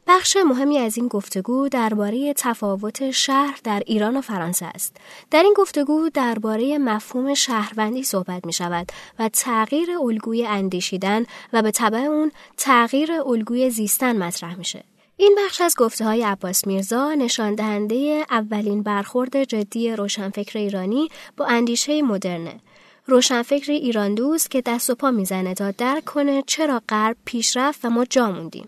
بخش 0.07 0.37
مهمی 0.37 0.77
از 0.77 0.97
این 0.97 1.07
گفتگو 1.07 1.69
درباره 1.69 2.33
تفاوت 2.33 3.11
شهر 3.11 3.59
در 3.63 3.83
ایران 3.85 4.17
و 4.17 4.21
فرانسه 4.21 4.65
است. 4.65 4.95
در 5.31 5.43
این 5.43 5.53
گفتگو 5.57 6.09
درباره 6.09 6.77
مفهوم 6.77 7.33
شهروندی 7.33 8.03
صحبت 8.03 8.45
می 8.45 8.53
شود 8.53 8.91
و 9.19 9.29
تغییر 9.29 9.89
الگوی 9.91 10.45
اندیشیدن 10.45 11.25
و 11.53 11.61
به 11.61 11.71
طبع 11.71 11.99
اون 11.99 12.31
تغییر 12.57 13.11
الگوی 13.11 13.69
زیستن 13.69 14.17
مطرح 14.17 14.57
میشه. 14.57 14.83
این 15.19 15.37
بخش 15.45 15.61
از 15.61 15.75
گفته 15.77 16.05
های 16.05 16.23
عباس 16.23 16.67
میرزا 16.67 17.13
نشان 17.13 17.55
دهنده 17.55 18.25
اولین 18.29 18.83
برخورد 18.83 19.43
جدی 19.43 19.91
روشنفکر 19.91 20.59
ایرانی 20.59 21.09
با 21.37 21.45
اندیشه 21.45 22.01
مدرنه. 22.01 22.59
روشنفکر 23.05 23.71
ایران 23.71 24.15
دوست 24.15 24.51
که 24.51 24.61
دست 24.61 24.89
و 24.89 24.95
پا 24.95 25.11
می‌زنه 25.11 25.53
تا 25.53 25.71
درک 25.71 26.05
کنه 26.05 26.43
چرا 26.47 26.81
غرب 26.89 27.17
پیشرفت 27.25 27.85
و 27.85 27.89
ما 27.89 28.05
جا 28.05 28.31
موندیم. 28.31 28.67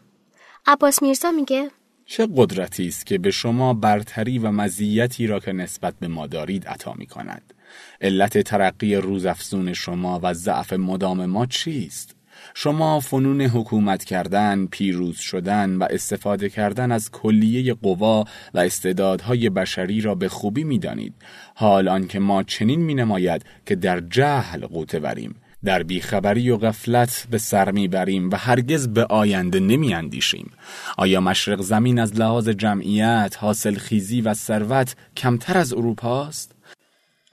عباس 0.65 1.01
میرزا 1.01 1.31
میگه 1.31 1.71
چه 2.05 2.27
قدرتی 2.35 2.87
است 2.87 3.05
که 3.05 3.17
به 3.17 3.31
شما 3.31 3.73
برتری 3.73 4.39
و 4.39 4.51
مزیتی 4.51 5.27
را 5.27 5.39
که 5.39 5.53
نسبت 5.53 5.93
به 5.99 6.07
ما 6.07 6.27
دارید 6.27 6.67
عطا 6.67 6.93
می 6.93 7.05
کند. 7.05 7.53
علت 8.01 8.37
ترقی 8.41 8.95
روزافزون 8.95 9.73
شما 9.73 10.19
و 10.23 10.33
ضعف 10.33 10.73
مدام 10.73 11.25
ما 11.25 11.45
چیست؟ 11.45 12.18
شما 12.53 12.99
فنون 12.99 13.41
حکومت 13.41 14.03
کردن، 14.03 14.65
پیروز 14.65 15.17
شدن 15.17 15.75
و 15.75 15.87
استفاده 15.89 16.49
کردن 16.49 16.91
از 16.91 17.11
کلیه 17.11 17.73
قوا 17.73 18.25
و 18.53 18.59
استعدادهای 18.59 19.49
بشری 19.49 20.01
را 20.01 20.15
به 20.15 20.29
خوبی 20.29 20.63
می‌دانید 20.63 21.13
حال 21.55 21.87
آنکه 21.87 22.19
ما 22.19 22.43
چنین 22.43 22.81
می 22.81 22.93
نماید 22.93 23.45
که 23.65 23.75
در 23.75 23.99
جهل 23.99 24.65
قوته 24.65 24.99
وریم 24.99 25.35
در 25.63 25.83
بیخبری 25.83 26.49
و 26.49 26.57
غفلت 26.57 27.27
به 27.31 27.37
سر 27.37 27.71
می‌بریم 27.71 28.29
و 28.29 28.35
هرگز 28.35 28.87
به 28.87 29.05
آینده 29.05 29.59
نمی 29.59 29.93
اندیشیم. 29.93 30.51
آیا 30.97 31.21
مشرق 31.21 31.61
زمین 31.61 31.99
از 31.99 32.19
لحاظ 32.19 32.49
جمعیت، 32.49 33.35
حاصل 33.39 33.75
خیزی 33.75 34.21
و 34.21 34.33
ثروت 34.33 34.95
کمتر 35.17 35.57
از 35.57 35.73
اروپاست؟ 35.73 36.55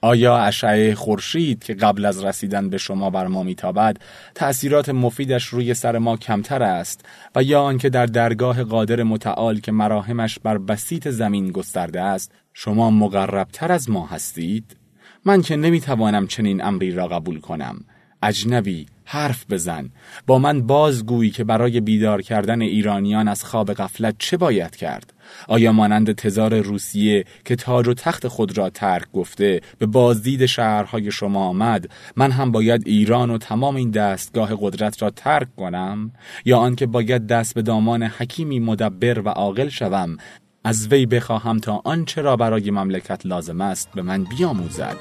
آیا 0.01 0.37
اشعه 0.37 0.95
خورشید 0.95 1.63
که 1.63 1.73
قبل 1.73 2.05
از 2.05 2.23
رسیدن 2.23 2.69
به 2.69 2.77
شما 2.77 3.09
بر 3.09 3.27
ما 3.27 3.43
میتابد 3.43 3.97
تأثیرات 4.35 4.89
مفیدش 4.89 5.45
روی 5.45 5.73
سر 5.73 5.97
ما 5.97 6.17
کمتر 6.17 6.63
است 6.63 7.05
و 7.35 7.43
یا 7.43 7.61
آنکه 7.61 7.89
در 7.89 8.05
درگاه 8.05 8.63
قادر 8.63 9.03
متعال 9.03 9.59
که 9.59 9.71
مراهمش 9.71 10.39
بر 10.39 10.57
بسیط 10.57 11.07
زمین 11.07 11.51
گسترده 11.51 12.01
است 12.01 12.31
شما 12.53 12.89
مقربتر 12.91 13.71
از 13.71 13.89
ما 13.89 14.05
هستید؟ 14.05 14.77
من 15.25 15.41
که 15.41 15.55
نمی‌توانم 15.55 16.27
چنین 16.27 16.63
امری 16.63 16.91
را 16.91 17.07
قبول 17.07 17.39
کنم 17.39 17.85
اجنبی 18.23 18.85
حرف 19.05 19.45
بزن. 19.49 19.89
با 20.27 20.39
من 20.39 20.67
بازگویی 20.67 21.31
که 21.31 21.43
برای 21.43 21.81
بیدار 21.81 22.21
کردن 22.21 22.61
ایرانیان 22.61 23.27
از 23.27 23.43
خواب 23.43 23.73
غفلت 23.73 24.15
چه 24.19 24.37
باید 24.37 24.75
کرد؟ 24.75 25.13
آیا 25.47 25.71
مانند 25.71 26.11
تزار 26.11 26.59
روسیه 26.59 27.25
که 27.45 27.55
تاج 27.55 27.87
و 27.87 27.93
تخت 27.93 28.27
خود 28.27 28.57
را 28.57 28.69
ترک 28.69 29.11
گفته 29.13 29.61
به 29.77 29.85
بازدید 29.85 30.45
شهرهای 30.45 31.11
شما 31.11 31.45
آمد 31.45 31.89
من 32.15 32.31
هم 32.31 32.51
باید 32.51 32.87
ایران 32.87 33.29
و 33.29 33.37
تمام 33.37 33.75
این 33.75 33.91
دستگاه 33.91 34.49
قدرت 34.61 35.01
را 35.01 35.09
ترک 35.09 35.55
کنم؟ 35.55 36.11
یا 36.45 36.57
آنکه 36.57 36.85
باید 36.85 37.27
دست 37.27 37.55
به 37.55 37.61
دامان 37.61 38.03
حکیمی 38.03 38.59
مدبر 38.59 39.19
و 39.19 39.29
عاقل 39.29 39.69
شوم 39.69 40.17
از 40.63 40.87
وی 40.87 41.05
بخواهم 41.05 41.59
تا 41.59 41.81
آنچه 41.85 42.21
را 42.21 42.35
برای 42.35 42.71
مملکت 42.71 43.25
لازم 43.25 43.61
است 43.61 43.89
به 43.95 44.01
من 44.01 44.23
بیاموزد. 44.23 44.97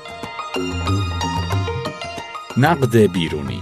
نقد 2.59 2.96
بیرونی 2.96 3.61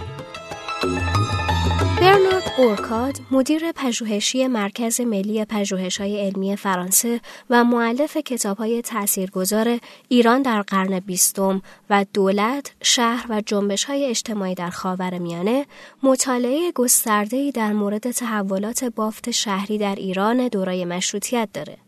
برنارد 2.00 2.52
اورکاد 2.58 3.18
مدیر 3.30 3.72
پژوهشی 3.72 4.46
مرکز 4.46 5.00
ملی 5.00 5.44
پژوهش‌های 5.44 6.20
علمی 6.20 6.56
فرانسه 6.56 7.20
و 7.50 7.64
مؤلف 7.64 8.16
کتاب‌های 8.16 8.82
تاثیرگذار 8.82 9.78
ایران 10.08 10.42
در 10.42 10.62
قرن 10.62 11.00
بیستم 11.00 11.62
و 11.90 12.04
دولت، 12.12 12.72
شهر 12.82 13.26
و 13.28 13.42
جنبش‌های 13.46 14.04
اجتماعی 14.04 14.54
در 14.54 14.70
خاورمیانه 14.70 15.66
مطالعه 16.02 16.72
گسترده‌ای 16.72 17.52
در 17.52 17.72
مورد 17.72 18.10
تحولات 18.10 18.84
بافت 18.84 19.30
شهری 19.30 19.78
در 19.78 19.94
ایران 19.94 20.48
دورای 20.48 20.84
مشروطیت 20.84 21.48
داره. 21.54 21.83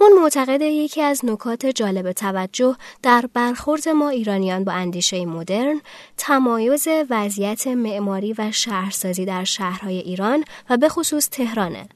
اون 0.00 0.12
معتقد 0.22 0.62
یکی 0.62 1.02
از 1.02 1.24
نکات 1.24 1.66
جالب 1.66 2.12
توجه 2.12 2.76
در 3.02 3.24
برخورد 3.34 3.88
ما 3.88 4.08
ایرانیان 4.08 4.64
با 4.64 4.72
اندیشه 4.72 5.26
مدرن 5.26 5.80
تمایز 6.16 6.88
وضعیت 7.10 7.66
معماری 7.66 8.34
و 8.38 8.52
شهرسازی 8.52 9.24
در 9.24 9.44
شهرهای 9.44 9.98
ایران 9.98 10.44
و 10.70 10.76
به 10.76 10.88
خصوص 10.88 11.28
تهرانه. 11.28 11.88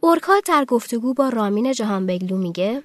اورکات 0.00 0.44
در 0.48 0.64
گفتگو 0.64 1.14
با 1.14 1.28
رامین 1.28 1.72
جهان 1.72 2.06
بگلو 2.06 2.36
میگه 2.36 2.82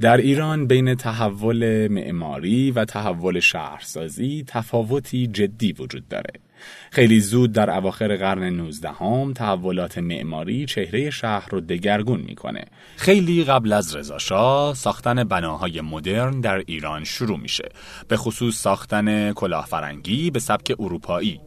در 0.00 0.16
ایران 0.16 0.66
بین 0.66 0.94
تحول 0.94 1.88
معماری 1.88 2.70
و 2.70 2.84
تحول 2.84 3.40
شهرسازی 3.40 4.44
تفاوتی 4.48 5.26
جدی 5.26 5.72
وجود 5.72 6.08
داره. 6.08 6.45
خیلی 6.90 7.20
زود 7.20 7.52
در 7.52 7.70
اواخر 7.70 8.16
قرن 8.16 8.42
19 8.42 8.88
هم 8.88 9.32
تحولات 9.32 9.98
معماری 9.98 10.66
چهره 10.66 11.10
شهر 11.10 11.48
رو 11.50 11.60
دگرگون 11.60 12.20
می‌کنه. 12.20 12.64
خیلی 12.96 13.44
قبل 13.44 13.72
از 13.72 13.96
رضاشاه 13.96 14.74
ساختن 14.74 15.24
بناهای 15.24 15.80
مدرن 15.80 16.40
در 16.40 16.62
ایران 16.66 17.04
شروع 17.04 17.38
میشه. 17.38 17.68
به 18.08 18.16
خصوص 18.16 18.56
ساختن 18.56 19.32
کلاهفرنگی 19.32 20.30
به 20.30 20.40
سبک 20.40 20.74
اروپایی. 20.78 21.40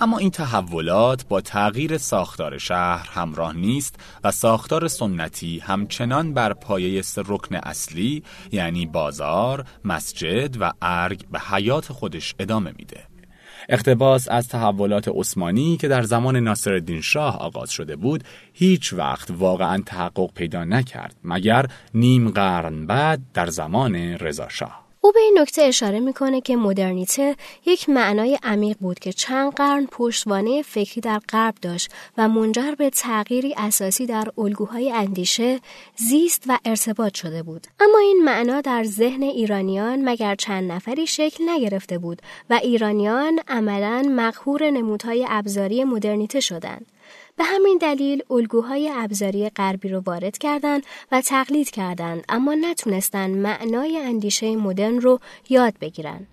اما 0.00 0.18
این 0.18 0.30
تحولات 0.30 1.26
با 1.28 1.40
تغییر 1.40 1.98
ساختار 1.98 2.58
شهر 2.58 3.08
همراه 3.12 3.56
نیست 3.56 3.96
و 4.24 4.30
ساختار 4.30 4.88
سنتی 4.88 5.58
همچنان 5.58 6.34
بر 6.34 6.52
پایه 6.52 7.02
رکن 7.16 7.56
اصلی 7.56 8.22
یعنی 8.52 8.86
بازار، 8.86 9.64
مسجد 9.84 10.56
و 10.60 10.72
ارگ 10.82 11.28
به 11.28 11.40
حیات 11.40 11.92
خودش 11.92 12.34
ادامه 12.38 12.72
میده. 12.78 13.13
اقتباس 13.68 14.28
از 14.28 14.48
تحولات 14.48 15.08
عثمانی 15.08 15.76
که 15.76 15.88
در 15.88 16.02
زمان 16.02 16.36
ناصرالدین 16.36 17.00
شاه 17.00 17.38
آغاز 17.38 17.70
شده 17.70 17.96
بود 17.96 18.24
هیچ 18.52 18.92
وقت 18.92 19.30
واقعا 19.30 19.82
تحقق 19.86 20.30
پیدا 20.34 20.64
نکرد 20.64 21.16
مگر 21.24 21.66
نیم 21.94 22.30
قرن 22.30 22.86
بعد 22.86 23.20
در 23.34 23.46
زمان 23.46 23.94
رضا 23.94 24.48
شاه. 24.48 24.83
او 25.04 25.12
به 25.12 25.20
این 25.20 25.38
نکته 25.38 25.62
اشاره 25.62 26.00
می‌کنه 26.00 26.40
که 26.40 26.56
مدرنیته 26.56 27.36
یک 27.66 27.88
معنای 27.88 28.38
عمیق 28.42 28.76
بود 28.80 28.98
که 28.98 29.12
چند 29.12 29.52
قرن 29.52 29.86
پشتوانه 29.86 30.62
فکری 30.62 31.00
در 31.00 31.20
غرب 31.28 31.54
داشت 31.62 31.90
و 32.18 32.28
منجر 32.28 32.74
به 32.78 32.90
تغییری 32.90 33.54
اساسی 33.56 34.06
در 34.06 34.28
الگوهای 34.38 34.92
اندیشه، 34.92 35.60
زیست 35.96 36.44
و 36.46 36.58
ارتباط 36.64 37.14
شده 37.14 37.42
بود. 37.42 37.66
اما 37.80 37.98
این 37.98 38.22
معنا 38.24 38.60
در 38.60 38.84
ذهن 38.84 39.22
ایرانیان 39.22 40.08
مگر 40.08 40.34
چند 40.34 40.72
نفری 40.72 41.06
شکل 41.06 41.44
نگرفته 41.48 41.98
بود 41.98 42.22
و 42.50 42.54
ایرانیان 42.62 43.40
عملا 43.48 44.06
مقهور 44.10 44.70
نمودهای 44.70 45.26
ابزاری 45.28 45.84
مدرنیته 45.84 46.40
شدند. 46.40 46.86
به 47.36 47.44
همین 47.44 47.78
دلیل 47.78 48.22
الگوهای 48.30 48.90
ابزاری 48.94 49.48
غربی 49.48 49.88
رو 49.88 50.00
وارد 50.00 50.38
کردند 50.38 50.82
و 51.12 51.20
تقلید 51.20 51.70
کردند 51.70 52.24
اما 52.28 52.54
نتونستن 52.54 53.30
معنای 53.30 53.98
اندیشه 53.98 54.56
مدرن 54.56 55.00
رو 55.00 55.20
یاد 55.48 55.74
بگیرن. 55.80 56.26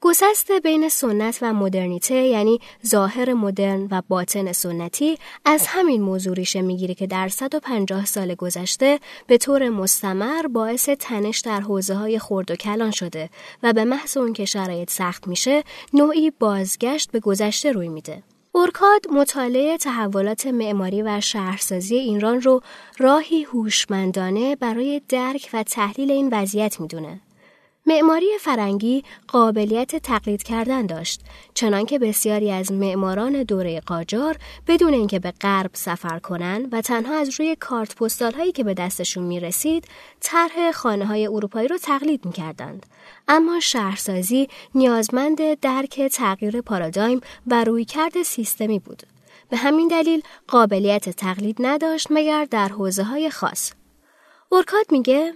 گسست 0.00 0.52
بین 0.52 0.88
سنت 0.88 1.38
و 1.42 1.52
مدرنیته 1.52 2.14
یعنی 2.14 2.60
ظاهر 2.86 3.32
مدرن 3.32 3.88
و 3.90 4.02
باطن 4.08 4.52
سنتی 4.52 5.18
از 5.44 5.66
همین 5.66 6.02
موضوع 6.02 6.34
ریشه 6.34 6.62
می‌گیره 6.62 6.94
که 6.94 7.06
در 7.06 7.28
150 7.28 8.04
سال 8.04 8.34
گذشته 8.34 9.00
به 9.26 9.38
طور 9.38 9.68
مستمر 9.68 10.46
باعث 10.46 10.88
تنش 10.88 11.40
در 11.40 11.60
حوزه 11.60 11.94
های 11.94 12.18
خرد 12.18 12.50
و 12.50 12.56
کلان 12.56 12.90
شده 12.90 13.30
و 13.62 13.72
به 13.72 13.84
محض 13.84 14.16
اون 14.16 14.32
که 14.32 14.44
شرایط 14.44 14.90
سخت 14.90 15.28
میشه 15.28 15.64
نوعی 15.92 16.30
بازگشت 16.30 17.10
به 17.10 17.20
گذشته 17.20 17.72
روی 17.72 17.88
میده. 17.88 18.22
اورکاد 18.54 19.06
مطالعه 19.10 19.76
تحولات 19.76 20.46
معماری 20.46 21.02
و 21.02 21.20
شهرسازی 21.20 21.96
ایران 21.96 22.40
رو 22.40 22.62
راهی 22.98 23.42
هوشمندانه 23.42 24.56
برای 24.56 25.00
درک 25.08 25.50
و 25.52 25.62
تحلیل 25.62 26.10
این 26.10 26.28
وضعیت 26.32 26.80
می‌دونه. 26.80 27.20
معماری 27.86 28.26
فرنگی 28.40 29.04
قابلیت 29.28 29.96
تقلید 29.96 30.42
کردن 30.42 30.86
داشت 30.86 31.20
چنانکه 31.54 31.98
بسیاری 31.98 32.50
از 32.50 32.72
معماران 32.72 33.42
دوره 33.42 33.80
قاجار 33.80 34.36
بدون 34.66 34.94
اینکه 34.94 35.18
به 35.18 35.30
غرب 35.30 35.70
سفر 35.72 36.18
کنند 36.18 36.74
و 36.74 36.80
تنها 36.80 37.14
از 37.14 37.40
روی 37.40 37.56
کارت 37.60 37.94
پستال 37.96 38.32
هایی 38.32 38.52
که 38.52 38.64
به 38.64 38.74
دستشون 38.74 39.24
می 39.24 39.40
رسید 39.40 39.88
طرح 40.20 40.72
خانه 40.72 41.06
های 41.06 41.26
اروپایی 41.26 41.68
رو 41.68 41.78
تقلید 41.78 42.24
می 42.24 42.32
کردند. 42.32 42.86
اما 43.28 43.60
شهرسازی 43.60 44.48
نیازمند 44.74 45.60
درک 45.60 46.00
تغییر 46.00 46.60
پارادایم 46.60 47.20
و 47.46 47.64
رویکرد 47.64 48.22
سیستمی 48.22 48.78
بود. 48.78 49.02
به 49.48 49.56
همین 49.56 49.88
دلیل 49.88 50.22
قابلیت 50.48 51.08
تقلید 51.08 51.56
نداشت 51.60 52.06
مگر 52.10 52.44
در 52.44 52.68
حوزه 52.68 53.02
های 53.02 53.30
خاص. 53.30 53.72
اورکاد 54.48 54.86
میگه 54.90 55.34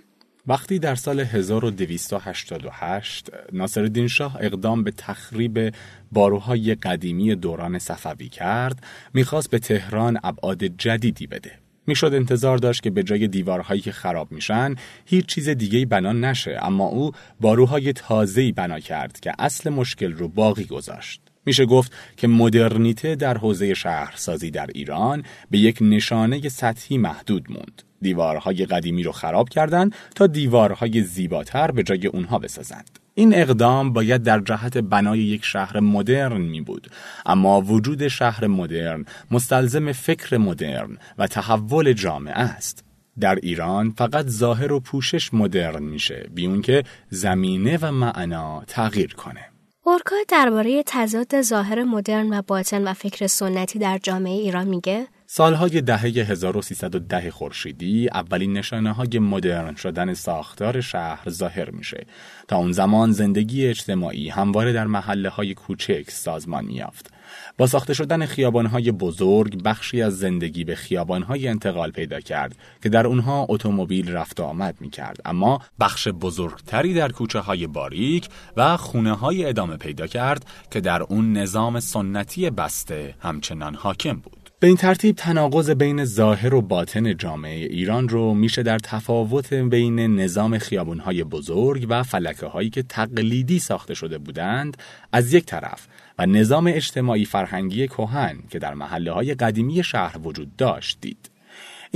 وقتی 0.48 0.78
در 0.78 0.94
سال 0.94 1.20
1288 1.20 3.30
ناصرالدین 3.52 4.08
شاه 4.08 4.36
اقدام 4.40 4.84
به 4.84 4.90
تخریب 4.90 5.74
باروهای 6.12 6.74
قدیمی 6.74 7.34
دوران 7.34 7.78
صفوی 7.78 8.28
کرد 8.28 8.84
می‌خواست 9.14 9.50
به 9.50 9.58
تهران 9.58 10.18
ابعاد 10.24 10.64
جدیدی 10.64 11.26
بده. 11.26 11.52
می‌شد 11.86 12.14
انتظار 12.14 12.58
داشت 12.58 12.82
که 12.82 12.90
به 12.90 13.02
جای 13.02 13.28
دیوارهایی 13.28 13.80
که 13.80 13.92
خراب 13.92 14.32
میشن 14.32 14.74
هیچ 15.06 15.26
چیز 15.26 15.48
دیگه 15.48 15.86
بنا 15.86 16.12
نشه. 16.12 16.58
اما 16.62 16.84
او 16.84 17.12
باروهای 17.40 17.92
تازه‌ای 17.92 18.52
بنا 18.52 18.80
کرد 18.80 19.20
که 19.20 19.32
اصل 19.38 19.70
مشکل 19.70 20.12
رو 20.12 20.28
باقی 20.28 20.64
گذاشت. 20.64 21.20
میشه 21.46 21.66
گفت 21.66 21.92
که 22.16 22.28
مدرنیته 22.28 23.14
در 23.14 23.38
حوزه 23.38 23.74
شهرسازی 23.74 24.50
در 24.50 24.66
ایران 24.74 25.22
به 25.50 25.58
یک 25.58 25.78
نشانه 25.80 26.48
سطحی 26.48 26.98
محدود 26.98 27.46
موند. 27.50 27.82
دیوارهای 28.02 28.66
قدیمی 28.66 29.02
رو 29.02 29.12
خراب 29.12 29.48
کردند 29.48 29.94
تا 30.14 30.26
دیوارهای 30.26 31.02
زیباتر 31.02 31.70
به 31.70 31.82
جای 31.82 32.06
اونها 32.06 32.38
بسازند. 32.38 32.98
این 33.14 33.34
اقدام 33.34 33.92
باید 33.92 34.22
در 34.22 34.40
جهت 34.40 34.78
بنای 34.78 35.18
یک 35.18 35.44
شهر 35.44 35.80
مدرن 35.80 36.40
می 36.40 36.60
بود 36.60 36.90
اما 37.26 37.60
وجود 37.60 38.08
شهر 38.08 38.46
مدرن 38.46 39.04
مستلزم 39.30 39.92
فکر 39.92 40.36
مدرن 40.36 40.98
و 41.18 41.26
تحول 41.26 41.92
جامعه 41.92 42.34
است. 42.34 42.84
در 43.20 43.34
ایران 43.34 43.90
فقط 43.90 44.26
ظاهر 44.28 44.72
و 44.72 44.80
پوشش 44.80 45.34
مدرن 45.34 45.82
میشه 45.82 46.26
بیون 46.34 46.62
که 46.62 46.84
زمینه 47.10 47.78
و 47.82 47.92
معنا 47.92 48.64
تغییر 48.66 49.14
کنه. 49.14 49.44
اورکا 49.82 50.16
درباره 50.28 50.82
تضاد 50.86 51.42
ظاهر 51.42 51.84
مدرن 51.84 52.38
و 52.38 52.42
باطن 52.42 52.88
و 52.88 52.92
فکر 52.92 53.26
سنتی 53.26 53.78
در 53.78 53.98
جامعه 54.02 54.32
ایران 54.32 54.68
میگه؟ 54.68 55.06
سالهای 55.28 55.80
دهه 55.80 56.00
1310 56.00 57.30
خورشیدی 57.30 58.08
اولین 58.08 58.52
نشانه 58.52 58.92
های 58.92 59.18
مدرن 59.18 59.74
شدن 59.74 60.14
ساختار 60.14 60.80
شهر 60.80 61.30
ظاهر 61.30 61.70
میشه. 61.70 62.06
تا 62.48 62.56
اون 62.56 62.72
زمان 62.72 63.12
زندگی 63.12 63.66
اجتماعی 63.66 64.28
همواره 64.28 64.72
در 64.72 64.86
محله 64.86 65.28
های 65.28 65.54
کوچک 65.54 66.10
سازمان 66.10 66.64
میافت 66.64 67.10
با 67.58 67.66
ساخته 67.66 67.94
شدن 67.94 68.26
خیابانهای 68.26 68.92
بزرگ 68.92 69.62
بخشی 69.62 70.02
از 70.02 70.18
زندگی 70.18 70.64
به 70.64 70.74
خیابانهای 70.74 71.48
انتقال 71.48 71.90
پیدا 71.90 72.20
کرد 72.20 72.56
که 72.82 72.88
در 72.88 73.06
اونها 73.06 73.46
اتومبیل 73.48 74.12
رفت 74.12 74.40
آمد 74.40 74.76
می 74.80 74.90
کرد 74.90 75.20
اما 75.24 75.60
بخش 75.80 76.08
بزرگتری 76.08 76.94
در 76.94 77.12
کوچه 77.12 77.38
های 77.38 77.66
باریک 77.66 78.28
و 78.56 78.76
خونه 78.76 79.12
های 79.12 79.44
ادامه 79.44 79.76
پیدا 79.76 80.06
کرد 80.06 80.46
که 80.70 80.80
در 80.80 81.02
اون 81.02 81.32
نظام 81.32 81.80
سنتی 81.80 82.50
بسته 82.50 83.14
همچنان 83.20 83.74
حاکم 83.74 84.14
بود. 84.14 84.45
به 84.66 84.68
این 84.68 84.76
ترتیب 84.76 85.16
تناقض 85.16 85.70
بین 85.70 86.04
ظاهر 86.04 86.54
و 86.54 86.62
باطن 86.62 87.16
جامعه 87.16 87.66
ایران 87.66 88.08
رو 88.08 88.34
میشه 88.34 88.62
در 88.62 88.78
تفاوت 88.78 89.54
بین 89.54 89.98
نظام 90.20 90.58
خیابونهای 90.58 91.24
بزرگ 91.24 91.86
و 91.88 92.02
فلکه 92.02 92.46
هایی 92.46 92.70
که 92.70 92.82
تقلیدی 92.82 93.58
ساخته 93.58 93.94
شده 93.94 94.18
بودند 94.18 94.76
از 95.12 95.32
یک 95.32 95.44
طرف 95.44 95.86
و 96.18 96.26
نظام 96.26 96.66
اجتماعی 96.66 97.24
فرهنگی 97.24 97.88
کهن 97.88 98.38
که 98.50 98.58
در 98.58 98.74
محله 98.74 99.12
های 99.12 99.34
قدیمی 99.34 99.84
شهر 99.84 100.18
وجود 100.18 100.56
داشت 100.56 100.98
دید. 101.00 101.35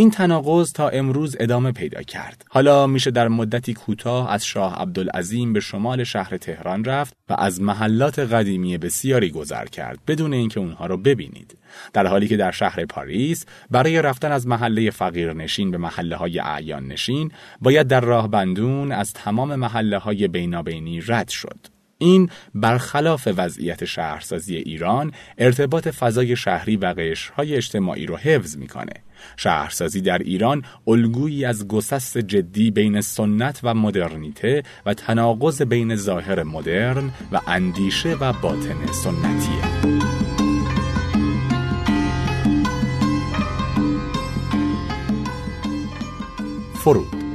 این 0.01 0.11
تناقض 0.11 0.73
تا 0.73 0.89
امروز 0.89 1.37
ادامه 1.41 1.73
پیدا 1.73 2.03
کرد. 2.03 2.45
حالا 2.49 2.87
میشه 2.87 3.11
در 3.11 3.29
مدتی 3.29 3.75
کوتاه 3.75 4.31
از 4.31 4.47
شاه 4.47 4.75
عبدالعظیم 4.75 5.53
به 5.53 5.61
شمال 5.61 6.05
شهر 6.05 6.37
تهران 6.37 6.85
رفت 6.85 7.15
و 7.29 7.35
از 7.39 7.61
محلات 7.61 8.19
قدیمی 8.19 8.79
بسیاری 8.79 9.31
گذر 9.31 9.65
کرد 9.65 9.99
بدون 10.07 10.33
اینکه 10.33 10.61
اونها 10.61 10.87
رو 10.87 10.97
ببینید. 10.97 11.59
در 11.93 12.07
حالی 12.07 12.29
که 12.29 12.37
در 12.37 12.51
شهر 12.51 12.85
پاریس 12.85 13.47
برای 13.71 14.03
رفتن 14.03 14.33
از 14.33 14.47
محله 14.47 14.91
فقیر 14.91 15.33
نشین 15.33 15.71
به 15.71 15.79
محله 15.79 16.17
های 16.17 16.39
اعیان 16.39 16.87
نشین 16.87 17.33
باید 17.61 17.87
در 17.87 18.01
راه 18.01 18.29
بندون 18.29 18.93
از 18.93 19.13
تمام 19.13 19.55
محله 19.55 19.99
های 19.99 20.29
بینابینی 20.29 21.01
رد 21.01 21.29
شد. 21.29 21.80
این 22.03 22.31
برخلاف 22.55 23.29
وضعیت 23.37 23.85
شهرسازی 23.85 24.57
ایران 24.57 25.13
ارتباط 25.39 25.89
فضای 25.89 26.37
شهری 26.37 26.77
و 26.77 26.87
قشرهای 26.87 27.55
اجتماعی 27.55 28.07
رو 28.07 28.17
حفظ 28.17 28.57
می‌کنه. 28.57 28.93
شهرسازی 29.37 30.01
در 30.01 30.19
ایران 30.19 30.65
الگویی 30.87 31.45
از 31.45 31.69
گسست 31.69 32.19
جدی 32.19 32.71
بین 32.71 33.01
سنت 33.01 33.61
و 33.63 33.75
مدرنیته 33.75 34.63
و 34.87 34.95
تناقض 34.95 35.63
بین 35.63 35.97
ظاهر 35.97 36.43
مدرن 36.43 37.11
و 37.33 37.41
اندیشه 37.47 38.15
و 38.15 38.33
باطن 38.33 38.93
سنتیه. 38.93 40.01
فرود 46.75 47.30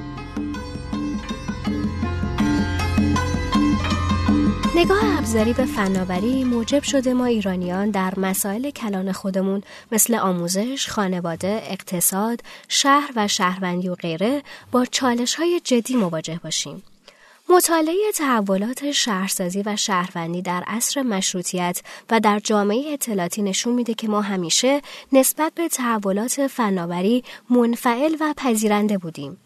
نگاه 4.78 5.18
ابزاری 5.18 5.54
به 5.54 5.66
فناوری 5.66 6.44
موجب 6.44 6.84
شده 6.84 7.14
ما 7.14 7.26
ایرانیان 7.26 7.90
در 7.90 8.20
مسائل 8.20 8.70
کلان 8.70 9.12
خودمون 9.12 9.64
مثل 9.92 10.16
آموزش، 10.16 10.90
خانواده، 10.90 11.62
اقتصاد، 11.64 12.42
شهر 12.68 13.12
و 13.16 13.28
شهروندی 13.28 13.90
و 13.90 13.96
غیره 13.96 14.44
با 14.72 14.86
چالش 14.86 15.36
های 15.36 15.62
جدی 15.64 15.96
مواجه 15.96 16.40
باشیم. 16.44 16.84
مطالعه 17.50 18.12
تحولات 18.16 18.92
شهرسازی 18.92 19.64
و 19.66 19.76
شهروندی 19.76 20.42
در 20.42 20.64
عصر 20.68 21.02
مشروطیت 21.02 21.82
و 22.10 22.20
در 22.20 22.40
جامعه 22.40 22.94
اطلاعاتی 22.94 23.42
نشون 23.42 23.74
میده 23.74 23.94
که 23.94 24.08
ما 24.08 24.22
همیشه 24.22 24.82
نسبت 25.14 25.54
به 25.54 25.68
تحولات 25.68 26.48
فناوری 26.48 27.24
منفعل 27.50 28.16
و 28.20 28.34
پذیرنده 28.38 28.98
بودیم. 28.98 29.38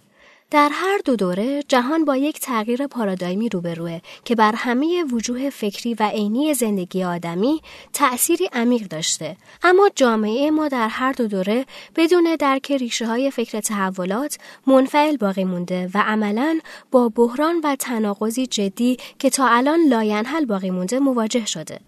در 0.52 0.70
هر 0.74 0.98
دو 1.06 1.16
دوره 1.16 1.64
جهان 1.68 2.06
با 2.06 2.16
یک 2.16 2.40
تغییر 2.40 2.88
پارادایمی 2.88 3.50
روبروه 3.50 4.00
که 4.26 4.36
بر 4.36 4.56
همه 4.56 5.04
وجوه 5.04 5.50
فکری 5.50 5.94
و 5.94 6.04
عینی 6.04 6.54
زندگی 6.54 7.04
آدمی 7.04 7.62
تأثیری 7.94 8.50
عمیق 8.54 8.88
داشته. 8.88 9.38
اما 9.64 9.90
جامعه 9.96 10.52
ما 10.52 10.68
در 10.68 10.88
هر 10.88 11.12
دو 11.12 11.28
دوره 11.28 11.66
بدون 11.96 12.36
درک 12.40 12.72
ریشه 12.72 13.08
های 13.08 13.32
فکری 13.32 13.60
تحولات 13.60 14.38
منفعل 14.68 15.18
باقی 15.18 15.44
مونده 15.44 15.90
و 15.94 15.98
عملا 15.98 16.60
با 16.92 17.10
بحران 17.10 17.62
و 17.64 17.76
تناقضی 17.76 18.48
جدی 18.48 18.98
که 19.20 19.30
تا 19.30 19.48
الان 19.48 19.80
لاینحل 19.90 20.46
باقی 20.46 20.70
مونده 20.70 21.00
مواجه 21.00 21.46
شده. 21.46 21.80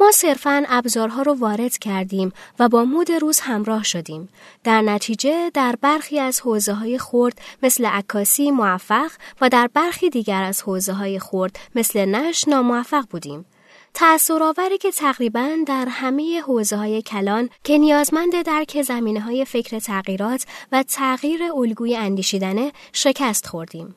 ما 0.00 0.10
صرفا 0.12 0.64
ابزارها 0.68 1.22
رو 1.22 1.34
وارد 1.34 1.78
کردیم 1.78 2.32
و 2.58 2.68
با 2.68 2.84
مد 2.84 3.10
روز 3.10 3.40
همراه 3.40 3.82
شدیم. 3.82 4.28
در 4.64 4.82
نتیجه 4.82 5.50
در 5.54 5.76
برخی 5.80 6.20
از 6.20 6.40
حوزه 6.40 6.72
های 6.72 6.98
خورد 6.98 7.38
مثل 7.62 7.86
عکاسی 7.86 8.50
موفق 8.50 9.10
و 9.40 9.48
در 9.48 9.70
برخی 9.74 10.10
دیگر 10.10 10.42
از 10.42 10.62
حوزه 10.62 10.92
های 10.92 11.18
خورد 11.18 11.58
مثل 11.74 12.04
نش 12.04 12.48
ناموفق 12.48 13.04
بودیم. 13.10 13.44
تأثیر 13.94 14.38
که 14.80 14.90
تقریبا 14.90 15.56
در 15.66 15.86
همه 15.90 16.40
حوزه 16.40 16.76
های 16.76 17.02
کلان 17.02 17.48
که 17.64 17.78
نیازمند 17.78 18.42
درک 18.42 18.82
زمینه 18.82 19.20
های 19.20 19.44
فکر 19.44 19.78
تغییرات 19.78 20.44
و 20.72 20.82
تغییر 20.82 21.40
الگوی 21.42 21.96
اندیشیدنه 21.96 22.72
شکست 22.92 23.46
خوردیم. 23.46 23.94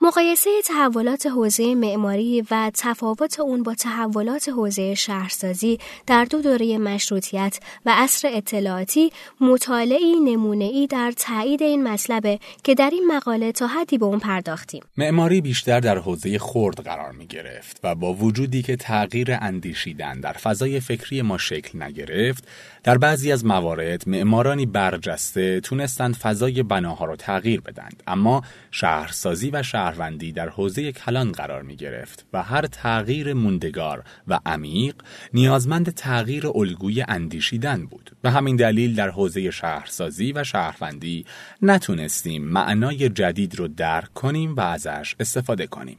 مقایسه 0.00 0.50
تحولات 0.64 1.26
حوزه 1.26 1.74
معماری 1.74 2.44
و 2.50 2.70
تفاوت 2.74 3.40
اون 3.40 3.62
با 3.62 3.74
تحولات 3.74 4.48
حوزه 4.48 4.94
شهرسازی 4.94 5.78
در 6.06 6.24
دو 6.24 6.42
دوره 6.42 6.78
مشروطیت 6.78 7.60
و 7.86 7.92
عصر 7.96 8.28
اطلاعاتی 8.32 9.12
مطالعی 9.40 10.20
نمونه‌ای 10.20 10.86
در 10.86 11.12
تایید 11.16 11.62
این 11.62 11.88
مطلبه 11.88 12.38
که 12.64 12.74
در 12.74 12.90
این 12.90 13.06
مقاله 13.06 13.52
تا 13.52 13.66
حدی 13.66 13.98
به 13.98 14.04
اون 14.04 14.18
پرداختیم. 14.18 14.82
معماری 14.96 15.40
بیشتر 15.40 15.80
در 15.80 15.98
حوزه 15.98 16.38
خرد 16.38 16.80
قرار 16.84 17.12
می 17.12 17.26
گرفت 17.26 17.80
و 17.84 17.94
با 17.94 18.14
وجودی 18.14 18.62
که 18.62 18.76
تغییر 18.76 19.38
اندیشیدن 19.40 20.20
در 20.20 20.32
فضای 20.32 20.80
فکری 20.80 21.22
ما 21.22 21.38
شکل 21.38 21.82
نگرفت، 21.82 22.48
در 22.88 22.98
بعضی 22.98 23.32
از 23.32 23.44
موارد 23.44 24.08
معمارانی 24.08 24.66
برجسته 24.66 25.60
تونستند 25.60 26.16
فضای 26.16 26.62
بناها 26.62 27.04
را 27.04 27.16
تغییر 27.16 27.60
بدند، 27.60 28.02
اما 28.06 28.42
شهرسازی 28.70 29.50
و 29.50 29.62
شهر 29.62 29.92
شهروندی 29.92 30.32
در 30.32 30.48
حوزه 30.48 30.92
کلان 30.92 31.32
قرار 31.32 31.62
می 31.62 31.76
گرفت 31.76 32.26
و 32.32 32.42
هر 32.42 32.66
تغییر 32.66 33.34
موندگار 33.34 34.04
و 34.28 34.40
عمیق 34.46 34.94
نیازمند 35.34 35.90
تغییر 35.90 36.46
الگوی 36.46 37.04
اندیشیدن 37.08 37.86
بود 37.86 38.10
و 38.24 38.30
همین 38.30 38.56
دلیل 38.56 38.94
در 38.94 39.10
حوزه 39.10 39.50
شهرسازی 39.50 40.32
و 40.32 40.44
شهروندی 40.44 41.24
نتونستیم 41.62 42.44
معنای 42.44 43.08
جدید 43.08 43.58
رو 43.58 43.68
درک 43.68 44.14
کنیم 44.14 44.56
و 44.56 44.60
ازش 44.60 45.14
استفاده 45.20 45.66
کنیم. 45.66 45.98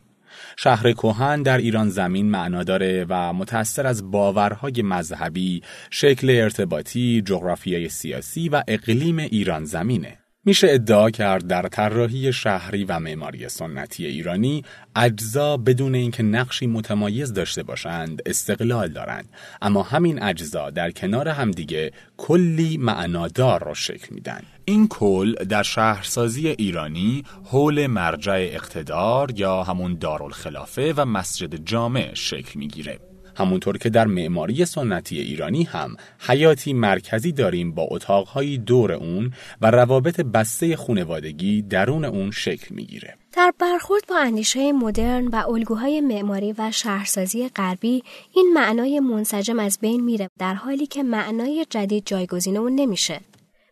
شهر 0.64 0.92
کوهن 0.92 1.44
در 1.44 1.58
ایران 1.58 1.90
زمین 1.90 2.32
معنا 2.32 2.64
داره 2.64 3.06
و 3.10 3.34
متأثر 3.34 3.88
از 3.88 4.12
باورهای 4.12 4.82
مذهبی، 4.82 5.62
شکل 5.90 6.30
ارتباطی، 6.30 7.22
جغرافیای 7.26 7.90
سیاسی 7.90 8.50
و 8.50 8.64
اقلیم 8.68 9.18
ایران 9.18 9.66
زمینه. 9.66 10.18
میشه 10.50 10.68
ادعا 10.72 11.10
کرد 11.10 11.48
در 11.48 11.62
طراحی 11.62 12.34
شهری 12.34 12.84
و 12.84 13.00
معماری 13.00 13.50
سنتی 13.50 14.06
ایرانی 14.06 14.64
اجزا 14.96 15.58
بدون 15.58 15.96
اینکه 15.96 16.24
نقشی 16.24 16.68
متمایز 16.68 17.34
داشته 17.34 17.64
باشند 17.64 18.22
استقلال 18.26 18.88
دارند. 18.88 19.30
اما 19.62 19.84
همین 19.84 20.24
اجزا 20.24 20.70
در 20.70 20.92
کنار 20.92 21.28
همدیگه 21.28 21.92
کلی 22.18 22.78
معنادار 22.78 23.64
را 23.64 23.74
شکل 23.74 24.08
میدن. 24.12 24.42
این 24.66 24.88
کل 24.88 25.34
در 25.34 25.64
شهرسازی 25.64 26.48
ایرانی 26.48 27.24
حول 27.46 27.88
مرجع 27.88 28.50
اقتدار 28.52 29.32
یا 29.36 29.64
همون 29.64 29.98
دارالخلافه 29.98 30.94
و 30.98 31.06
مسجد 31.06 31.56
جامع 31.56 32.14
شکل 32.14 32.60
می‌گیره. 32.60 33.09
همونطور 33.40 33.78
که 33.78 33.90
در 33.90 34.08
معماری 34.08 34.66
سنتی 34.66 35.20
ایرانی 35.20 35.64
هم 35.64 35.96
حیاتی 36.20 36.74
مرکزی 36.74 37.32
داریم 37.32 37.72
با 37.72 37.88
اتاقهای 37.92 38.58
دور 38.58 38.92
اون 38.92 39.34
و 39.62 39.72
روابط 39.72 40.22
بسته 40.22 40.76
خونوادگی 40.76 41.62
درون 41.62 42.06
اون 42.06 42.32
شکل 42.32 42.76
می‌گیره. 42.76 43.16
در 43.34 43.54
برخورد 43.60 44.04
با 44.08 44.18
اندیشه 44.18 44.72
مدرن 44.72 45.28
و 45.28 45.44
الگوهای 45.50 46.02
معماری 46.02 46.54
و 46.58 46.72
شهرسازی 46.72 47.50
غربی 47.50 48.04
این 48.36 48.52
معنای 48.54 49.00
منسجم 49.00 49.60
از 49.60 49.80
بین 49.82 50.04
میره 50.04 50.30
در 50.40 50.54
حالی 50.54 50.88
که 50.88 51.04
معنای 51.04 51.66
جدید 51.70 52.04
جایگزین 52.06 52.58
اون 52.58 52.76
نمیشه. 52.76 53.20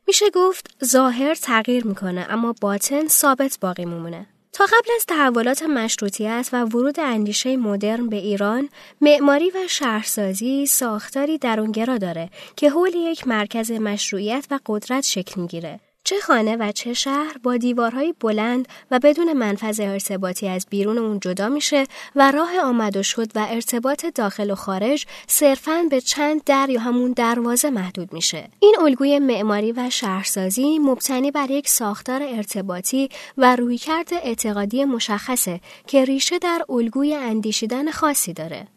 میشه 0.07 0.26
گفت 0.34 0.76
ظاهر 0.86 1.36
تغییر 1.36 1.88
می‌کنه 1.88 2.26
اما 2.30 2.55
باطن 2.61 3.07
ثابت 3.07 3.57
باقی 3.61 3.86
میمونه. 3.86 4.26
تا 4.58 4.66
قبل 4.66 4.91
از 4.95 5.05
تحولات 5.05 5.64
مشروطیت 5.64 6.49
و 6.53 6.64
ورود 6.64 6.99
اندیشه 6.99 7.58
مدرن 7.58 8.10
به 8.10 8.16
ایران، 8.16 8.70
معماری 9.01 9.49
و 9.49 9.68
شهرسازی 9.70 10.66
ساختاری 10.66 11.38
درونگرا 11.38 11.97
داره 11.97 12.30
که 12.55 12.70
حول 12.70 12.95
یک 12.95 13.28
مرکز 13.28 13.72
مشروعیت 13.72 14.47
و 14.51 14.60
قدرت 14.66 15.03
شکل 15.03 15.41
می‌گیره. 15.41 15.80
چه 16.08 16.20
خانه 16.20 16.55
و 16.55 16.72
چه 16.72 16.93
شهر 16.93 17.38
با 17.43 17.58
دیوارهای 17.58 18.14
بلند 18.20 18.68
و 18.91 18.99
بدون 18.99 19.34
منفذ 19.34 19.80
ارتباطی 19.80 20.47
از 20.47 20.68
بیرون 20.70 20.97
اون 20.97 21.20
جدا 21.20 21.49
میشه 21.49 21.84
و 22.16 22.32
راه 22.32 22.60
آمد 22.64 22.97
و 22.97 23.03
شد 23.03 23.28
و 23.36 23.47
ارتباط 23.49 24.05
داخل 24.05 24.51
و 24.51 24.55
خارج 24.55 25.05
صرفاً 25.28 25.84
به 25.89 26.01
چند 26.01 26.43
در 26.43 26.70
یا 26.70 26.80
همون 26.80 27.12
دروازه 27.12 27.70
محدود 27.70 28.14
میشه. 28.14 28.49
این 28.60 28.76
الگوی 28.82 29.20
معماری 29.20 29.72
و 29.72 29.89
شهرسازی 29.89 30.80
مبتنی 30.80 31.32
بر 31.32 31.51
یک 31.51 31.70
ساختار 31.70 32.24
ارتباطی 32.24 33.10
و 33.38 33.55
رویکرد 33.55 34.10
اعتقادی 34.12 34.86
مشخصه 34.86 35.60
که 35.88 36.05
ریشه 36.05 36.39
در 36.39 36.62
الگوی 36.70 37.14
اندیشیدن 37.14 37.91
خاصی 37.91 38.34
داره. 38.34 38.68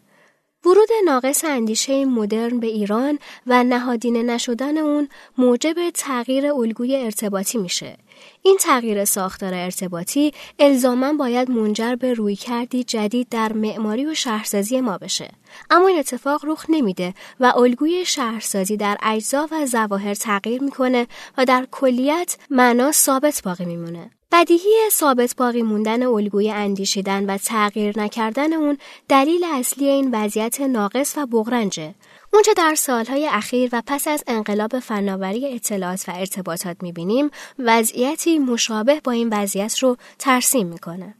ورود 0.65 0.89
ناقص 1.05 1.45
اندیشه 1.45 2.05
مدرن 2.05 2.59
به 2.59 2.67
ایران 2.67 3.19
و 3.47 3.63
نهادینه 3.63 4.23
نشدن 4.23 4.77
اون 4.77 5.09
موجب 5.37 5.89
تغییر 5.89 6.53
الگوی 6.53 6.95
ارتباطی 6.95 7.57
میشه. 7.57 7.97
این 8.41 8.57
تغییر 8.57 9.05
ساختار 9.05 9.53
ارتباطی 9.53 10.33
الزاما 10.59 11.13
باید 11.13 11.51
منجر 11.51 11.95
به 11.95 12.13
روی 12.13 12.35
کردی 12.35 12.83
جدید 12.83 13.29
در 13.29 13.53
معماری 13.53 14.05
و 14.05 14.13
شهرسازی 14.13 14.81
ما 14.81 14.97
بشه. 14.97 15.29
اما 15.69 15.87
این 15.87 15.99
اتفاق 15.99 16.41
رخ 16.45 16.65
نمیده 16.69 17.13
و 17.39 17.53
الگوی 17.55 18.05
شهرسازی 18.05 18.77
در 18.77 18.97
اجزا 19.03 19.47
و 19.51 19.65
ظواهر 19.65 20.13
تغییر 20.13 20.63
می‌کنه 20.63 21.07
و 21.37 21.45
در 21.45 21.67
کلیت 21.71 22.37
معنا 22.49 22.91
ثابت 22.91 23.41
باقی 23.45 23.65
میمونه. 23.65 24.11
بدیهی 24.31 24.89
ثابت 24.91 25.35
باقی 25.37 25.61
موندن 25.61 26.03
الگوی 26.03 26.51
اندیشیدن 26.51 27.25
و 27.25 27.37
تغییر 27.37 27.99
نکردن 27.99 28.53
اون 28.53 28.77
دلیل 29.09 29.43
اصلی 29.53 29.85
این 29.85 30.09
وضعیت 30.13 30.61
ناقص 30.61 31.17
و 31.17 31.25
بغرنجه. 31.25 31.95
اونچه 32.33 32.53
در 32.57 32.75
سالهای 32.75 33.27
اخیر 33.27 33.69
و 33.73 33.81
پس 33.87 34.07
از 34.07 34.23
انقلاب 34.27 34.79
فناوری 34.79 35.55
اطلاعات 35.55 36.09
و 36.09 36.11
ارتباطات 36.15 36.77
می‌بینیم 36.83 37.31
وضعیتی 37.59 38.39
مشابه 38.39 39.01
با 39.03 39.11
این 39.11 39.29
وضعیت 39.31 39.79
رو 39.79 39.97
ترسیم 40.19 40.67
می‌کنه. 40.67 41.15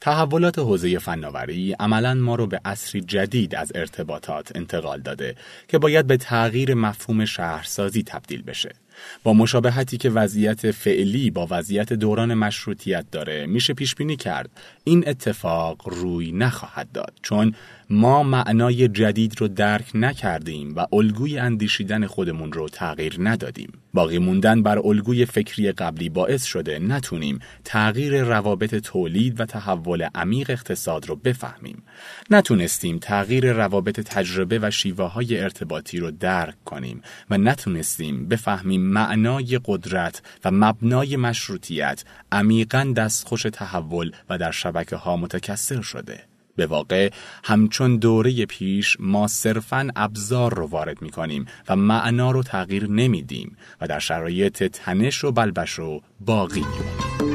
تحولات 0.00 0.58
حوزه 0.58 0.98
فناوری 0.98 1.76
عملا 1.80 2.14
ما 2.14 2.34
رو 2.34 2.46
به 2.46 2.60
عصری 2.64 3.00
جدید 3.00 3.54
از 3.54 3.72
ارتباطات 3.74 4.52
انتقال 4.54 5.00
داده 5.00 5.36
که 5.68 5.78
باید 5.78 6.06
به 6.06 6.16
تغییر 6.16 6.74
مفهوم 6.74 7.24
شهرسازی 7.24 8.02
تبدیل 8.02 8.42
بشه. 8.42 8.74
با 9.22 9.32
مشابهتی 9.32 9.96
که 9.96 10.10
وضعیت 10.10 10.70
فعلی 10.70 11.30
با 11.30 11.46
وضعیت 11.50 11.92
دوران 11.92 12.34
مشروطیت 12.34 13.04
داره 13.10 13.46
میشه 13.46 13.74
پیش 13.74 13.94
بینی 13.94 14.16
کرد 14.16 14.50
این 14.84 15.08
اتفاق 15.08 15.88
روی 15.88 16.32
نخواهد 16.32 16.92
داد 16.92 17.12
چون 17.22 17.54
ما 17.92 18.22
معنای 18.22 18.88
جدید 18.88 19.40
رو 19.40 19.48
درک 19.48 19.90
نکردیم 19.94 20.74
و 20.76 20.86
الگوی 20.92 21.38
اندیشیدن 21.38 22.06
خودمون 22.06 22.52
رو 22.52 22.68
تغییر 22.68 23.16
ندادیم. 23.18 23.72
باقی 23.94 24.18
موندن 24.18 24.62
بر 24.62 24.78
الگوی 24.78 25.26
فکری 25.26 25.72
قبلی 25.72 26.08
باعث 26.08 26.44
شده 26.44 26.78
نتونیم 26.78 27.38
تغییر 27.64 28.22
روابط 28.22 28.74
تولید 28.74 29.40
و 29.40 29.44
تحول 29.44 30.08
عمیق 30.14 30.50
اقتصاد 30.50 31.08
رو 31.08 31.16
بفهمیم. 31.16 31.82
نتونستیم 32.30 32.98
تغییر 32.98 33.52
روابط 33.52 34.00
تجربه 34.00 34.58
و 34.62 34.70
شیوه 34.70 35.04
های 35.04 35.40
ارتباطی 35.40 35.98
رو 35.98 36.10
درک 36.10 36.64
کنیم 36.64 37.02
و 37.30 37.38
نتونستیم 37.38 38.28
بفهمیم 38.28 38.91
معنای 38.92 39.60
قدرت 39.64 40.22
و 40.44 40.50
مبنای 40.50 41.16
مشروطیت 41.16 42.04
عمیقا 42.32 42.92
دستخوش 42.96 43.42
تحول 43.42 44.12
و 44.30 44.38
در 44.38 44.50
شبکه 44.50 44.96
ها 44.96 45.16
متکثر 45.16 45.82
شده. 45.82 46.20
به 46.56 46.66
واقع 46.66 47.10
همچون 47.44 47.96
دوره 47.96 48.46
پیش 48.46 48.96
ما 49.00 49.28
صرفا 49.28 49.88
ابزار 49.96 50.54
رو 50.54 50.66
وارد 50.66 51.02
می 51.02 51.10
کنیم 51.10 51.46
و 51.68 51.76
معنا 51.76 52.30
رو 52.30 52.42
تغییر 52.42 52.90
نمیدیم 52.90 53.56
و 53.80 53.86
در 53.86 53.98
شرایط 53.98 54.62
تنش 54.62 55.24
و 55.24 55.32
بلبش 55.32 55.70
رو 55.70 56.02
باقی 56.20 56.60
میمونیم 56.60 57.31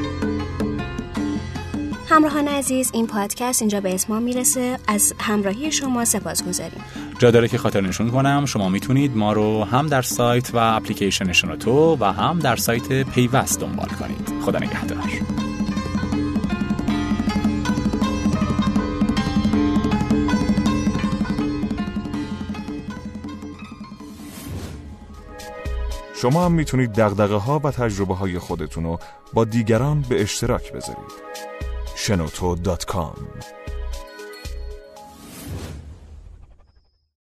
همراهان 2.10 2.48
عزیز 2.48 2.90
این 2.94 3.06
پادکست 3.06 3.62
اینجا 3.62 3.80
به 3.80 3.94
اسمان 3.94 4.22
می‌رسه. 4.22 4.78
از 4.88 5.14
همراهی 5.18 5.72
شما 5.72 6.04
سپاس 6.04 6.44
گذاریم. 6.44 6.84
جا 7.18 7.30
داره 7.30 7.48
که 7.48 7.58
خاطر 7.58 7.80
نشون 7.80 8.10
کنم 8.10 8.44
شما 8.46 8.68
می‌تونید 8.68 9.16
ما 9.16 9.32
رو 9.32 9.64
هم 9.64 9.86
در 9.86 10.02
سایت 10.02 10.54
و 10.54 10.56
اپلیکیشن 10.56 11.32
شنوتو 11.32 11.96
و 12.00 12.04
هم 12.04 12.38
در 12.38 12.56
سایت 12.56 13.02
پیوست 13.02 13.60
دنبال 13.60 13.88
کنید. 13.88 14.42
خدا 14.42 14.58
نگهدار. 14.58 14.98
شما 26.14 26.44
هم 26.44 26.52
می‌تونید 26.52 26.92
دقدقه 26.92 27.34
ها 27.34 27.60
و 27.64 27.70
تجربه 27.70 28.14
های 28.14 28.38
خودتون 28.38 28.84
رو 28.84 28.98
با 29.32 29.44
دیگران 29.44 30.04
به 30.08 30.22
اشتراک 30.22 30.72
بذارید. 30.72 31.28
شنوتو.com 31.98 33.57